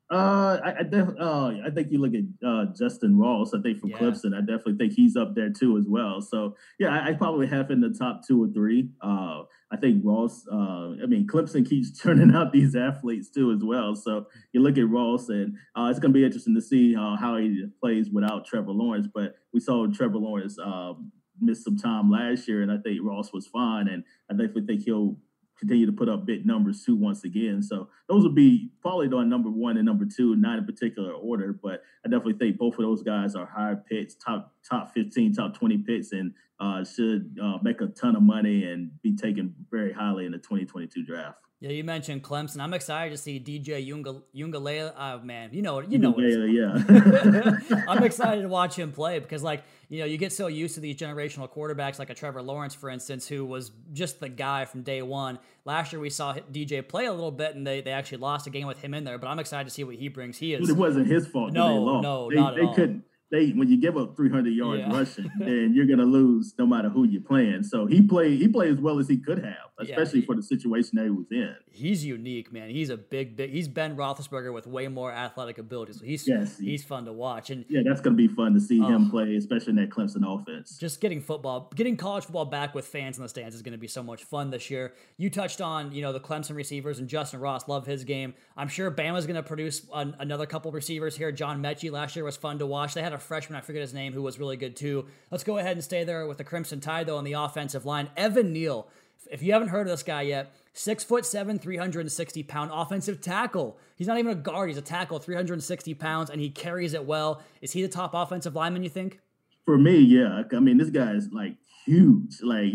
Uh, 0.09 0.57
I, 0.63 0.79
I 0.79 0.83
definitely. 0.83 1.19
Uh, 1.19 1.51
I 1.65 1.69
think 1.69 1.91
you 1.91 1.99
look 1.99 2.13
at 2.13 2.23
uh, 2.45 2.71
Justyn 2.71 3.19
Ross. 3.19 3.53
I 3.53 3.61
think 3.61 3.79
from 3.79 3.89
yeah. 3.89 3.97
Clemson, 3.97 4.33
I 4.33 4.39
definitely 4.39 4.77
think 4.77 4.93
he's 4.93 5.17
up 5.17 5.35
there 5.35 5.49
too 5.49 5.77
as 5.77 5.85
well. 5.87 6.21
So 6.21 6.55
yeah, 6.79 6.97
I, 6.97 7.09
I 7.09 7.13
probably 7.13 7.47
have 7.47 7.71
in 7.71 7.81
the 7.81 7.89
top 7.89 8.21
two 8.25 8.41
or 8.41 8.47
three. 8.47 8.89
Uh, 9.01 9.43
I 9.69 9.75
think 9.75 10.01
Ross. 10.05 10.45
Uh, 10.49 10.93
I 11.03 11.07
mean, 11.07 11.27
Clemson 11.27 11.67
keeps 11.67 11.99
turning 12.01 12.33
out 12.33 12.53
these 12.53 12.75
athletes 12.75 13.29
too 13.29 13.51
as 13.51 13.63
well. 13.63 13.95
So 13.95 14.27
you 14.53 14.61
look 14.61 14.77
at 14.77 14.89
Ross, 14.89 15.27
and 15.27 15.57
uh, 15.75 15.87
it's 15.89 15.99
going 15.99 16.13
to 16.13 16.17
be 16.17 16.23
interesting 16.23 16.55
to 16.55 16.61
see 16.61 16.95
uh, 16.95 17.17
how 17.17 17.35
he 17.37 17.65
plays 17.81 18.09
without 18.09 18.45
Trevor 18.45 18.71
Lawrence. 18.71 19.07
But 19.13 19.35
we 19.53 19.59
saw 19.59 19.87
Trevor 19.87 20.19
Lawrence 20.19 20.57
uh, 20.57 20.93
miss 21.41 21.65
some 21.65 21.77
time 21.77 22.09
last 22.09 22.47
year, 22.47 22.61
and 22.61 22.71
I 22.71 22.77
think 22.77 22.99
Ross 23.03 23.33
was 23.33 23.47
fine, 23.47 23.89
and 23.89 24.03
I 24.29 24.33
definitely 24.33 24.67
think 24.67 24.83
he'll 24.83 25.17
continue 25.59 25.85
to 25.85 25.91
put 25.91 26.09
up 26.09 26.25
big 26.25 26.45
numbers 26.45 26.83
too 26.83 26.95
once 26.95 27.23
again. 27.23 27.61
So 27.61 27.89
those 28.07 28.23
would 28.23 28.35
be 28.35 28.69
probably 28.81 29.07
on 29.07 29.29
number 29.29 29.49
one 29.49 29.77
and 29.77 29.85
number 29.85 30.05
two, 30.05 30.35
not 30.35 30.57
in 30.57 30.65
particular 30.65 31.13
order, 31.13 31.53
but 31.53 31.83
I 32.05 32.09
definitely 32.09 32.33
think 32.33 32.57
both 32.57 32.75
of 32.75 32.81
those 32.81 33.01
guys 33.01 33.35
are 33.35 33.45
higher 33.45 33.75
picks, 33.75 34.15
top 34.15 34.53
top 34.67 34.93
15, 34.93 35.33
top 35.33 35.57
20 35.57 35.77
picks, 35.79 36.11
and 36.11 36.33
uh, 36.59 36.83
should 36.83 37.37
uh, 37.41 37.57
make 37.61 37.81
a 37.81 37.87
ton 37.87 38.15
of 38.15 38.23
money 38.23 38.63
and 38.63 38.91
be 39.01 39.15
taken 39.15 39.53
very 39.69 39.93
highly 39.93 40.25
in 40.25 40.31
the 40.31 40.37
2022 40.37 41.03
draft. 41.03 41.37
Yeah, 41.59 41.71
you 41.71 41.83
mentioned 41.83 42.23
Clemson. 42.23 42.61
I'm 42.61 42.75
excited 42.75 43.09
to 43.11 43.17
see 43.17 43.39
DJ 43.39 43.87
Uiagalelei. 43.87 44.93
Oh 44.95 45.19
man, 45.23 45.49
you 45.53 45.63
know 45.63 45.81
you 45.81 45.97
know 45.97 46.13
yeah, 46.19 46.45
yeah. 46.45 47.83
I'm 47.87 48.03
excited 48.03 48.43
to 48.43 48.47
watch 48.47 48.75
him 48.75 48.91
play 48.91 49.17
because 49.17 49.41
like 49.41 49.63
you 49.89 49.99
know 49.99 50.05
you 50.05 50.17
get 50.17 50.33
so 50.33 50.47
used 50.47 50.75
to 50.75 50.81
these 50.81 50.95
generational 50.97 51.49
quarterbacks 51.49 51.99
like 51.99 52.09
a 52.09 52.13
Trevor 52.13 52.41
Lawrence, 52.41 52.75
for 52.75 52.89
instance, 52.89 53.27
who 53.27 53.45
was 53.45 53.71
just 53.93 54.19
the 54.19 54.29
guy 54.29 54.65
from 54.65 54.81
day 54.81 55.01
one. 55.01 55.39
Last 55.65 55.93
year 55.93 55.99
we 55.99 56.09
saw 56.09 56.33
DJ 56.51 56.87
play 56.87 57.05
a 57.05 57.11
little 57.13 57.31
bit 57.31 57.55
and 57.55 57.65
they, 57.65 57.81
they 57.81 57.91
actually 57.91 58.19
lost 58.19 58.47
a 58.47 58.49
game 58.49 58.67
with 58.67 58.81
him 58.81 58.93
in 58.93 59.03
there. 59.03 59.17
But 59.17 59.27
I'm 59.27 59.39
excited 59.39 59.65
to 59.65 59.73
see 59.73 59.83
what 59.83 59.95
he 59.95 60.07
brings. 60.07 60.37
He 60.37 60.53
is. 60.53 60.69
It 60.69 60.77
wasn't 60.77 61.07
his 61.07 61.27
fault. 61.27 61.53
No, 61.53 62.01
no, 62.01 62.29
they, 62.29 62.35
not 62.35 62.55
they 62.55 62.61
at 62.61 62.67
all. 62.67 62.75
couldn't 62.75 63.03
they 63.31 63.49
when 63.51 63.67
you 63.69 63.77
give 63.77 63.97
up 63.97 64.15
300 64.15 64.49
yards 64.53 64.81
Yeah. 64.81 64.93
rushing, 64.97 65.29
then 65.39 65.73
you're 65.73 65.85
gonna 65.85 66.05
lose 66.05 66.53
no 66.57 66.65
matter 66.65 66.89
who 66.89 67.03
you're 67.05 67.21
playing. 67.21 67.63
So 67.63 67.85
he 67.85 68.01
played 68.01 68.39
he 68.39 68.47
played 68.47 68.71
as 68.73 68.79
well 68.79 68.99
as 68.99 69.07
he 69.07 69.17
could 69.17 69.43
have, 69.43 69.55
Yeah, 69.81 69.95
especially 69.95 70.21
he- 70.21 70.25
for 70.25 70.35
the 70.35 70.43
situation 70.43 70.91
that 70.95 71.03
he 71.05 71.09
was 71.09 71.25
in. 71.31 71.55
He's 71.71 72.03
unique, 72.05 72.51
man. 72.51 72.69
He's 72.71 72.89
a 72.89 72.97
big, 72.97 73.35
big. 73.35 73.51
He's 73.51 73.67
Ben 73.67 73.95
Roethlisberger 73.95 74.51
with 74.53 74.65
way 74.65 74.87
more 74.87 75.11
athletic 75.11 75.57
ability. 75.59 75.93
So 75.93 76.05
he's 76.05 76.27
Yes. 76.27 76.57
he's 76.57 76.83
fun 76.83 77.05
to 77.05 77.13
watch. 77.13 77.49
And 77.49 77.65
Yeah, 77.69 77.81
that's 77.85 78.01
gonna 78.01 78.15
be 78.15 78.27
fun 78.27 78.53
to 78.53 78.59
see 78.59 78.81
Oh. 78.81 78.87
him 78.87 79.09
play, 79.09 79.35
especially 79.35 79.71
in 79.71 79.75
that 79.77 79.89
Clemson 79.89 80.23
offense. 80.25 80.77
just 80.77 81.01
getting 81.01 81.21
football, 81.21 81.71
getting 81.75 81.97
college 81.97 82.23
football 82.25 82.45
back 82.45 82.73
with 82.73 82.85
fans 82.87 83.17
in 83.17 83.23
the 83.23 83.29
stands 83.29 83.53
is 83.55 83.61
going 83.61 83.73
to 83.73 83.77
be 83.77 83.87
so 83.87 84.01
much 84.03 84.23
fun 84.23 84.49
this 84.49 84.69
year. 84.71 84.93
You 85.17 85.29
touched 85.29 85.61
on, 85.61 85.91
you 85.91 86.01
know, 86.01 86.13
the 86.13 86.19
Clemson 86.19 86.55
receivers 86.55 86.99
and 86.99 87.07
Justyn 87.09 87.41
Ross. 87.41 87.67
Love 87.67 87.85
his 87.85 88.03
game. 88.03 88.33
I'm 88.55 88.67
sure 88.67 88.89
Bama's 88.91 89.25
going 89.25 89.35
to 89.35 89.43
produce 89.43 89.85
an, 89.93 90.15
another 90.19 90.45
couple 90.45 90.71
receivers 90.71 91.15
here. 91.17 91.31
John 91.31 91.61
Metchie 91.61 91.91
last 91.91 92.15
year 92.15 92.25
was 92.25 92.37
fun 92.37 92.59
to 92.59 92.65
watch. 92.65 92.93
They 92.93 93.01
had 93.01 93.13
a 93.13 93.16
freshman, 93.19 93.57
I 93.57 93.61
forget 93.61 93.81
his 93.81 93.93
name, 93.93 94.13
who 94.13 94.21
was 94.21 94.39
really 94.39 94.57
good 94.57 94.75
too. 94.75 95.05
Let's 95.31 95.43
go 95.43 95.57
ahead 95.57 95.73
and 95.73 95.83
stay 95.83 96.03
there 96.03 96.25
with 96.27 96.37
the 96.37 96.43
Crimson 96.43 96.79
Tide 96.79 97.07
though 97.07 97.17
on 97.17 97.23
the 97.23 97.33
offensive 97.33 97.85
line. 97.85 98.09
Evan 98.15 98.53
Neal. 98.53 98.87
If 99.29 99.41
you 99.41 99.51
haven't 99.51 99.69
heard 99.69 99.87
of 99.87 99.91
this 99.91 100.03
guy 100.03 100.21
yet, 100.21 100.53
six 100.73 101.03
foot 101.03 101.25
seven, 101.25 101.59
360 101.59 102.43
pound 102.43 102.71
offensive 102.73 103.19
tackle. 103.19 103.77
He's 103.95 104.07
not 104.07 104.17
even 104.19 104.31
a 104.31 104.35
guard. 104.35 104.69
He's 104.69 104.77
a 104.77 104.81
tackle, 104.81 105.19
360 105.19 105.93
pounds, 105.95 106.29
and 106.29 106.39
he 106.39 106.49
carries 106.49 106.93
it 106.93 107.05
well. 107.05 107.41
Is 107.61 107.73
he 107.73 107.81
the 107.81 107.87
top 107.87 108.13
offensive 108.13 108.55
lineman? 108.55 108.83
You 108.83 108.89
think? 108.89 109.19
For 109.65 109.77
me, 109.77 109.97
yeah. 109.97 110.43
I 110.51 110.59
mean, 110.59 110.77
this 110.77 110.89
guy 110.89 111.11
is 111.11 111.29
like 111.33 111.55
huge. 111.87 112.41
Like 112.43 112.73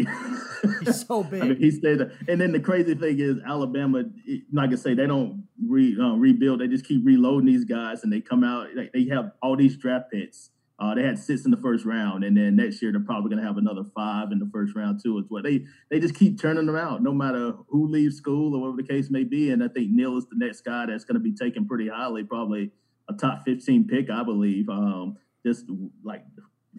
He's 0.85 1.07
so 1.07 1.23
big. 1.23 1.43
I 1.45 1.47
mean, 1.49 1.57
he 1.59 1.71
stayed. 1.71 2.01
And 2.29 2.41
then 2.41 2.53
the 2.53 2.61
crazy 2.61 2.95
thing 2.95 3.21
is, 3.21 3.37
Alabama, 3.47 4.05
it- 4.27 4.43
like 4.53 4.73
I 4.73 4.77
say, 4.77 4.95
they 4.95 5.07
don't 5.07 5.47
re, 5.65 5.97
uh, 6.01 6.15
rebuild. 6.15 6.61
They 6.61 6.69
just 6.69 6.87
keep 6.87 7.05
reloading 7.05 7.47
these 7.47 7.65
guys, 7.65 8.03
and 8.03 8.13
they 8.13 8.21
come 8.21 8.43
out. 8.45 8.69
Like, 8.75 8.93
they 8.93 9.07
have 9.09 9.33
all 9.43 9.57
these 9.57 9.77
draft 9.77 10.11
picks. 10.13 10.51
Uh, 10.79 10.95
they 10.97 11.03
had 11.05 11.17
six 11.19 11.45
in 11.45 11.53
the 11.53 11.57
first 11.59 11.85
round, 11.85 12.25
and 12.25 12.37
then 12.37 12.57
next 12.57 12.83
year 12.83 12.91
they're 12.91 13.01
probably 13.01 13.31
going 13.31 13.41
to 13.41 13.47
have 13.47 13.57
another 13.59 13.85
five 13.95 14.33
in 14.33 14.41
the 14.41 14.51
first 14.53 14.75
round 14.75 15.01
too. 15.01 15.17
As 15.19 15.25
well, 15.31 15.43
they 15.43 15.65
they 15.91 16.01
just 16.01 16.17
keep 16.17 16.41
turning 16.41 16.67
them 16.67 16.75
out, 16.75 17.03
no 17.05 17.13
matter 17.13 17.53
who 17.69 17.87
leaves 17.87 18.17
school 18.17 18.57
or 18.57 18.61
whatever 18.63 18.83
the 18.83 18.89
case 18.89 19.09
may 19.09 19.23
be. 19.23 19.51
And 19.51 19.63
I 19.63 19.69
think 19.69 19.91
Neal 19.93 20.17
is 20.17 20.25
the 20.27 20.35
next 20.37 20.63
guy 20.63 20.87
that's 20.87 21.05
going 21.05 21.15
to 21.15 21.21
be 21.21 21.33
taken 21.35 21.69
pretty 21.69 21.89
highly, 21.89 22.25
probably 22.25 22.73
a 23.09 23.13
top 23.13 23.45
fifteen 23.45 23.87
pick, 23.87 24.11
I 24.11 24.25
believe. 24.25 24.69
Um, 24.69 25.19
just 25.47 25.67
like 26.03 26.25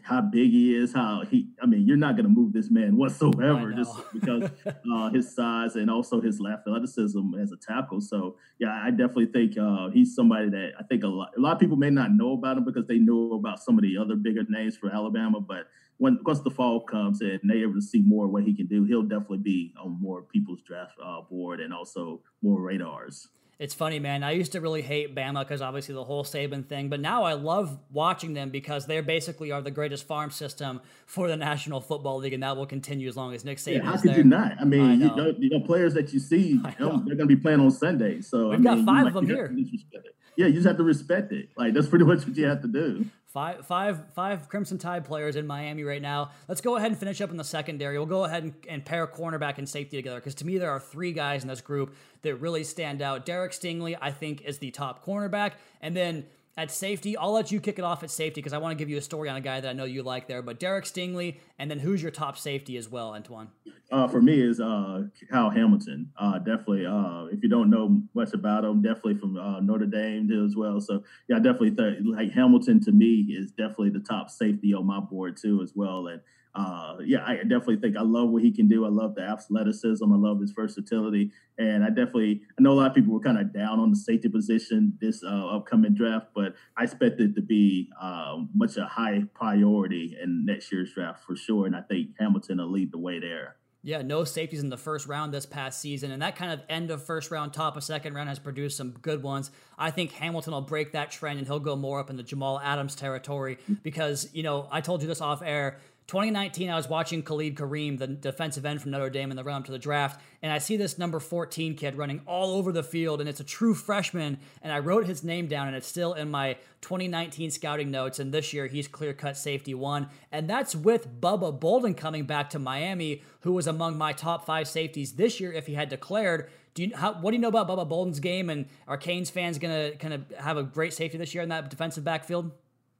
how 0.04 0.22
big 0.22 0.52
he 0.52 0.76
is, 0.76 0.94
how 0.94 1.24
he. 1.30 1.48
I 1.62 1.66
mean, 1.66 1.88
you're 1.88 1.98
not 1.98 2.16
going 2.16 2.26
to 2.26 2.30
move 2.32 2.54
this 2.54 2.70
man 2.70 2.98
whatsoever, 2.98 3.72
just 3.74 3.92
because 4.14 4.50
uh, 4.92 5.10
his 5.10 5.34
size 5.34 5.76
and 5.76 5.90
also 5.90 6.22
his 6.22 6.40
athleticism 6.42 7.36
as 7.42 7.52
a 7.52 7.58
tackle. 7.58 8.02
So 8.02 8.38
yeah, 8.60 8.82
I 8.84 8.92
definitely 8.92 9.28
think 9.28 9.58
uh, 9.58 9.90
he's 9.90 10.16
somebody 10.16 10.50
that 10.50 10.72
I 10.80 10.84
think 10.84 11.04
a 11.04 11.08
lot, 11.08 11.32
a 11.38 11.42
lot 11.42 11.54
of 11.54 11.60
people 11.60 11.78
may 11.78 11.90
not 11.90 12.12
know 12.12 12.34
about 12.34 12.58
him 12.58 12.66
because 12.66 12.86
they 12.86 13.00
know 13.00 13.34
about 13.34 13.64
some 13.64 13.78
of 13.78 13.84
the 13.84 13.98
other 13.98 14.16
bigger 14.16 14.44
names 14.50 14.78
for 14.78 14.94
Alabama. 14.94 15.40
But 15.40 15.68
when 15.98 16.20
once 16.26 16.42
the 16.42 16.52
fall 16.52 16.82
comes 16.82 17.22
and 17.22 17.40
they're 17.44 17.58
able 17.64 17.76
to 17.76 17.82
see 17.82 18.02
more 18.02 18.26
of 18.26 18.32
what 18.32 18.44
he 18.44 18.54
can 18.54 18.68
do, 18.68 18.84
he'll 18.84 19.04
definitely 19.04 19.38
be 19.38 19.74
on 19.82 20.02
more 20.02 20.24
people's 20.24 20.62
draft 20.62 20.94
uh, 21.04 21.22
board 21.22 21.60
and 21.60 21.74
also 21.74 22.22
more 22.42 22.62
radars. 22.62 23.30
It's 23.60 23.74
funny, 23.74 24.00
man. 24.00 24.24
I 24.24 24.32
used 24.32 24.52
to 24.54 24.62
really 24.62 24.82
hate 24.82 25.14
Bama 25.16 25.40
because 25.42 25.62
obviously 25.62 25.94
the 25.94 26.04
whole 26.04 26.24
Saban 26.24 26.66
thing, 26.66 26.90
but 26.90 27.00
now 27.00 27.24
I 27.24 27.34
love 27.34 27.78
watching 27.92 28.34
them 28.34 28.50
because 28.50 28.88
they 28.88 29.00
basically 29.02 29.52
are 29.52 29.62
the 29.62 29.72
greatest 29.72 30.06
farm 30.08 30.32
system 30.32 30.82
for 31.06 31.28
the 31.28 31.38
National 31.38 31.80
Football 31.80 32.18
League, 32.18 32.34
and 32.34 32.42
that 32.44 32.58
will 32.58 32.66
continue 32.66 33.08
as 33.08 33.16
long 33.16 33.34
as 33.34 33.46
Nick 33.46 33.60
Saban 33.60 33.76
Yeah, 33.76 33.84
how 33.84 33.94
is 33.94 34.02
could 34.02 34.12
there. 34.12 34.18
you 34.18 34.24
not? 34.24 34.54
I 34.60 34.66
mean, 34.66 34.82
I 34.82 34.94
you, 34.94 35.06
know. 35.08 35.16
know, 35.16 35.34
you 35.38 35.50
know, 35.52 35.60
players 35.62 35.94
that 35.94 36.12
you 36.12 36.20
see, 36.20 36.38
you 36.54 36.62
know, 36.80 36.98
know. 36.98 37.04
they're 37.06 37.16
going 37.16 37.30
to 37.30 37.36
be 37.36 37.38
playing 37.38 37.60
on 37.60 37.70
Sunday. 37.72 38.22
So 38.22 38.50
We've 38.50 38.60
I 38.60 38.64
got 38.64 38.78
mean, 38.78 38.86
five 38.86 39.02
you 39.04 39.08
of 39.08 39.14
them 39.14 39.26
here. 39.28 39.48
to 39.48 39.54
disrespect 39.56 40.06
it. 40.08 40.16
Yeah, 40.36 40.48
you 40.48 40.54
just 40.54 40.66
have 40.68 40.78
to 40.78 40.84
respect 40.84 41.32
it. 41.32 41.50
Like 41.56 41.74
that's 41.76 41.88
pretty 41.88 42.06
much 42.12 42.26
what 42.26 42.36
you 42.36 42.46
have 42.48 42.62
to 42.64 42.68
do. 42.68 43.06
Five, 43.34 43.66
five, 43.66 44.14
five 44.14 44.48
Crimson 44.48 44.78
Tide 44.78 45.06
players 45.06 45.36
in 45.36 45.48
Miami 45.48 45.84
right 45.84 46.04
now. 46.04 46.30
Let's 46.48 46.62
go 46.62 46.76
ahead 46.76 46.92
and 46.92 47.00
finish 47.00 47.20
up 47.20 47.32
in 47.32 47.38
the 47.38 47.44
secondary. 47.44 47.98
We'll 47.98 48.06
go 48.06 48.26
ahead 48.26 48.44
and, 48.44 48.54
and 48.70 48.86
pair 48.86 49.08
cornerback 49.08 49.58
and 49.58 49.68
safety 49.68 49.98
together 49.98 50.20
because 50.20 50.36
to 50.36 50.46
me 50.46 50.60
there 50.60 50.70
are 50.70 50.80
three 50.80 51.14
guys 51.14 51.42
in 51.42 51.48
this 51.48 51.60
group 51.60 51.96
that 52.22 52.36
really 52.36 52.64
stand 52.64 53.02
out. 53.02 53.26
Derek 53.26 53.52
Stingley, 53.52 53.98
I 54.00 54.12
think, 54.12 54.44
is 54.44 54.60
the 54.60 54.70
top 54.70 55.04
cornerback, 55.04 55.54
and 55.82 55.98
then 55.98 56.28
at 56.56 56.72
safety, 56.72 57.18
I'll 57.18 57.34
let 57.34 57.52
you 57.52 57.60
kick 57.60 57.80
it 57.80 57.86
off 57.86 58.04
at 58.04 58.12
safety 58.12 58.40
because 58.40 58.54
I 58.54 58.60
want 58.60 58.78
to 58.78 58.82
give 58.82 58.90
you 58.90 58.98
a 58.98 59.02
story 59.02 59.28
on 59.30 59.36
a 59.36 59.42
guy 59.42 59.60
that 59.60 59.70
I 59.70 59.74
know 59.74 59.86
you 59.86 60.04
like 60.04 60.28
there. 60.28 60.42
But 60.42 60.60
Derek 60.60 60.86
Stingley, 60.86 61.38
and 61.58 61.70
then 61.70 61.80
who's 61.80 62.02
your 62.02 62.12
top 62.12 62.38
safety 62.38 62.78
as 62.78 62.90
well, 62.90 63.14
Antoine? 63.14 63.50
Uh, 63.92 64.08
for 64.08 64.22
me 64.22 64.40
is 64.40 64.60
uh, 64.60 65.04
Kyle 65.30 65.50
Hamilton. 65.50 66.12
Uh, 66.18 66.38
definitely. 66.40 66.86
Uh, 66.86 67.26
if 67.26 67.42
you 67.44 67.50
don't 67.50 67.70
know 67.70 68.02
much 68.14 68.34
about 68.34 68.64
him, 68.64 68.82
definitely 68.82 69.16
from 69.16 69.38
uh, 69.38 69.60
Notre 69.62 69.86
Dame 69.86 70.30
as 70.46 70.56
well. 70.56 70.80
So 70.80 71.04
yeah, 71.28 71.38
definitely 71.38 71.72
think 71.72 72.00
like 72.06 72.32
Hamilton 72.32 72.80
to 72.82 72.92
me 72.92 73.22
is 73.30 73.52
definitely 73.52 73.90
the 73.90 74.00
top 74.00 74.30
safety 74.30 74.74
on 74.74 74.86
my 74.86 75.00
board 75.00 75.38
too 75.38 75.62
as 75.62 75.74
well. 75.76 76.08
And 76.08 76.22
uh, 76.56 76.98
yeah, 77.04 77.24
I 77.26 77.38
definitely 77.38 77.78
think 77.78 77.98
I 77.98 78.02
love 78.02 78.30
what 78.30 78.44
he 78.44 78.52
can 78.52 78.68
do. 78.68 78.86
I 78.86 78.90
love 78.90 79.16
the 79.16 79.24
athleticism. 79.24 80.04
I 80.12 80.16
love 80.16 80.40
his 80.40 80.52
versatility, 80.52 81.32
and 81.58 81.84
I 81.84 81.88
definitely 81.88 82.42
I 82.58 82.62
know 82.62 82.74
a 82.74 82.76
lot 82.76 82.90
of 82.92 82.96
people 82.96 83.14
were 83.14 83.20
kind 83.20 83.40
of 83.40 83.52
down 83.52 83.80
on 83.80 83.90
the 83.90 83.96
safety 83.96 84.30
position 84.30 84.98
this 85.02 85.24
uh, 85.24 85.48
upcoming 85.48 85.96
draft, 85.96 86.28
but 86.36 86.54
I 86.78 86.84
expect 86.84 87.20
it 87.20 87.34
to 87.36 87.42
be 87.42 87.90
um, 88.00 88.50
much 88.54 88.78
a 88.78 88.86
high 88.86 89.24
priority 89.34 90.16
in 90.22 90.46
next 90.46 90.72
year's 90.72 90.94
draft 90.94 91.24
for 91.24 91.36
sure. 91.36 91.66
And 91.66 91.76
I 91.76 91.82
think 91.82 92.12
Hamilton 92.20 92.60
will 92.60 92.72
lead 92.72 92.92
the 92.92 93.00
way 93.00 93.20
there. 93.20 93.56
Yeah, 93.86 94.02
no 94.02 94.24
safeties 94.24 94.62
in 94.62 94.70
the 94.70 94.78
first 94.78 95.08
round 95.08 95.34
this 95.34 95.46
past 95.46 95.82
season, 95.82 96.12
and 96.12 96.22
that 96.22 96.38
kind 96.38 96.54
of 96.54 96.62
end 96.70 96.90
of 96.90 97.04
first 97.04 97.32
round, 97.32 97.52
top 97.52 97.76
of 97.76 97.84
second 97.84 98.14
round 98.14 98.30
has 98.30 98.40
produced 98.40 98.78
some 98.78 98.92
good 99.02 99.22
ones. 99.22 99.52
I 99.78 99.92
think 99.92 100.14
Hamilton 100.14 100.54
will 100.54 100.62
break 100.62 100.94
that 100.94 101.12
trend 101.12 101.38
and 101.38 101.46
he'll 101.46 101.60
go 101.60 101.76
more 101.76 102.00
up 102.00 102.10
in 102.10 102.16
the 102.16 102.24
Jamal 102.24 102.62
Adams 102.62 102.96
territory 102.96 103.58
because, 103.82 104.30
you 104.32 104.42
know, 104.42 104.70
I 104.72 104.80
told 104.80 105.02
you 105.02 105.08
this 105.10 105.20
off 105.20 105.42
air. 105.44 105.80
2019, 106.08 106.70
I 106.70 106.76
was 106.76 106.90
watching 106.90 107.24
Khalid 107.24 107.56
Kareem, 107.56 107.98
the 107.98 108.08
defensive 108.08 108.66
end 108.66 108.82
from 108.82 108.92
Notre 108.92 109.10
Dame, 109.10 109.32
in 109.32 109.38
the 109.38 109.44
run 109.44 109.62
up 109.62 109.66
to 109.66 109.72
the 109.72 109.80
draft, 109.80 110.20
and 110.42 110.52
I 110.52 110.58
see 110.58 110.76
this 110.76 110.98
number 110.98 111.20
14 111.20 111.76
kid 111.76 111.96
running 111.96 112.22
all 112.26 112.56
over 112.56 112.74
the 112.74 112.84
field, 112.84 113.22
and 113.22 113.30
it's 113.30 113.40
a 113.40 113.46
true 113.46 113.74
freshman. 113.74 114.38
And 114.62 114.74
I 114.74 114.80
wrote 114.80 115.08
his 115.08 115.24
name 115.24 115.48
down, 115.48 115.68
and 115.68 115.78
it's 115.78 115.88
still 115.88 116.14
in 116.14 116.30
my 116.30 116.58
2019 116.82 117.52
scouting 117.52 117.90
notes. 117.90 118.20
And 118.20 118.34
this 118.34 118.54
year, 118.54 118.68
he's 118.68 118.88
clear 118.88 119.14
cut 119.14 119.38
safety 119.38 119.74
one, 119.74 120.10
and 120.32 120.50
that's 120.50 120.76
with 120.76 121.22
Bubba 121.22 121.58
Bolden 121.58 121.96
coming 121.96 122.26
back 122.26 122.50
to 122.50 122.60
Miami, 122.60 123.22
who 123.42 123.54
was 123.54 123.66
among 123.66 123.98
my 123.98 124.12
top 124.12 124.46
five 124.46 124.68
safeties 124.68 125.14
this 125.14 125.40
year 125.40 125.54
if 125.54 125.68
he 125.68 125.74
had 125.74 125.88
declared. 125.88 126.50
Do 126.74 126.84
you 126.84 126.96
how, 126.96 127.14
what 127.14 127.32
do 127.32 127.38
you 127.38 127.42
know 127.42 127.50
about 127.50 127.70
Bubba 127.70 127.88
Bolden's 127.88 128.20
game, 128.20 128.50
and 128.50 128.66
are 128.88 128.98
Canes 128.98 129.30
fans 129.30 129.58
gonna 129.58 129.92
kind 129.92 130.14
of 130.14 130.30
have 130.38 130.58
a 130.58 130.64
great 130.64 130.94
safety 130.94 131.18
this 131.18 131.34
year 131.34 131.44
in 131.44 131.50
that 131.50 131.70
defensive 131.70 132.04
backfield? 132.04 132.52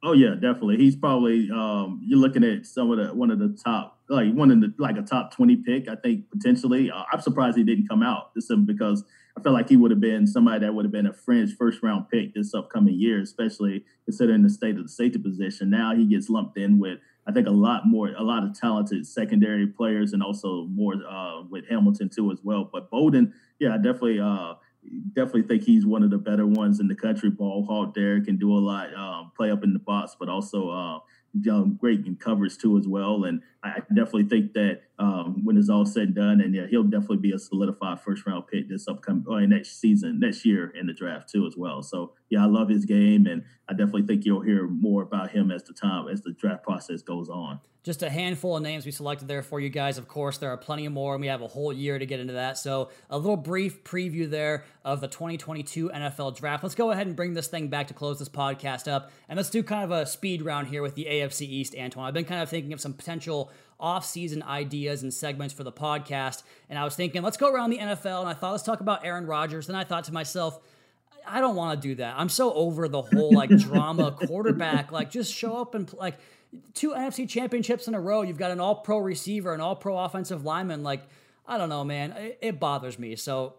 Oh 0.06 0.12
yeah, 0.12 0.34
definitely. 0.34 0.76
He's 0.76 0.96
probably 0.96 1.50
um, 1.50 1.98
you're 2.04 2.18
looking 2.18 2.44
at 2.44 2.66
some 2.66 2.90
of 2.90 2.98
the 2.98 3.14
one 3.14 3.30
of 3.30 3.38
the 3.38 3.56
top 3.64 4.00
like 4.10 4.34
one 4.34 4.50
of 4.50 4.60
the 4.60 4.74
like 4.78 4.98
a 4.98 5.02
top 5.02 5.34
twenty 5.34 5.56
pick. 5.56 5.88
I 5.88 5.96
think 5.96 6.30
potentially. 6.30 6.90
Uh, 6.90 7.04
I'm 7.10 7.22
surprised 7.22 7.56
he 7.56 7.64
didn't 7.64 7.88
come 7.88 8.02
out 8.02 8.34
this 8.34 8.50
because 8.66 9.02
I 9.36 9.40
felt 9.40 9.54
like 9.54 9.70
he 9.70 9.78
would 9.78 9.90
have 9.90 10.00
been 10.00 10.26
somebody 10.26 10.60
that 10.60 10.74
would 10.74 10.84
have 10.84 10.92
been 10.92 11.06
a 11.06 11.12
fringe 11.14 11.56
first 11.56 11.82
round 11.82 12.10
pick 12.10 12.34
this 12.34 12.52
upcoming 12.52 12.98
year, 12.98 13.22
especially 13.22 13.82
considering 14.04 14.42
the 14.42 14.50
state 14.50 14.76
of 14.76 14.82
the 14.82 14.90
safety 14.90 15.18
position. 15.18 15.70
Now 15.70 15.94
he 15.94 16.04
gets 16.04 16.28
lumped 16.28 16.58
in 16.58 16.78
with 16.78 16.98
I 17.26 17.32
think 17.32 17.46
a 17.46 17.52
lot 17.52 17.86
more 17.86 18.08
a 18.08 18.22
lot 18.22 18.44
of 18.44 18.52
talented 18.52 19.06
secondary 19.06 19.66
players 19.66 20.12
and 20.12 20.22
also 20.22 20.64
more 20.66 20.96
uh, 21.08 21.44
with 21.48 21.66
Hamilton 21.70 22.10
too 22.14 22.30
as 22.30 22.40
well. 22.42 22.68
But 22.70 22.90
Bolden, 22.90 23.32
yeah, 23.58 23.76
definitely. 23.78 24.20
Uh, 24.20 24.54
definitely 25.12 25.42
think 25.42 25.64
he's 25.64 25.86
one 25.86 26.02
of 26.02 26.10
the 26.10 26.18
better 26.18 26.46
ones 26.46 26.80
in 26.80 26.88
the 26.88 26.94
country. 26.94 27.30
Ball 27.30 27.64
hawk 27.64 27.94
there 27.94 28.22
can 28.22 28.36
do 28.36 28.52
a 28.52 28.58
lot, 28.58 28.94
um, 28.94 29.32
play 29.36 29.50
up 29.50 29.64
in 29.64 29.72
the 29.72 29.78
box, 29.78 30.16
but 30.18 30.28
also 30.28 30.70
uh, 30.70 30.98
um, 31.50 31.76
great 31.80 32.06
in 32.06 32.16
coverage 32.16 32.58
too 32.58 32.76
as 32.78 32.86
well. 32.86 33.24
And 33.24 33.42
I 33.62 33.80
definitely 33.88 34.24
think 34.24 34.52
that 34.52 34.82
um, 34.98 35.44
when 35.44 35.56
it's 35.56 35.70
all 35.70 35.86
said 35.86 36.04
and 36.04 36.14
done, 36.14 36.40
and 36.40 36.54
yeah, 36.54 36.66
he'll 36.68 36.84
definitely 36.84 37.16
be 37.16 37.32
a 37.32 37.38
solidified 37.38 38.00
first 38.00 38.26
round 38.26 38.46
pick 38.46 38.68
this 38.68 38.86
upcoming 38.86 39.24
or 39.26 39.44
next 39.46 39.80
season, 39.80 40.20
next 40.20 40.44
year 40.44 40.70
in 40.70 40.86
the 40.86 40.92
draft 40.92 41.30
too 41.30 41.46
as 41.46 41.56
well. 41.56 41.82
So 41.82 42.12
yeah, 42.28 42.42
I 42.42 42.46
love 42.46 42.68
his 42.68 42.84
game, 42.84 43.26
and 43.26 43.42
I 43.68 43.72
definitely 43.72 44.02
think 44.02 44.24
you'll 44.24 44.42
hear 44.42 44.68
more 44.68 45.02
about 45.02 45.30
him 45.30 45.50
as 45.50 45.64
the 45.64 45.72
time 45.72 46.08
as 46.08 46.22
the 46.22 46.32
draft 46.32 46.62
process 46.62 47.02
goes 47.02 47.28
on. 47.28 47.60
Just 47.82 48.02
a 48.02 48.08
handful 48.08 48.56
of 48.56 48.62
names 48.62 48.86
we 48.86 48.92
selected 48.92 49.28
there 49.28 49.42
for 49.42 49.60
you 49.60 49.68
guys. 49.68 49.98
Of 49.98 50.08
course, 50.08 50.38
there 50.38 50.48
are 50.48 50.56
plenty 50.56 50.88
more, 50.88 51.14
and 51.14 51.20
we 51.20 51.26
have 51.26 51.42
a 51.42 51.46
whole 51.46 51.70
year 51.70 51.98
to 51.98 52.06
get 52.06 52.18
into 52.18 52.32
that. 52.32 52.56
So, 52.56 52.88
a 53.10 53.18
little 53.18 53.36
brief 53.36 53.84
preview 53.84 54.28
there 54.28 54.64
of 54.86 55.02
the 55.02 55.08
2022 55.08 55.90
NFL 55.90 56.34
Draft. 56.34 56.62
Let's 56.62 56.74
go 56.74 56.92
ahead 56.92 57.06
and 57.06 57.14
bring 57.14 57.34
this 57.34 57.48
thing 57.48 57.68
back 57.68 57.88
to 57.88 57.94
close 57.94 58.18
this 58.18 58.30
podcast 58.30 58.90
up, 58.90 59.10
and 59.28 59.36
let's 59.36 59.50
do 59.50 59.62
kind 59.62 59.84
of 59.84 59.90
a 59.90 60.06
speed 60.06 60.40
round 60.40 60.68
here 60.68 60.80
with 60.80 60.94
the 60.94 61.04
AFC 61.04 61.23
East, 61.42 61.74
Antoine. 61.78 62.06
I've 62.06 62.14
been 62.14 62.24
kind 62.24 62.42
of 62.42 62.48
thinking 62.48 62.72
of 62.72 62.80
some 62.80 62.92
potential 62.92 63.50
off-season 63.78 64.42
ideas 64.42 65.02
and 65.02 65.12
segments 65.12 65.54
for 65.54 65.64
the 65.64 65.72
podcast, 65.72 66.42
and 66.68 66.78
I 66.78 66.84
was 66.84 66.94
thinking, 66.94 67.22
let's 67.22 67.36
go 67.36 67.52
around 67.52 67.70
the 67.70 67.78
NFL, 67.78 68.20
and 68.20 68.28
I 68.28 68.34
thought, 68.34 68.52
let's 68.52 68.62
talk 68.62 68.80
about 68.80 69.04
Aaron 69.04 69.26
Rodgers. 69.26 69.66
Then 69.66 69.76
I 69.76 69.84
thought 69.84 70.04
to 70.04 70.12
myself, 70.12 70.60
I 71.26 71.40
don't 71.40 71.56
want 71.56 71.80
to 71.80 71.88
do 71.88 71.94
that. 71.96 72.14
I'm 72.18 72.28
so 72.28 72.52
over 72.52 72.88
the 72.88 73.02
whole 73.02 73.32
like 73.32 73.50
drama 73.58 74.12
quarterback. 74.12 74.92
Like, 74.92 75.10
just 75.10 75.32
show 75.32 75.56
up 75.56 75.74
and 75.74 75.92
like 75.94 76.18
two 76.74 76.90
NFC 76.90 77.28
championships 77.28 77.88
in 77.88 77.94
a 77.94 78.00
row. 78.00 78.22
You've 78.22 78.38
got 78.38 78.50
an 78.50 78.60
all 78.60 78.76
pro 78.76 78.98
receiver, 78.98 79.54
an 79.54 79.60
all 79.60 79.76
pro 79.76 79.98
offensive 79.98 80.44
lineman. 80.44 80.82
Like, 80.82 81.02
I 81.46 81.58
don't 81.58 81.68
know, 81.68 81.84
man. 81.84 82.12
It, 82.12 82.38
it 82.40 82.60
bothers 82.60 82.98
me. 82.98 83.16
So 83.16 83.54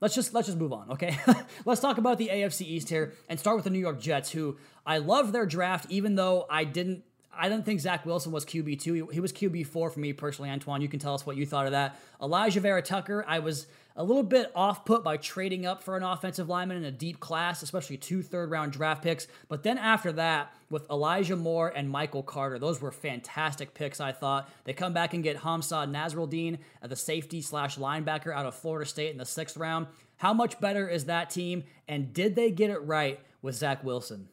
let's 0.00 0.14
just 0.14 0.34
let's 0.34 0.46
just 0.46 0.58
move 0.58 0.72
on, 0.72 0.90
okay? 0.92 1.18
let's 1.64 1.80
talk 1.80 1.98
about 1.98 2.18
the 2.18 2.28
AFC 2.28 2.62
East 2.62 2.88
here 2.88 3.12
and 3.28 3.38
start 3.38 3.56
with 3.56 3.64
the 3.64 3.70
New 3.70 3.78
York 3.78 4.00
Jets, 4.00 4.30
who 4.30 4.56
I 4.86 4.98
love 4.98 5.32
their 5.32 5.46
draft, 5.46 5.86
even 5.88 6.14
though 6.14 6.46
I 6.50 6.64
didn't. 6.64 7.04
I 7.32 7.48
didn't 7.48 7.64
think 7.64 7.80
Zach 7.80 8.04
Wilson 8.04 8.32
was 8.32 8.44
QB 8.44 8.80
two. 8.80 8.92
He, 8.92 9.14
he 9.14 9.20
was 9.20 9.32
QB 9.32 9.66
four 9.68 9.88
for 9.88 10.00
me 10.00 10.12
personally. 10.12 10.50
Antoine, 10.50 10.82
you 10.82 10.88
can 10.88 10.98
tell 10.98 11.14
us 11.14 11.24
what 11.24 11.36
you 11.36 11.46
thought 11.46 11.66
of 11.66 11.72
that. 11.72 11.96
Alijah 12.20 12.60
Vera-Tucker, 12.60 13.24
I 13.26 13.38
was 13.38 13.66
a 13.96 14.04
little 14.04 14.22
bit 14.22 14.50
off 14.54 14.84
put 14.84 15.02
by 15.02 15.16
trading 15.16 15.66
up 15.66 15.82
for 15.82 15.96
an 15.96 16.02
offensive 16.02 16.48
lineman 16.48 16.78
in 16.78 16.84
a 16.84 16.90
deep 16.90 17.20
class, 17.20 17.62
especially 17.62 17.96
two 17.96 18.22
third 18.22 18.50
round 18.50 18.72
draft 18.72 19.02
picks. 19.02 19.26
But 19.48 19.62
then 19.62 19.78
after 19.78 20.12
that, 20.12 20.54
with 20.70 20.88
Elijah 20.88 21.36
Moore 21.36 21.72
and 21.74 21.90
Michael 21.90 22.22
Carter, 22.22 22.58
those 22.58 22.80
were 22.80 22.92
fantastic 22.92 23.74
picks, 23.74 24.00
I 24.00 24.12
thought. 24.12 24.48
They 24.64 24.72
come 24.72 24.92
back 24.92 25.14
and 25.14 25.22
get 25.22 25.38
Hamsah 25.38 25.90
Nasirildeen, 25.90 26.58
the 26.82 26.96
safety 26.96 27.42
slash 27.42 27.76
linebacker 27.76 28.32
out 28.32 28.46
of 28.46 28.54
Florida 28.54 28.88
State 28.88 29.10
in 29.10 29.18
the 29.18 29.26
sixth 29.26 29.56
round. 29.56 29.86
How 30.16 30.32
much 30.32 30.60
better 30.60 30.88
is 30.88 31.06
that 31.06 31.30
team? 31.30 31.64
And 31.88 32.12
did 32.12 32.36
they 32.36 32.50
get 32.50 32.70
it 32.70 32.78
right 32.78 33.20
with 33.42 33.54
Zach 33.54 33.82
Wilson? 33.82 34.28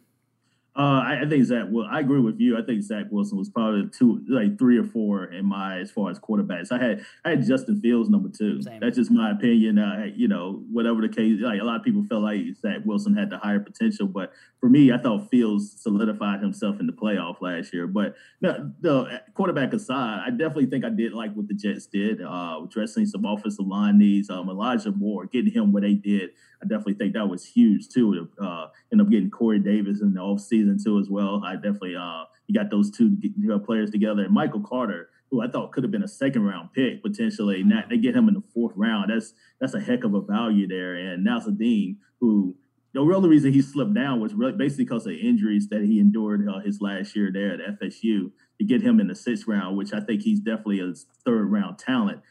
Uh, 0.78 1.02
I, 1.04 1.22
I, 1.24 1.26
think 1.28 1.44
Zach. 1.44 1.66
Well, 1.72 1.88
I 1.90 2.02
agree 2.02 2.20
with 2.20 2.40
you. 2.40 2.56
I 2.56 2.62
think 2.62 2.84
Zach 2.84 3.06
Wilson 3.10 3.36
was 3.36 3.50
probably 3.50 3.90
two, 3.90 4.24
like 4.30 4.60
three 4.60 4.78
or 4.78 4.84
four 4.84 5.24
in 5.24 5.44
my 5.44 5.80
as 5.80 5.90
far 5.90 6.12
as 6.12 6.20
quarterbacks. 6.20 6.72
I 6.72 6.78
had 6.78 7.06
I 7.26 7.32
had 7.32 7.44
Justin 7.44 7.82
Fields 7.82 8.10
number 8.12 8.30
two. 8.30 8.62
Same. 8.62 8.80
That's 8.80 8.96
just 8.96 9.10
my 9.10 9.32
opinion. 9.32 9.80
Uh, 9.80 10.06
you 10.16 10.28
know, 10.28 10.64
whatever 10.72 11.02
the 11.02 11.10
case, 11.10 11.42
like 11.42 11.60
a 11.60 11.64
lot 11.64 11.78
of 11.78 11.84
people 11.84 12.04
felt 12.04 12.22
like 12.22 12.42
Zach 12.62 12.82
Wilson 12.86 13.16
had 13.16 13.32
the 13.32 13.40
higher 13.40 13.60
potential, 13.60 14.06
but 14.06 14.34
for 14.60 14.70
me, 14.70 14.92
I 14.92 15.00
thought 15.00 15.32
Fields 15.32 15.82
solidified 15.82 16.42
himself 16.42 16.80
in 16.80 16.86
the 16.86 16.94
playoff 16.94 17.42
last 17.42 17.74
year. 17.74 17.88
But 17.88 18.16
no, 18.42 18.72
the 18.82 19.24
quarterback 19.34 19.74
aside, 19.74 20.22
I 20.28 20.30
definitely 20.30 20.68
think 20.68 20.86
I 20.86 20.90
did 20.90 21.12
like 21.12 21.34
what 21.34 21.48
the 21.48 21.56
Jets 21.56 21.88
did, 21.88 22.22
uh, 22.22 22.60
addressing 22.64 23.08
some 23.08 23.26
offensive 23.26 23.66
line 23.66 23.98
needs. 23.98 24.30
Um, 24.30 24.48
Elijah 24.48 24.92
Moore, 24.92 25.26
getting 25.26 25.52
him 25.52 25.72
what 25.72 25.82
they 25.82 25.96
did 25.96 26.32
I 26.62 26.66
definitely 26.66 26.96
think 26.96 27.14
that 27.14 27.30
was 27.30 27.46
huge 27.46 27.90
too. 27.90 28.28
To 28.38 28.44
uh, 28.44 28.68
end 28.92 29.02
up 29.02 29.10
getting 29.10 29.30
Corey 29.30 29.60
Davis 29.60 30.02
in 30.02 30.14
the 30.14 30.22
offseason 30.22 30.67
too 30.76 31.00
as 31.00 31.10
well. 31.10 31.42
I 31.46 31.56
definitely 31.56 31.96
uh, 31.96 32.24
you 32.48 32.56
got 32.56 32.72
those 32.72 32.92
two 32.92 33.18
players 33.66 33.92
together. 33.92 34.24
And 34.24 34.34
Michael 34.34 34.62
Carter, 34.62 35.10
who 35.30 35.42
I 35.42 35.48
thought 35.48 35.72
could 35.72 35.84
have 35.84 35.92
been 35.92 36.04
a 36.04 36.08
second 36.08 36.44
round 36.44 36.74
pick 36.74 37.04
potentially, 37.04 37.64
not 37.64 37.90
they 37.90 37.98
get 37.98 38.16
him 38.16 38.28
in 38.28 38.34
the 38.34 38.44
fourth 38.54 38.74
round. 38.76 39.12
That's 39.12 39.34
that's 39.60 39.74
a 39.74 39.80
heck 39.80 40.04
of 40.04 40.14
a 40.14 40.22
value 40.22 40.68
there. 40.68 40.96
And 40.96 41.26
Nasirildeen, 41.26 41.98
who 42.20 42.56
the 42.94 43.02
real 43.02 43.22
reason 43.22 43.54
he 43.54 43.62
slipped 43.62 43.94
down 43.94 44.20
was 44.20 44.34
really 44.34 44.54
basically 44.54 44.86
because 44.86 45.06
of 45.06 45.14
injuries 45.14 45.68
that 45.70 45.84
he 45.84 46.00
endured 46.00 46.48
uh, 46.48 46.60
his 46.60 46.82
last 46.82 47.16
year 47.16 47.30
there 47.32 47.54
at 47.54 47.80
FSU. 47.80 48.32
To 48.60 48.66
get 48.66 48.82
him 48.82 49.00
in 49.00 49.08
the 49.08 49.14
sixth 49.14 49.48
round, 49.48 49.78
which 49.78 49.94
I 49.94 50.00
think 50.00 50.24
he's 50.24 50.40
definitely 50.40 50.80
a 50.80 50.92
third 51.24 51.52
round 51.52 51.78
talent. 51.78 52.22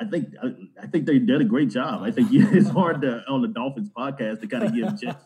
I 0.00 0.04
think 0.04 0.34
I, 0.42 0.48
I, 0.82 0.86
think 0.88 1.06
they 1.06 1.20
did 1.20 1.40
a 1.40 1.44
great 1.44 1.70
job. 1.70 2.02
I 2.02 2.10
think 2.10 2.30
it's 2.32 2.68
hard 2.68 3.02
to 3.02 3.22
on 3.28 3.40
the 3.40 3.46
Dolphins 3.46 3.88
podcast 3.96 4.40
to 4.40 4.48
kind 4.48 4.64
of 4.64 4.74
give 4.74 5.00
Jets 5.00 5.24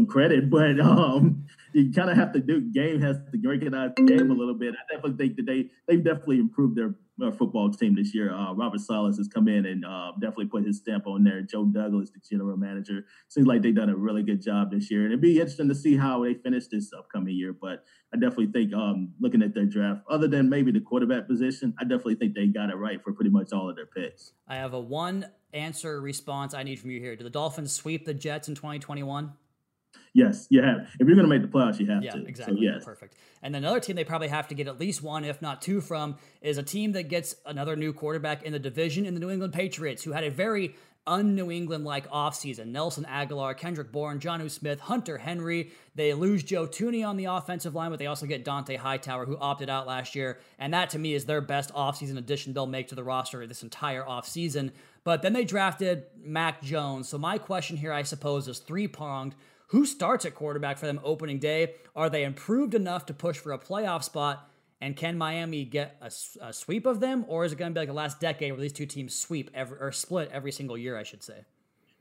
some 0.00 0.06
credit, 0.06 0.50
but 0.58 0.80
um, 0.80 1.44
you 1.72 1.92
kind 1.92 2.10
of 2.10 2.16
have 2.16 2.32
to 2.32 2.40
do. 2.40 2.60
Game 2.60 3.00
has 3.00 3.16
to 3.16 3.48
recognize 3.48 3.90
the 3.96 4.02
game 4.02 4.30
a 4.30 4.34
little 4.34 4.54
bit. 4.54 4.74
I 4.74 4.94
definitely 4.94 5.24
think 5.24 5.36
that 5.36 5.46
they 5.46 5.70
they've 5.86 6.02
definitely 6.02 6.38
improved 6.38 6.76
their 6.76 6.94
uh, 7.22 7.30
football 7.30 7.70
team 7.70 7.94
this 7.94 8.14
year. 8.14 8.32
Uh, 8.32 8.54
Robert 8.54 8.80
Saleh 8.80 9.16
has 9.16 9.28
come 9.28 9.46
in 9.46 9.66
and 9.66 9.84
uh, 9.84 10.12
definitely 10.12 10.46
put 10.46 10.64
his 10.64 10.78
stamp 10.78 11.06
on 11.06 11.22
there. 11.22 11.42
Joe 11.42 11.66
Douglas, 11.66 12.10
the 12.10 12.20
general 12.28 12.56
manager, 12.56 13.04
seems 13.28 13.46
like 13.46 13.62
they've 13.62 13.74
done 13.74 13.90
a 13.90 13.96
really 13.96 14.22
good 14.22 14.42
job 14.42 14.70
this 14.70 14.90
year. 14.90 15.02
And 15.02 15.12
it'd 15.12 15.20
be 15.20 15.38
interesting 15.38 15.68
to 15.68 15.74
see 15.74 15.96
how 15.96 16.24
they 16.24 16.34
finish 16.34 16.66
this 16.68 16.92
upcoming 16.96 17.34
year. 17.34 17.52
But 17.52 17.84
I 18.12 18.16
definitely 18.16 18.48
think, 18.48 18.72
um, 18.74 19.12
looking 19.20 19.42
at 19.42 19.54
their 19.54 19.66
draft, 19.66 20.02
other 20.08 20.28
than 20.28 20.48
maybe 20.48 20.72
the 20.72 20.80
quarterback 20.80 21.28
position, 21.28 21.74
I 21.78 21.84
definitely 21.84 22.16
think 22.16 22.34
they 22.34 22.46
got 22.46 22.70
it 22.70 22.76
right 22.76 23.02
for 23.02 23.12
pretty 23.12 23.30
much 23.30 23.52
all 23.52 23.68
of 23.68 23.76
their 23.76 23.86
picks. 23.86 24.32
I 24.48 24.56
have 24.56 24.72
a 24.72 24.80
one 24.80 25.26
answer 25.52 26.00
response 26.00 26.54
I 26.54 26.62
need 26.62 26.80
from 26.80 26.90
you 26.90 27.00
here. 27.00 27.16
Do 27.16 27.24
the 27.24 27.30
Dolphins 27.30 27.72
sweep 27.72 28.06
the 28.06 28.14
Jets 28.14 28.48
in 28.48 28.54
2021? 28.54 29.32
Yes, 30.12 30.46
you 30.50 30.62
have. 30.62 30.88
If 30.98 31.06
you're 31.06 31.16
going 31.16 31.28
to 31.28 31.38
make 31.38 31.42
the 31.42 31.48
playoffs, 31.48 31.78
you 31.78 31.86
have 31.86 32.02
yeah, 32.02 32.12
to. 32.12 32.24
exactly. 32.26 32.56
So, 32.56 32.62
yes. 32.62 32.84
Perfect. 32.84 33.14
And 33.42 33.54
another 33.54 33.80
team 33.80 33.96
they 33.96 34.04
probably 34.04 34.28
have 34.28 34.48
to 34.48 34.54
get 34.54 34.66
at 34.66 34.78
least 34.80 35.02
one, 35.02 35.24
if 35.24 35.40
not 35.40 35.62
two, 35.62 35.80
from 35.80 36.16
is 36.40 36.58
a 36.58 36.62
team 36.62 36.92
that 36.92 37.04
gets 37.04 37.36
another 37.46 37.76
new 37.76 37.92
quarterback 37.92 38.42
in 38.42 38.52
the 38.52 38.58
division 38.58 39.06
in 39.06 39.14
the 39.14 39.20
New 39.20 39.30
England 39.30 39.52
Patriots, 39.52 40.02
who 40.02 40.12
had 40.12 40.24
a 40.24 40.30
very 40.30 40.74
un-New 41.06 41.50
England 41.50 41.84
like 41.84 42.08
offseason. 42.10 42.66
Nelson 42.66 43.04
Agholor, 43.04 43.56
Kendrick 43.56 43.90
Bourne, 43.90 44.20
Jonnu 44.20 44.50
Smith, 44.50 44.80
Hunter 44.80 45.18
Henry. 45.18 45.72
They 45.94 46.12
lose 46.12 46.42
Joe 46.42 46.66
Thuney 46.66 47.06
on 47.06 47.16
the 47.16 47.24
offensive 47.24 47.74
line, 47.74 47.90
but 47.90 47.98
they 47.98 48.06
also 48.06 48.26
get 48.26 48.44
Dont'a 48.44 48.76
Hightower, 48.76 49.24
who 49.24 49.38
opted 49.38 49.70
out 49.70 49.86
last 49.86 50.14
year. 50.14 50.38
And 50.58 50.74
that 50.74 50.90
to 50.90 50.98
me 50.98 51.14
is 51.14 51.24
their 51.24 51.40
best 51.40 51.72
offseason 51.72 52.18
addition 52.18 52.52
they'll 52.52 52.66
make 52.66 52.88
to 52.88 52.94
the 52.94 53.04
roster 53.04 53.46
this 53.46 53.62
entire 53.62 54.02
offseason. 54.02 54.72
But 55.02 55.22
then 55.22 55.32
they 55.32 55.44
drafted 55.44 56.04
Mac 56.22 56.62
Jones. 56.62 57.08
So 57.08 57.16
my 57.16 57.38
question 57.38 57.78
here, 57.78 57.92
I 57.92 58.02
suppose, 58.02 58.46
is 58.46 58.58
three-pronged. 58.58 59.34
Who 59.70 59.86
starts 59.86 60.24
at 60.24 60.34
quarterback 60.34 60.78
for 60.78 60.86
them 60.86 61.00
opening 61.04 61.38
day? 61.38 61.74
Are 61.94 62.10
they 62.10 62.24
improved 62.24 62.74
enough 62.74 63.06
to 63.06 63.14
push 63.14 63.38
for 63.38 63.52
a 63.52 63.58
playoff 63.58 64.02
spot? 64.02 64.50
And 64.80 64.96
can 64.96 65.16
Miami 65.16 65.64
get 65.64 65.96
a, 66.00 66.10
a 66.40 66.52
sweep 66.52 66.86
of 66.86 66.98
them, 66.98 67.24
or 67.28 67.44
is 67.44 67.52
it 67.52 67.56
going 67.56 67.70
to 67.70 67.74
be 67.74 67.80
like 67.80 67.88
the 67.88 67.94
last 67.94 68.18
decade 68.18 68.50
where 68.50 68.60
these 68.60 68.72
two 68.72 68.86
teams 68.86 69.14
sweep 69.14 69.48
every 69.54 69.78
or 69.78 69.92
split 69.92 70.28
every 70.32 70.50
single 70.50 70.76
year? 70.76 70.96
I 70.96 71.04
should 71.04 71.22
say. 71.22 71.44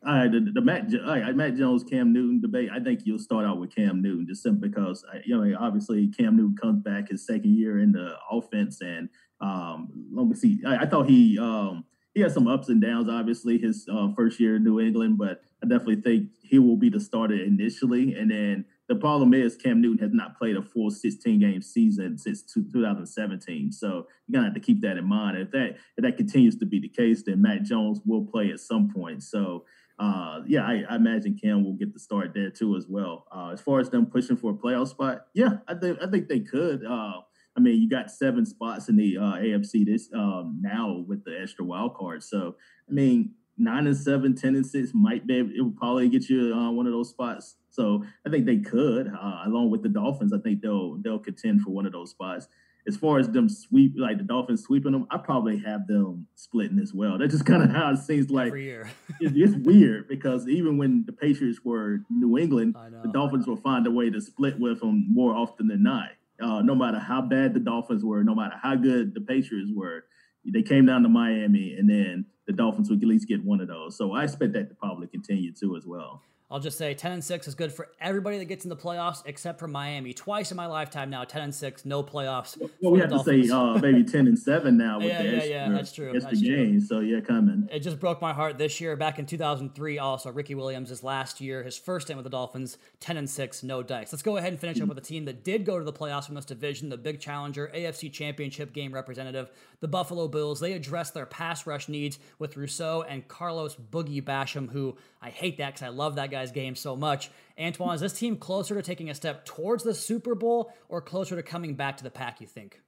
All 0.07 0.15
right, 0.15 0.31
the, 0.31 0.39
the 0.39 0.61
Matt, 0.61 0.85
all 1.05 1.19
right, 1.19 1.35
Mac 1.35 1.55
Jones, 1.55 1.83
Cam 1.83 2.13
Newton 2.13 2.39
debate. 2.39 2.69
I 2.73 2.79
think 2.79 3.01
you'll 3.03 3.19
start 3.19 3.45
out 3.45 3.59
with 3.59 3.75
Cam 3.75 4.01
Newton 4.01 4.25
just 4.27 4.41
simply 4.41 4.69
because 4.69 5.05
you 5.25 5.37
know 5.37 5.57
obviously 5.59 6.07
Cam 6.07 6.37
Newton 6.37 6.55
comes 6.55 6.81
back 6.81 7.09
his 7.09 7.27
second 7.27 7.55
year 7.55 7.79
in 7.79 7.91
the 7.91 8.15
offense, 8.31 8.81
and 8.81 9.09
um, 9.41 9.89
let 10.11 10.25
me 10.25 10.35
see. 10.35 10.59
I, 10.65 10.77
I 10.77 10.85
thought 10.87 11.07
he 11.07 11.37
um, 11.37 11.83
he 12.13 12.21
had 12.21 12.31
some 12.31 12.47
ups 12.47 12.69
and 12.69 12.81
downs. 12.81 13.09
Obviously, 13.09 13.57
his 13.57 13.87
uh, 13.91 14.09
first 14.15 14.39
year 14.39 14.55
in 14.55 14.63
New 14.63 14.79
England, 14.79 15.17
but 15.17 15.41
I 15.63 15.67
definitely 15.67 16.01
think 16.01 16.29
he 16.41 16.59
will 16.59 16.77
be 16.77 16.89
the 16.89 16.99
starter 16.99 17.35
initially. 17.35 18.15
And 18.15 18.31
then 18.31 18.65
the 18.87 18.95
problem 18.95 19.33
is 19.33 19.55
Cam 19.55 19.81
Newton 19.81 19.99
has 19.99 20.13
not 20.13 20.37
played 20.37 20.57
a 20.57 20.63
full 20.63 20.89
16 20.89 21.39
game 21.39 21.61
season 21.61 22.17
since 22.17 22.41
2017. 22.41 23.71
So 23.71 24.07
you're 24.27 24.33
gonna 24.33 24.45
have 24.45 24.53
to 24.55 24.59
keep 24.59 24.81
that 24.81 24.97
in 24.97 25.05
mind. 25.05 25.37
If 25.37 25.51
that 25.51 25.77
if 25.97 26.03
that 26.03 26.17
continues 26.17 26.57
to 26.57 26.65
be 26.65 26.79
the 26.79 26.89
case, 26.89 27.23
then 27.23 27.41
Mac 27.41 27.61
Jones 27.61 28.01
will 28.05 28.25
play 28.25 28.49
at 28.49 28.59
some 28.59 28.91
point. 28.91 29.23
So 29.23 29.65
uh, 29.99 30.41
yeah, 30.47 30.65
I, 30.65 30.85
I, 30.89 30.95
imagine 30.95 31.37
Cam 31.37 31.63
will 31.63 31.73
get 31.73 31.93
the 31.93 31.99
start 31.99 32.31
there 32.33 32.49
too 32.49 32.77
as 32.77 32.87
well. 32.87 33.27
Uh, 33.35 33.49
as 33.49 33.59
far 33.59 33.81
as 33.81 33.89
them 33.89 34.05
pushing 34.05 34.37
for 34.37 34.51
a 34.51 34.53
playoff 34.53 34.87
spot, 34.87 35.25
yeah, 35.33 35.57
I 35.67 35.73
think 35.75 35.99
I 36.01 36.07
think 36.09 36.29
they 36.29 36.39
could. 36.39 36.85
Uh, 36.85 37.19
I 37.59 37.61
mean, 37.61 37.81
you 37.81 37.89
got 37.89 38.09
seven 38.09 38.45
spots 38.45 38.87
in 38.87 38.95
the 38.95 39.17
uh, 39.17 39.35
AFC 39.35 39.85
this 39.85 40.09
um, 40.15 40.59
now 40.61 41.03
with 41.05 41.25
the 41.25 41.37
extra 41.41 41.65
wild 41.65 41.93
card. 41.93 42.23
So 42.23 42.55
I 42.87 42.93
mean, 42.93 43.31
nine 43.57 43.85
and 43.85 43.97
seven, 43.97 44.33
10 44.33 44.55
and 44.55 44.65
six 44.65 44.91
might 44.93 45.27
be 45.27 45.39
it 45.39 45.61
would 45.61 45.75
probably 45.75 46.07
get 46.07 46.29
you 46.29 46.53
uh, 46.53 46.71
one 46.71 46.87
of 46.87 46.93
those 46.93 47.09
spots. 47.09 47.57
So 47.69 48.05
I 48.25 48.29
think 48.29 48.45
they 48.45 48.59
could, 48.59 49.07
uh, 49.07 49.41
along 49.45 49.71
with 49.71 49.83
the 49.83 49.89
Dolphins. 49.89 50.31
I 50.31 50.39
think 50.39 50.61
they'll 50.61 50.95
they'll 51.03 51.19
contend 51.19 51.61
for 51.61 51.71
one 51.71 51.85
of 51.85 51.91
those 51.91 52.11
spots. 52.11 52.47
As 52.87 52.95
far 52.95 53.19
as 53.19 53.27
them 53.27 53.49
sweep, 53.49 53.93
like 53.97 54.17
the 54.17 54.23
Dolphins 54.23 54.63
sweeping 54.63 54.93
them, 54.93 55.05
I 55.11 55.17
probably 55.17 55.59
have 55.59 55.85
them 55.85 56.27
splitting 56.35 56.79
as 56.79 56.93
well. 56.93 57.17
That's 57.17 57.33
just 57.33 57.45
kind 57.45 57.61
of 57.61 57.69
how 57.71 57.91
it 57.91 57.97
seems 57.97 58.31
like. 58.31 58.47
Every 58.47 58.63
year. 58.63 58.89
it's, 59.19 59.33
it's 59.35 59.65
weird 59.67 60.07
because 60.07 60.47
even 60.47 60.77
when 60.77 61.03
the 61.05 61.11
Patriots 61.11 61.59
were 61.63 62.03
New 62.09 62.37
England, 62.37 62.75
the 63.03 63.11
Dolphins 63.11 63.47
will 63.47 63.57
find 63.57 63.85
a 63.85 63.91
way 63.91 64.09
to 64.09 64.21
split 64.21 64.57
with 64.57 64.79
them 64.79 65.05
more 65.09 65.35
often 65.35 65.67
than 65.67 65.83
not. 65.83 66.11
Uh, 66.41 66.61
no 66.61 66.75
matter 66.75 66.99
how 66.99 67.21
bad 67.21 67.53
the 67.53 67.59
Dolphins 67.59 68.03
were, 68.03 68.23
no 68.23 68.35
matter 68.35 68.55
how 68.61 68.75
good 68.75 69.13
the 69.13 69.21
Patriots 69.21 69.71
were, 69.75 70.05
they 70.45 70.61
came 70.61 70.85
down 70.85 71.03
to 71.03 71.09
Miami, 71.09 71.75
and 71.77 71.89
then 71.89 72.25
the 72.47 72.53
Dolphins 72.53 72.89
would 72.89 73.01
at 73.01 73.07
least 73.07 73.27
get 73.27 73.43
one 73.43 73.61
of 73.61 73.67
those. 73.67 73.97
So 73.97 74.13
I 74.13 74.23
expect 74.23 74.53
that 74.53 74.69
to 74.69 74.75
probably 74.75 75.07
continue 75.07 75.51
too 75.53 75.75
as 75.75 75.85
well. 75.85 76.23
I'll 76.51 76.59
just 76.59 76.79
say 76.79 76.95
10 76.95 77.11
and 77.11 77.23
6 77.23 77.47
is 77.47 77.53
good 77.53 77.71
for 77.71 77.89
everybody 78.01 78.39
that 78.39 78.45
gets 78.45 78.65
in 78.65 78.69
the 78.69 78.75
playoffs 78.75 79.21
except 79.25 79.59
for 79.59 79.67
Miami. 79.67 80.13
Twice 80.13 80.49
in 80.49 80.57
my 80.57 80.65
lifetime 80.65 81.11
now, 81.11 81.23
10 81.23 81.43
and 81.43 81.53
6, 81.53 81.85
no 81.85 82.01
playoffs. 82.01 82.59
Well, 82.81 82.91
we 82.91 82.99
have 82.99 83.11
to 83.11 83.19
say 83.19 83.47
uh, 83.49 83.77
maybe 83.77 84.03
10 84.03 84.25
and 84.25 84.37
7 84.37 84.75
now 84.75 84.97
with 84.97 85.07
yeah, 85.09 85.19
extra, 85.19 85.49
yeah, 85.49 85.69
that's 85.69 85.91
true. 85.91 86.15
extra 86.15 86.31
That's 86.31 86.41
true. 86.41 86.81
So, 86.81 87.01
yeah, 87.01 87.19
coming. 87.19 87.69
It 87.71 87.81
just 87.81 87.99
broke 87.99 88.19
my 88.19 88.33
heart 88.33 88.57
this 88.57 88.81
year. 88.81 88.95
Back 88.95 89.19
in 89.19 89.27
2003, 89.27 89.99
also 89.99 90.31
Ricky 90.31 90.55
Williams' 90.55 90.89
his 90.89 91.03
last 91.03 91.39
year, 91.39 91.61
his 91.61 91.77
first 91.77 92.07
stint 92.07 92.17
with 92.17 92.23
the 92.23 92.31
Dolphins, 92.31 92.79
10 92.99 93.17
and 93.17 93.29
6, 93.29 93.61
no 93.61 93.83
dice. 93.83 94.11
Let's 94.11 94.23
go 94.23 94.37
ahead 94.37 94.51
and 94.51 94.59
finish 94.59 94.81
up 94.81 94.87
with 94.87 94.97
a 94.97 95.01
team 95.01 95.25
that 95.25 95.43
did 95.43 95.65
go 95.65 95.77
to 95.77 95.85
the 95.85 95.93
playoffs 95.93 96.25
from 96.25 96.33
this 96.33 96.45
division, 96.45 96.89
the 96.89 96.97
big 96.97 97.19
challenger, 97.19 97.71
AFC 97.75 98.11
Championship 98.11 98.73
game 98.73 98.91
representative, 98.91 99.51
the 99.81 99.87
Buffalo 99.87 100.27
Bills. 100.27 100.59
They 100.59 100.73
addressed 100.73 101.13
their 101.13 101.27
pass 101.27 101.67
rush 101.67 101.87
needs 101.89 102.17
with 102.39 102.57
Rousseau 102.57 103.03
and 103.03 103.27
Carlos 103.27 103.75
Boogie 103.75 104.23
Basham, 104.23 104.71
who 104.71 104.97
I 105.21 105.29
hate 105.29 105.57
that 105.57 105.73
because 105.73 105.83
I 105.83 105.89
love 105.89 106.15
that 106.15 106.31
guy's 106.39 106.51
game 106.51 106.75
so 106.75 106.95
much. 106.95 107.29
Antoine, 107.59 107.95
is 107.95 108.01
this 108.01 108.13
team 108.13 108.37
closer 108.37 108.75
to 108.75 108.81
taking 108.81 109.09
a 109.09 109.15
step 109.15 109.45
towards 109.45 109.83
the 109.83 109.93
Super 109.93 110.35
Bowl 110.35 110.73
or 110.87 111.01
closer 111.01 111.35
to 111.35 111.43
coming 111.43 111.75
back 111.75 111.97
to 111.97 112.03
the 112.03 112.09
pack? 112.09 112.39
You 112.39 112.47
think? 112.47 112.81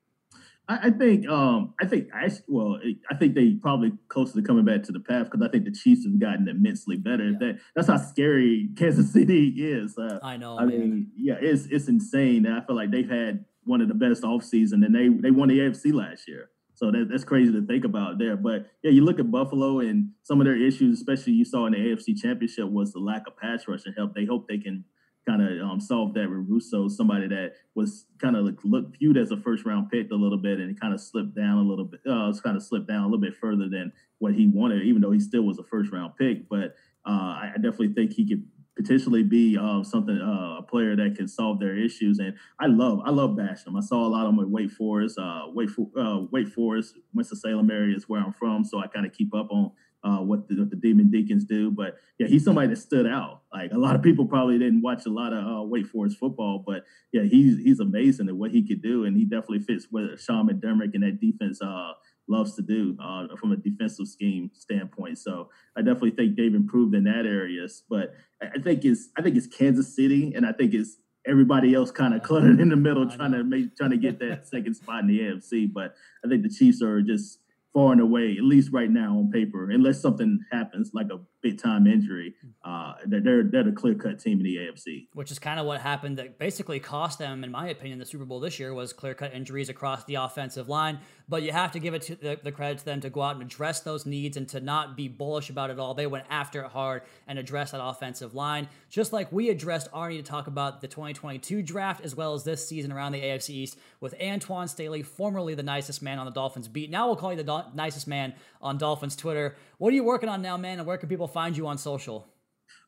I, 0.67 0.87
I 0.87 0.89
think, 0.91 1.27
um, 1.27 1.73
I 1.81 1.85
think, 1.85 2.07
I 2.13 2.29
well, 2.47 2.79
I 3.09 3.15
think 3.15 3.35
they 3.35 3.51
probably 3.51 3.91
closer 4.07 4.33
to 4.33 4.41
coming 4.41 4.63
back 4.63 4.83
to 4.83 4.91
the 4.91 4.99
path 4.99 5.25
because 5.25 5.45
I 5.45 5.49
think 5.49 5.65
the 5.65 5.71
Chiefs 5.71 6.05
have 6.05 6.19
gotten 6.19 6.47
immensely 6.47 6.95
better. 6.95 7.31
Yeah. 7.31 7.37
That 7.39 7.59
that's 7.75 7.87
how 7.87 7.97
scary 7.97 8.69
Kansas 8.77 9.11
City 9.11 9.49
is. 9.57 9.97
Uh, 9.97 10.19
I 10.23 10.37
know. 10.37 10.57
I 10.57 10.65
man. 10.65 10.79
mean, 10.79 11.11
yeah, 11.17 11.35
it's 11.39 11.65
it's 11.65 11.87
insane. 11.87 12.45
And 12.45 12.55
I 12.55 12.65
feel 12.65 12.75
like 12.75 12.91
they've 12.91 13.09
had 13.09 13.45
one 13.63 13.81
of 13.81 13.87
the 13.87 13.93
best 13.93 14.23
off 14.23 14.43
season, 14.43 14.83
and 14.83 14.95
they 14.95 15.09
they 15.09 15.31
won 15.31 15.49
the 15.49 15.59
AFC 15.59 15.93
last 15.93 16.27
year. 16.27 16.49
So 16.81 16.89
that, 16.89 17.09
that's 17.11 17.23
crazy 17.23 17.51
to 17.51 17.65
think 17.65 17.85
about 17.85 18.17
there. 18.17 18.35
But 18.35 18.65
yeah, 18.83 18.89
you 18.89 19.05
look 19.05 19.19
at 19.19 19.29
Buffalo 19.29 19.79
and 19.79 20.09
some 20.23 20.41
of 20.41 20.45
their 20.45 20.59
issues, 20.59 20.99
especially 20.99 21.33
you 21.33 21.45
saw 21.45 21.67
in 21.67 21.73
the 21.73 21.77
AFC 21.77 22.19
Championship, 22.19 22.69
was 22.69 22.91
the 22.91 22.99
lack 22.99 23.27
of 23.27 23.37
pass 23.37 23.67
rush 23.67 23.85
and 23.85 23.93
help. 23.95 24.15
They 24.15 24.25
hope 24.25 24.47
they 24.47 24.57
can 24.57 24.83
kind 25.27 25.43
of 25.43 25.69
um, 25.69 25.79
solve 25.79 26.15
that 26.15 26.27
with 26.27 26.47
Rousseau, 26.49 26.87
somebody 26.87 27.27
that 27.27 27.53
was 27.75 28.05
kind 28.19 28.35
of 28.35 28.57
looked 28.63 28.97
viewed 28.97 29.17
as 29.17 29.29
a 29.29 29.37
first 29.37 29.63
round 29.63 29.91
pick 29.91 30.09
a 30.09 30.15
little 30.15 30.39
bit, 30.39 30.59
and 30.59 30.79
kind 30.79 30.93
of 30.93 30.99
slipped 30.99 31.35
down 31.35 31.59
a 31.59 31.61
little 31.61 31.85
bit. 31.85 31.99
Uh, 32.07 32.29
it's 32.29 32.41
kind 32.41 32.57
of 32.57 32.63
slipped 32.63 32.87
down 32.87 33.03
a 33.03 33.05
little 33.05 33.21
bit 33.21 33.35
further 33.39 33.69
than 33.69 33.91
what 34.17 34.33
he 34.33 34.47
wanted, 34.47 34.81
even 34.81 35.01
though 35.01 35.11
he 35.11 35.19
still 35.19 35.43
was 35.43 35.59
a 35.59 35.63
first 35.63 35.91
round 35.91 36.13
pick. 36.17 36.49
But 36.49 36.75
uh, 37.05 37.37
I 37.45 37.53
definitely 37.57 37.93
think 37.93 38.13
he 38.13 38.27
could 38.27 38.43
potentially 38.75 39.23
be 39.23 39.57
uh, 39.57 39.83
something 39.83 40.17
uh, 40.17 40.59
a 40.59 40.63
player 40.63 40.95
that 40.95 41.15
can 41.15 41.27
solve 41.27 41.59
their 41.59 41.77
issues. 41.77 42.19
And 42.19 42.35
I 42.59 42.67
love 42.67 43.01
I 43.05 43.11
love 43.11 43.31
Basham. 43.31 43.77
I 43.77 43.81
saw 43.81 44.05
a 44.05 44.09
lot 44.09 44.25
of 44.25 44.33
him 44.33 44.39
at 44.39 44.49
Wake 44.49 44.71
Forest. 44.71 45.19
Uh, 45.19 45.43
Wake 45.53 45.69
uh, 45.97 46.21
Wake 46.31 46.49
Forest, 46.49 46.95
Winston 47.13 47.37
Salem 47.37 47.69
area 47.69 47.95
is 47.95 48.07
where 48.07 48.21
I'm 48.21 48.33
from, 48.33 48.63
so 48.63 48.79
I 48.79 48.87
kind 48.87 49.05
of 49.05 49.13
keep 49.13 49.33
up 49.33 49.47
on. 49.51 49.71
Uh, 50.03 50.17
what, 50.17 50.47
the, 50.47 50.55
what 50.55 50.71
the 50.71 50.75
Demon 50.75 51.11
Deacons 51.11 51.43
do, 51.43 51.69
but 51.69 51.97
yeah, 52.17 52.25
he's 52.25 52.43
somebody 52.43 52.67
that 52.69 52.77
stood 52.77 53.05
out. 53.05 53.43
Like 53.53 53.71
a 53.71 53.77
lot 53.77 53.95
of 53.95 54.01
people 54.01 54.25
probably 54.25 54.57
didn't 54.57 54.81
watch 54.81 55.05
a 55.05 55.11
lot 55.11 55.31
of 55.31 55.45
uh, 55.45 55.61
Wake 55.61 55.85
Forest 55.85 56.17
football, 56.17 56.63
but 56.65 56.85
yeah, 57.11 57.21
he's 57.21 57.59
he's 57.59 57.79
amazing 57.79 58.27
at 58.27 58.35
what 58.35 58.49
he 58.49 58.67
could 58.67 58.81
do, 58.81 59.05
and 59.05 59.15
he 59.15 59.25
definitely 59.25 59.59
fits 59.59 59.89
with 59.91 60.19
Sean 60.19 60.49
McDermott 60.49 60.95
and 60.95 61.03
that 61.03 61.21
defense 61.21 61.61
uh, 61.61 61.91
loves 62.31 62.55
to 62.55 62.61
do 62.61 62.97
uh, 63.03 63.27
from 63.35 63.51
a 63.51 63.57
defensive 63.57 64.07
scheme 64.07 64.49
standpoint. 64.53 65.19
So 65.19 65.49
I 65.75 65.81
definitely 65.81 66.11
think 66.11 66.35
they've 66.35 66.55
improved 66.55 66.95
in 66.95 67.03
that 67.03 67.25
areas. 67.25 67.83
But 67.89 68.15
I 68.41 68.47
I 68.55 68.61
think 68.61 68.85
it's 68.85 69.09
I 69.17 69.21
think 69.21 69.35
it's 69.35 69.47
Kansas 69.47 69.95
City, 69.95 70.33
and 70.35 70.45
I 70.45 70.53
think 70.53 70.73
it's 70.73 70.97
everybody 71.27 71.75
else 71.75 71.91
kind 71.91 72.13
of 72.13 72.23
cluttered 72.23 72.59
in 72.59 72.69
the 72.69 72.75
middle, 72.75 73.07
trying 73.09 73.33
to 73.33 73.43
make 73.43 73.75
trying 73.75 73.91
to 73.91 73.97
get 73.97 74.19
that 74.19 74.47
second 74.53 74.73
spot 74.75 75.01
in 75.01 75.07
the 75.07 75.19
AFC. 75.19 75.71
But 75.71 75.93
I 76.25 76.29
think 76.29 76.43
the 76.43 76.49
Chiefs 76.49 76.81
are 76.81 77.01
just 77.01 77.39
far 77.73 77.93
and 77.93 78.01
away, 78.01 78.35
at 78.37 78.43
least 78.43 78.71
right 78.71 78.89
now 78.89 79.17
on 79.17 79.31
paper, 79.31 79.69
unless 79.69 80.01
something 80.01 80.39
happens 80.51 80.91
like 80.93 81.07
a 81.11 81.19
big 81.41 81.61
time 81.61 81.87
injury, 81.87 82.33
uh, 82.63 82.93
they're 83.05 83.43
they're, 83.43 83.63
the 83.63 83.71
clear 83.71 83.95
cut 83.95 84.19
team 84.19 84.39
in 84.39 84.43
the 84.43 84.57
AFC. 84.57 85.07
which 85.13 85.31
is 85.31 85.39
kind 85.39 85.59
of 85.59 85.65
what 85.65 85.81
happened 85.81 86.17
that 86.17 86.37
basically 86.37 86.79
cost 86.79 87.19
them, 87.19 87.43
in 87.43 87.51
my 87.51 87.69
opinion, 87.69 87.99
the 87.99 88.05
Super 88.05 88.25
Bowl 88.25 88.39
this 88.39 88.59
year 88.59 88.73
was 88.73 88.93
clear 88.93 89.13
cut 89.13 89.33
injuries 89.33 89.69
across 89.69 90.03
the 90.05 90.15
offensive 90.15 90.67
line. 90.67 90.99
But 91.29 91.43
you 91.43 91.53
have 91.53 91.71
to 91.71 91.79
give 91.79 91.93
it 91.93 92.01
to 92.03 92.15
the, 92.15 92.39
the 92.43 92.51
credit 92.51 92.79
to 92.79 92.85
them 92.85 92.99
to 93.01 93.09
go 93.09 93.21
out 93.21 93.35
and 93.35 93.43
address 93.43 93.79
those 93.79 94.05
needs 94.05 94.35
and 94.35 94.49
to 94.49 94.59
not 94.59 94.97
be 94.97 95.07
bullish 95.07 95.49
about 95.49 95.69
it 95.69 95.79
all. 95.79 95.93
They 95.93 96.07
went 96.07 96.25
after 96.29 96.61
it 96.63 96.71
hard 96.71 97.03
and 97.25 97.39
addressed 97.39 97.71
that 97.71 97.83
offensive 97.83 98.35
line, 98.35 98.67
just 98.89 99.13
like 99.13 99.31
we 99.31 99.49
addressed 99.49 99.87
need 100.09 100.17
to 100.17 100.23
talk 100.23 100.47
about 100.47 100.81
the 100.81 100.87
2022 100.87 101.61
draft 101.61 102.03
as 102.03 102.15
well 102.15 102.33
as 102.33 102.43
this 102.43 102.67
season 102.67 102.91
around 102.91 103.13
the 103.13 103.21
AFC 103.21 103.49
East 103.51 103.77
with 104.01 104.13
Antoine 104.21 104.67
Staley, 104.67 105.03
formerly 105.03 105.55
the 105.55 105.63
nicest 105.63 106.01
man 106.01 106.19
on 106.19 106.25
the 106.25 106.31
Dolphins 106.31 106.67
beat. 106.67 106.89
Now 106.89 107.07
we'll 107.07 107.15
call 107.15 107.31
you 107.31 107.37
the 107.37 107.43
nicest 107.73 108.07
man 108.07 108.33
on 108.61 108.77
Dolphins 108.77 109.15
Twitter. 109.15 109.55
What 109.77 109.91
are 109.91 109.95
you 109.95 110.03
working 110.03 110.29
on 110.29 110.41
now, 110.41 110.57
man? 110.57 110.79
And 110.79 110.87
where 110.87 110.97
can 110.97 111.09
people 111.09 111.27
find 111.27 111.55
you 111.55 111.67
on 111.67 111.77
social? 111.77 112.27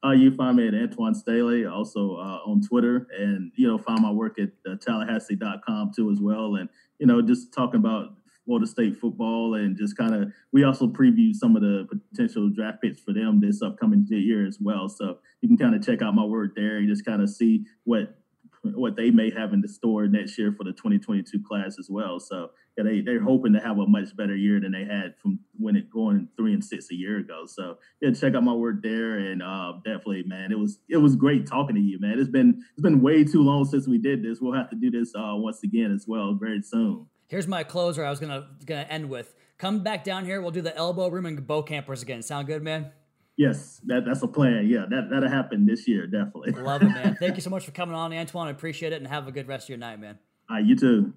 Uh, 0.04 0.12
you 0.12 0.36
find 0.36 0.58
me 0.58 0.68
at 0.68 0.74
Antoine 0.74 1.16
Staley, 1.16 1.66
also 1.66 2.16
uh, 2.16 2.40
on 2.46 2.62
Twitter, 2.62 3.08
and 3.18 3.52
you 3.56 3.68
know, 3.68 3.78
find 3.78 4.02
my 4.02 4.12
work 4.12 4.38
at 4.38 4.50
uh, 4.70 4.76
Tallahassee.com 4.76 5.92
too 5.96 6.12
as 6.12 6.20
well. 6.20 6.56
And 6.56 6.68
you 7.00 7.08
know, 7.08 7.22
just 7.22 7.54
talking 7.54 7.80
about 7.80 8.16
Florida 8.46 8.68
State 8.68 8.98
football 8.98 9.56
and 9.56 9.78
just 9.78 9.98
kind 9.98 10.14
of 10.14 10.32
we 10.52 10.64
also 10.64 10.88
preview 10.88 11.34
some 11.34 11.56
of 11.56 11.62
the 11.62 11.88
potential 12.12 12.50
draft 12.50 12.82
picks 12.82 13.00
for 13.00 13.14
them 13.14 13.40
this 13.40 13.62
upcoming 13.62 14.06
year 14.10 14.46
as 14.46 14.58
well. 14.60 14.90
So 14.90 15.20
you 15.42 15.48
can 15.48 15.58
kind 15.58 15.76
of 15.76 15.86
check 15.86 16.02
out 16.02 16.14
my 16.16 16.26
work 16.26 16.56
there 16.56 16.78
and 16.78 16.88
just 16.88 17.06
kind 17.06 17.22
of 17.22 17.30
see 17.30 17.66
what 17.86 18.18
what 18.64 18.96
they 18.96 19.12
may 19.12 19.30
have 19.30 19.54
in 19.54 19.62
the 19.62 19.68
store 19.68 20.08
next 20.08 20.38
year 20.38 20.54
for 20.58 20.64
the 20.64 20.72
2022 20.72 21.44
class 21.48 21.78
as 21.80 21.90
well. 21.90 22.20
So 22.20 22.52
yeah, 22.78 22.84
they 22.84 23.02
they're 23.02 23.22
hoping 23.22 23.54
to 23.54 23.60
have 23.60 23.78
a 23.78 23.86
much 23.86 24.16
better 24.16 24.36
year 24.36 24.60
than 24.60 24.72
they 24.72 24.84
had 24.84 25.16
from 25.22 25.40
when 25.58 25.76
it 25.76 25.90
going 25.90 26.28
three 26.36 26.54
and 26.54 26.64
six 26.64 26.90
a 26.92 26.96
year 26.96 27.20
ago. 27.20 27.46
So 27.46 27.78
yeah, 28.02 28.12
check 28.12 28.34
out 28.34 28.44
my 28.44 28.54
work 28.54 28.82
there 28.82 29.20
and 29.20 29.44
uh, 29.44 29.74
definitely, 29.86 30.24
man, 30.24 30.52
it 30.52 30.58
was 30.58 30.80
it 30.90 30.98
was 30.98 31.16
great 31.16 31.46
talking 31.46 31.76
to 31.76 31.82
you, 31.82 32.00
man. 32.00 32.20
It's 32.20 32.30
been 32.30 32.64
it's 32.72 32.82
been 32.82 33.02
way 33.02 33.24
too 33.24 33.44
long 33.44 33.66
since 33.66 33.88
we 33.88 33.98
did 33.98 34.24
this. 34.24 34.40
We'll 34.42 34.54
have 34.54 34.70
to 34.72 34.76
do 34.76 34.90
this 34.90 35.14
uh, 35.16 35.34
once 35.36 35.64
again 35.64 35.92
as 35.94 36.06
well 36.08 36.34
very 36.34 36.62
soon. 36.62 37.08
Here's 37.28 37.48
my 37.48 37.64
closer. 37.64 38.04
I 38.04 38.10
was 38.10 38.20
gonna 38.20 38.48
gonna 38.66 38.88
end 38.90 39.10
with. 39.10 39.36
Come 39.60 39.84
back 39.84 40.04
down 40.04 40.26
here. 40.26 40.42
We'll 40.42 40.52
do 40.52 40.62
the 40.62 40.76
elbow 40.76 41.10
room 41.10 41.26
and 41.26 41.46
bow 41.46 41.62
campers 41.62 42.02
again. 42.02 42.22
Sound 42.22 42.48
good, 42.48 42.64
man? 42.64 42.92
Yes, 43.38 43.82
that 43.86 44.04
that's 44.06 44.22
a 44.24 44.28
plan. 44.28 44.68
Yeah, 44.68 44.86
that 44.90 45.10
that'll 45.12 45.30
happen 45.30 45.66
this 45.66 45.88
year 45.88 46.08
definitely. 46.08 46.52
Love 46.52 46.82
it, 46.82 46.90
man. 46.90 47.16
Thank 47.20 47.36
you 47.36 47.42
so 47.42 47.50
much 47.50 47.66
for 47.66 47.72
coming 47.72 47.96
on, 47.96 48.14
Antoine. 48.14 48.48
I 48.48 48.52
appreciate 48.52 48.94
it, 48.94 48.98
and 48.98 49.08
have 49.08 49.28
a 49.28 49.32
good 49.32 49.48
rest 49.48 49.66
of 49.66 49.70
your 49.70 49.78
night, 49.78 50.00
man. 50.00 50.18
All 50.50 50.58
right, 50.58 50.66
you 50.66 50.76
too. 50.76 51.14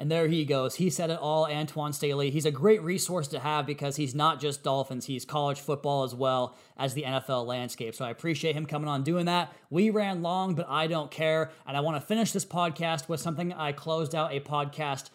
And 0.00 0.08
there 0.08 0.28
he 0.28 0.44
goes. 0.44 0.76
He 0.76 0.90
said 0.90 1.10
it 1.10 1.18
all, 1.18 1.46
Antoine 1.46 1.92
Staley. 1.92 2.30
He's 2.30 2.46
a 2.46 2.52
great 2.52 2.80
resource 2.82 3.26
to 3.28 3.40
have 3.40 3.66
because 3.66 3.96
he's 3.96 4.14
not 4.14 4.40
just 4.40 4.62
Dolphins, 4.62 5.06
he's 5.06 5.24
college 5.24 5.58
football 5.58 6.04
as 6.04 6.14
well 6.14 6.56
as 6.76 6.94
the 6.94 7.02
NFL 7.02 7.46
landscape. 7.46 7.96
So 7.96 8.04
I 8.04 8.10
appreciate 8.10 8.54
him 8.54 8.64
coming 8.64 8.88
on 8.88 9.02
doing 9.02 9.26
that. 9.26 9.52
We 9.70 9.90
ran 9.90 10.22
long, 10.22 10.54
but 10.54 10.68
I 10.68 10.86
don't 10.86 11.10
care. 11.10 11.50
And 11.66 11.76
I 11.76 11.80
want 11.80 12.00
to 12.00 12.06
finish 12.06 12.30
this 12.30 12.44
podcast 12.44 13.08
with 13.08 13.18
something 13.18 13.52
I 13.52 13.72
closed 13.72 14.14
out 14.14 14.32
a 14.32 14.38
podcast 14.38 15.10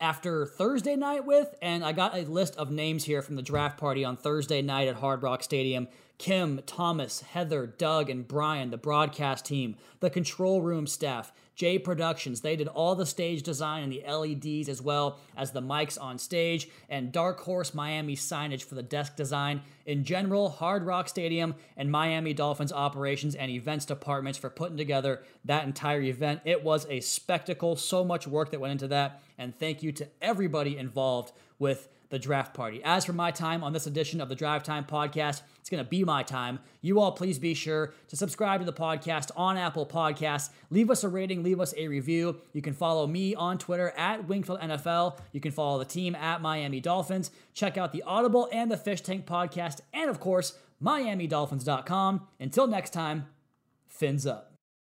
after 0.00 0.46
Thursday 0.46 0.94
night 0.94 1.26
with, 1.26 1.52
and 1.60 1.84
I 1.84 1.90
got 1.90 2.16
a 2.16 2.22
list 2.22 2.56
of 2.56 2.70
names 2.70 3.04
here 3.04 3.22
from 3.22 3.34
the 3.34 3.42
draft 3.42 3.78
party 3.78 4.04
on 4.04 4.16
Thursday 4.16 4.62
night 4.62 4.86
at 4.86 4.96
Hard 4.96 5.22
Rock 5.24 5.42
Stadium. 5.42 5.88
Kim, 6.20 6.60
Thomas, 6.66 7.22
Heather, 7.22 7.66
Doug, 7.66 8.10
and 8.10 8.28
Brian, 8.28 8.70
the 8.70 8.76
broadcast 8.76 9.46
team, 9.46 9.76
the 10.00 10.10
control 10.10 10.60
room 10.60 10.86
staff, 10.86 11.32
J 11.60 11.78
Productions. 11.78 12.40
They 12.40 12.56
did 12.56 12.68
all 12.68 12.94
the 12.94 13.04
stage 13.04 13.42
design 13.42 13.82
and 13.82 13.92
the 13.92 14.02
LEDs 14.10 14.66
as 14.66 14.80
well 14.80 15.18
as 15.36 15.50
the 15.50 15.60
mics 15.60 16.00
on 16.00 16.16
stage, 16.16 16.70
and 16.88 17.12
Dark 17.12 17.38
Horse 17.40 17.74
Miami 17.74 18.16
signage 18.16 18.62
for 18.62 18.76
the 18.76 18.82
desk 18.82 19.14
design. 19.14 19.60
In 19.84 20.02
general, 20.02 20.48
Hard 20.48 20.84
Rock 20.84 21.06
Stadium 21.06 21.54
and 21.76 21.92
Miami 21.92 22.32
Dolphins 22.32 22.72
operations 22.72 23.34
and 23.34 23.50
events 23.50 23.84
departments 23.84 24.38
for 24.38 24.48
putting 24.48 24.78
together 24.78 25.22
that 25.44 25.66
entire 25.66 26.00
event. 26.00 26.40
It 26.46 26.64
was 26.64 26.86
a 26.88 27.00
spectacle, 27.00 27.76
so 27.76 28.06
much 28.06 28.26
work 28.26 28.52
that 28.52 28.60
went 28.60 28.72
into 28.72 28.88
that, 28.88 29.20
and 29.36 29.54
thank 29.54 29.82
you 29.82 29.92
to 29.92 30.08
everybody 30.22 30.78
involved 30.78 31.32
with 31.58 31.88
the 32.10 32.18
draft 32.18 32.52
party. 32.54 32.82
As 32.84 33.04
for 33.04 33.12
my 33.12 33.30
time 33.30 33.64
on 33.64 33.72
this 33.72 33.86
edition 33.86 34.20
of 34.20 34.28
the 34.28 34.34
Drive 34.34 34.62
Time 34.62 34.84
podcast, 34.84 35.42
it's 35.60 35.70
going 35.70 35.82
to 35.82 35.88
be 35.88 36.04
my 36.04 36.22
time. 36.22 36.58
You 36.82 37.00
all 37.00 37.12
please 37.12 37.38
be 37.38 37.54
sure 37.54 37.94
to 38.08 38.16
subscribe 38.16 38.60
to 38.60 38.66
the 38.66 38.72
podcast 38.72 39.30
on 39.36 39.56
Apple 39.56 39.86
Podcasts. 39.86 40.50
Leave 40.70 40.90
us 40.90 41.04
a 41.04 41.08
rating, 41.08 41.42
leave 41.42 41.60
us 41.60 41.72
a 41.76 41.88
review. 41.88 42.40
You 42.52 42.62
can 42.62 42.74
follow 42.74 43.06
me 43.06 43.34
on 43.34 43.58
Twitter 43.58 43.92
at 43.96 44.28
Wingfield 44.28 44.60
NFL. 44.60 45.18
You 45.32 45.40
can 45.40 45.52
follow 45.52 45.78
the 45.78 45.84
team 45.84 46.14
at 46.14 46.42
Miami 46.42 46.80
Dolphins. 46.80 47.30
Check 47.54 47.78
out 47.78 47.92
the 47.92 48.02
Audible 48.02 48.48
and 48.52 48.70
the 48.70 48.76
Fish 48.76 49.00
Tank 49.00 49.24
podcast, 49.24 49.80
and 49.94 50.10
of 50.10 50.20
course, 50.20 50.58
MiamiDolphins.com. 50.82 52.26
Until 52.38 52.66
next 52.66 52.90
time, 52.90 53.26
fins 53.86 54.26
up. 54.26 54.49